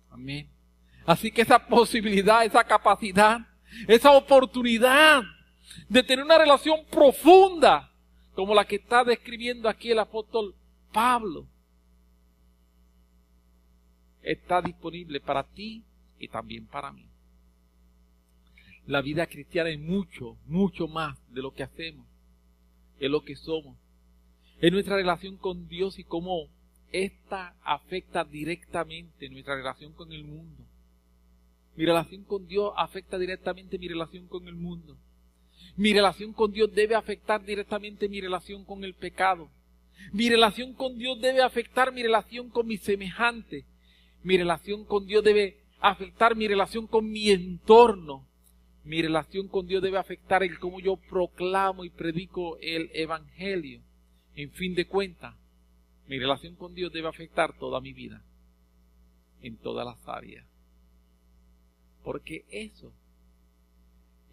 Amén. 0.10 0.50
Así 1.06 1.32
que 1.32 1.42
esa 1.42 1.68
posibilidad, 1.68 2.46
esa 2.46 2.64
capacidad, 2.64 3.40
esa 3.88 4.12
oportunidad 4.12 5.24
de 5.88 6.04
tener 6.04 6.24
una 6.24 6.38
relación 6.38 6.86
profunda 6.92 7.92
como 8.34 8.54
la 8.54 8.66
que 8.66 8.76
está 8.76 9.04
describiendo 9.04 9.68
aquí 9.68 9.92
el 9.92 10.00
apóstol 10.00 10.56
Pablo, 10.92 11.46
está 14.22 14.62
disponible 14.62 15.20
para 15.20 15.44
ti 15.44 15.84
y 16.20 16.28
también 16.28 16.66
para 16.68 16.92
mí. 16.92 17.08
La 18.86 19.02
vida 19.02 19.28
cristiana 19.28 19.70
es 19.70 19.80
mucho, 19.80 20.38
mucho 20.46 20.88
más 20.88 21.18
de 21.32 21.42
lo 21.42 21.54
que 21.54 21.64
hacemos, 21.64 22.08
es 23.00 23.10
lo 23.10 23.24
que 23.24 23.36
somos, 23.36 23.78
es 24.62 24.72
nuestra 24.72 24.96
relación 24.96 25.38
con 25.38 25.68
Dios 25.68 26.00
y 26.00 26.04
cómo 26.04 26.48
esta 26.92 27.56
afecta 27.64 28.24
directamente 28.24 29.30
nuestra 29.30 29.56
relación 29.56 29.94
con 29.94 30.12
el 30.12 30.24
mundo. 30.24 30.64
Mi 31.76 31.86
relación 31.86 32.24
con 32.24 32.48
Dios 32.48 32.74
afecta 32.76 33.18
directamente 33.18 33.78
mi 33.78 33.88
relación 33.88 34.28
con 34.28 34.48
el 34.48 34.56
mundo. 34.56 34.98
Mi 35.78 35.94
relación 35.94 36.34
con 36.34 36.52
Dios 36.52 36.74
debe 36.74 36.96
afectar 36.96 37.44
directamente 37.46 38.10
mi 38.10 38.20
relación 38.20 38.66
con 38.66 38.84
el 38.84 38.96
pecado. 38.96 39.50
Mi 40.12 40.30
relación 40.30 40.74
con 40.74 40.98
Dios 40.98 41.22
debe 41.22 41.42
afectar 41.42 41.94
mi 41.94 42.04
relación 42.04 42.50
con 42.50 42.68
mi 42.68 42.78
semejante. 42.78 43.66
Mi 44.24 44.38
relación 44.38 44.86
con 44.86 45.06
Dios 45.06 45.24
debe 45.24 45.58
afectar 45.80 46.36
mi 46.36 46.48
relación 46.48 46.88
con 46.88 47.10
mi 47.10 47.30
entorno. 47.30 48.28
Mi 48.84 49.02
relación 49.02 49.48
con 49.48 49.68
Dios 49.68 49.82
debe 49.82 49.98
afectar 49.98 50.44
el 50.44 50.60
cómo 50.60 50.80
yo 50.80 50.98
proclamo 50.98 51.86
y 51.86 51.90
predico 51.90 52.58
el 52.60 52.90
Evangelio. 52.94 53.82
En 54.36 54.52
fin 54.52 54.74
de 54.74 54.86
cuentas, 54.86 55.36
mi 56.08 56.18
relación 56.18 56.56
con 56.56 56.74
Dios 56.74 56.92
debe 56.92 57.08
afectar 57.08 57.58
toda 57.58 57.82
mi 57.82 57.94
vida, 57.94 58.24
en 59.42 59.58
todas 59.58 59.86
las 59.86 60.08
áreas. 60.08 60.46
Porque 62.04 62.46
eso 62.50 62.94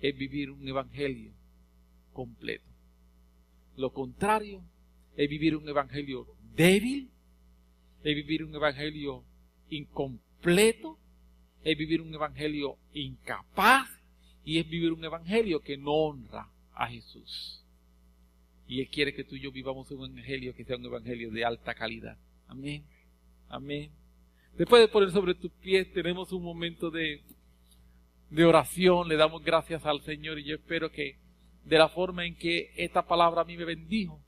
es 0.01 0.16
vivir 0.16 0.51
un 0.51 0.66
evangelio 0.66 1.32
completo. 2.12 2.64
Lo 3.76 3.93
contrario 3.93 4.62
es 5.16 5.28
vivir 5.28 5.57
un 5.57 5.68
evangelio 5.68 6.26
débil, 6.55 7.11
es 8.03 8.14
vivir 8.14 8.45
un 8.45 8.55
evangelio 8.55 9.24
incompleto, 9.70 10.98
es 11.62 11.76
vivir 11.76 12.00
un 12.00 12.14
evangelio 12.14 12.78
incapaz 12.92 13.88
y 14.44 14.58
es 14.58 14.68
vivir 14.68 14.92
un 14.92 15.04
evangelio 15.04 15.60
que 15.60 15.76
no 15.76 15.92
honra 15.92 16.48
a 16.72 16.88
Jesús. 16.88 17.64
Y 18.68 18.80
Él 18.80 18.88
quiere 18.88 19.14
que 19.14 19.24
tú 19.24 19.36
y 19.36 19.40
yo 19.40 19.52
vivamos 19.52 19.90
un 19.90 20.04
evangelio 20.04 20.54
que 20.54 20.64
sea 20.64 20.76
un 20.76 20.84
evangelio 20.84 21.30
de 21.30 21.44
alta 21.44 21.74
calidad. 21.74 22.18
Amén. 22.46 22.84
Amén. 23.48 23.90
Después 24.56 24.80
de 24.80 24.88
poner 24.88 25.10
sobre 25.10 25.34
tus 25.34 25.52
pies, 25.52 25.92
tenemos 25.92 26.32
un 26.32 26.42
momento 26.42 26.90
de 26.90 27.22
de 28.30 28.44
oración, 28.44 29.08
le 29.08 29.16
damos 29.16 29.42
gracias 29.42 29.84
al 29.86 30.02
Señor 30.02 30.38
y 30.38 30.44
yo 30.44 30.56
espero 30.56 30.90
que 30.90 31.18
de 31.64 31.78
la 31.78 31.88
forma 31.88 32.24
en 32.24 32.36
que 32.36 32.72
esta 32.76 33.06
palabra 33.06 33.42
a 33.42 33.44
mí 33.44 33.56
me 33.56 33.64
bendijo, 33.64 34.20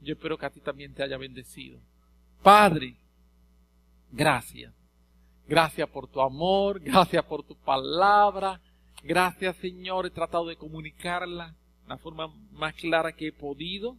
yo 0.00 0.14
espero 0.14 0.38
que 0.38 0.46
a 0.46 0.50
ti 0.50 0.60
también 0.60 0.92
te 0.94 1.02
haya 1.02 1.16
bendecido. 1.16 1.80
Padre, 2.42 2.96
gracias. 4.12 4.72
Gracias 5.46 5.88
por 5.90 6.08
tu 6.08 6.22
amor, 6.22 6.80
gracias 6.80 7.22
por 7.24 7.42
tu 7.42 7.54
palabra, 7.54 8.62
gracias 9.02 9.56
Señor, 9.56 10.06
he 10.06 10.10
tratado 10.10 10.46
de 10.46 10.56
comunicarla 10.56 11.54
de 11.82 11.88
la 11.88 11.98
forma 11.98 12.28
más 12.52 12.74
clara 12.74 13.12
que 13.12 13.26
he 13.26 13.32
podido, 13.32 13.96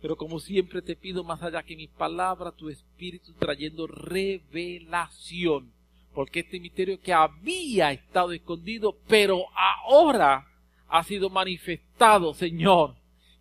pero 0.00 0.16
como 0.16 0.40
siempre 0.40 0.82
te 0.82 0.96
pido 0.96 1.22
más 1.22 1.42
allá 1.44 1.62
que 1.62 1.76
mis 1.76 1.90
palabras, 1.90 2.56
tu 2.56 2.68
espíritu 2.68 3.32
trayendo 3.34 3.86
revelación. 3.86 5.72
Porque 6.12 6.40
este 6.40 6.58
misterio 6.58 7.00
que 7.00 7.12
había 7.12 7.92
estado 7.92 8.32
escondido, 8.32 8.98
pero 9.06 9.44
ahora 9.56 10.46
ha 10.88 11.04
sido 11.04 11.30
manifestado, 11.30 12.34
Señor, 12.34 12.96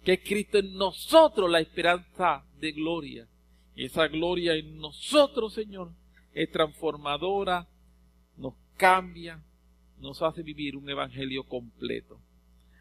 que 0.05 0.21
Cristo 0.21 0.59
en 0.59 0.77
nosotros 0.77 1.49
la 1.49 1.59
esperanza 1.59 2.45
de 2.59 2.71
gloria. 2.71 3.27
Y 3.75 3.85
esa 3.85 4.07
gloria 4.07 4.53
en 4.53 4.77
nosotros, 4.77 5.53
Señor, 5.53 5.91
es 6.33 6.49
transformadora, 6.51 7.67
nos 8.37 8.53
cambia, 8.77 9.43
nos 9.99 10.21
hace 10.21 10.43
vivir 10.43 10.75
un 10.75 10.89
evangelio 10.89 11.43
completo. 11.43 12.19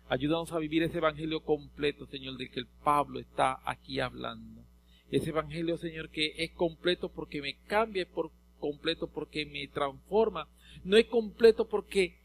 Ayúdanos 0.09 0.53
a 0.53 0.59
vivir 0.59 0.82
ese 0.82 0.98
evangelio 0.98 1.40
completo, 1.40 2.07
Señor, 2.07 2.36
del 2.36 2.51
que 2.51 2.61
el 2.61 2.66
Pablo 2.82 3.20
está 3.20 3.61
aquí 3.64 4.01
hablando. 4.01 4.64
Ese 5.11 5.30
evangelio, 5.30 5.76
Señor, 5.76 6.11
que 6.11 6.34
es 6.38 6.51
completo 6.53 7.11
porque 7.11 7.40
me 7.40 7.57
cambia, 7.66 8.03
es 8.03 8.09
por 8.09 8.30
completo 8.59 9.09
porque 9.09 9.46
me 9.46 9.66
transforma. 9.68 10.48
No 10.84 10.96
es 10.96 11.07
completo 11.07 11.68
porque 11.68 12.18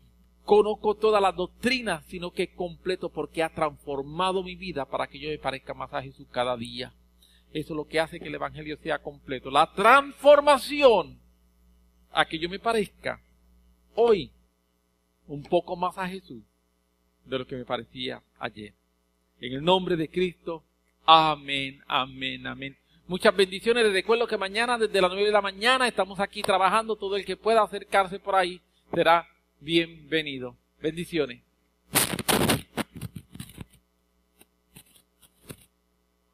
conozco 0.43 0.95
toda 0.95 1.19
la 1.19 1.32
doctrina, 1.32 2.03
sino 2.07 2.32
que 2.32 2.43
es 2.43 2.49
completo 2.49 3.09
porque 3.09 3.43
ha 3.43 3.53
transformado 3.53 4.43
mi 4.43 4.55
vida 4.55 4.86
para 4.86 5.07
que 5.07 5.19
yo 5.19 5.30
me 5.30 5.39
parezca 5.39 5.73
más 5.73 5.93
a 5.93 6.01
Jesús 6.01 6.28
cada 6.32 6.55
día. 6.55 6.93
Eso 7.56 7.72
es 7.72 7.78
lo 7.78 7.88
que 7.88 8.01
hace 8.01 8.20
que 8.20 8.28
el 8.28 8.36
Evangelio 8.36 8.76
sea 8.84 8.99
completo. 8.99 9.49
La 9.49 9.72
transformación 9.72 11.18
a 12.12 12.26
que 12.26 12.38
yo 12.38 12.49
me 12.49 12.60
parezca 12.60 13.22
hoy 13.95 14.30
un 15.26 15.41
poco 15.41 15.78
más 15.78 15.97
a 15.97 16.06
Jesús 16.06 16.43
de 17.24 17.39
lo 17.39 17.47
que 17.47 17.56
me 17.56 17.64
parecía 17.64 18.22
ayer. 18.39 18.74
En 19.39 19.53
el 19.53 19.64
nombre 19.64 19.95
de 19.95 20.10
Cristo, 20.10 20.66
amén, 21.06 21.82
amén, 21.88 22.45
amén. 22.45 22.78
Muchas 23.08 23.34
bendiciones. 23.34 23.86
Les 23.86 23.93
recuerdo 23.93 24.28
que 24.28 24.36
mañana, 24.36 24.78
desde 24.78 24.99
las 24.99 25.12
nueve 25.12 25.28
de 25.28 25.32
la 25.32 25.41
mañana, 25.41 25.88
estamos 25.88 26.20
aquí 26.20 26.41
trabajando. 26.41 26.97
Todo 26.97 27.16
el 27.16 27.24
que 27.24 27.38
pueda 27.38 27.64
acercarse 27.64 28.20
por 28.20 28.36
ahí 28.36 28.62
será 28.93 29.30
bienvenido. 29.62 30.58
Bendiciones. 30.82 31.44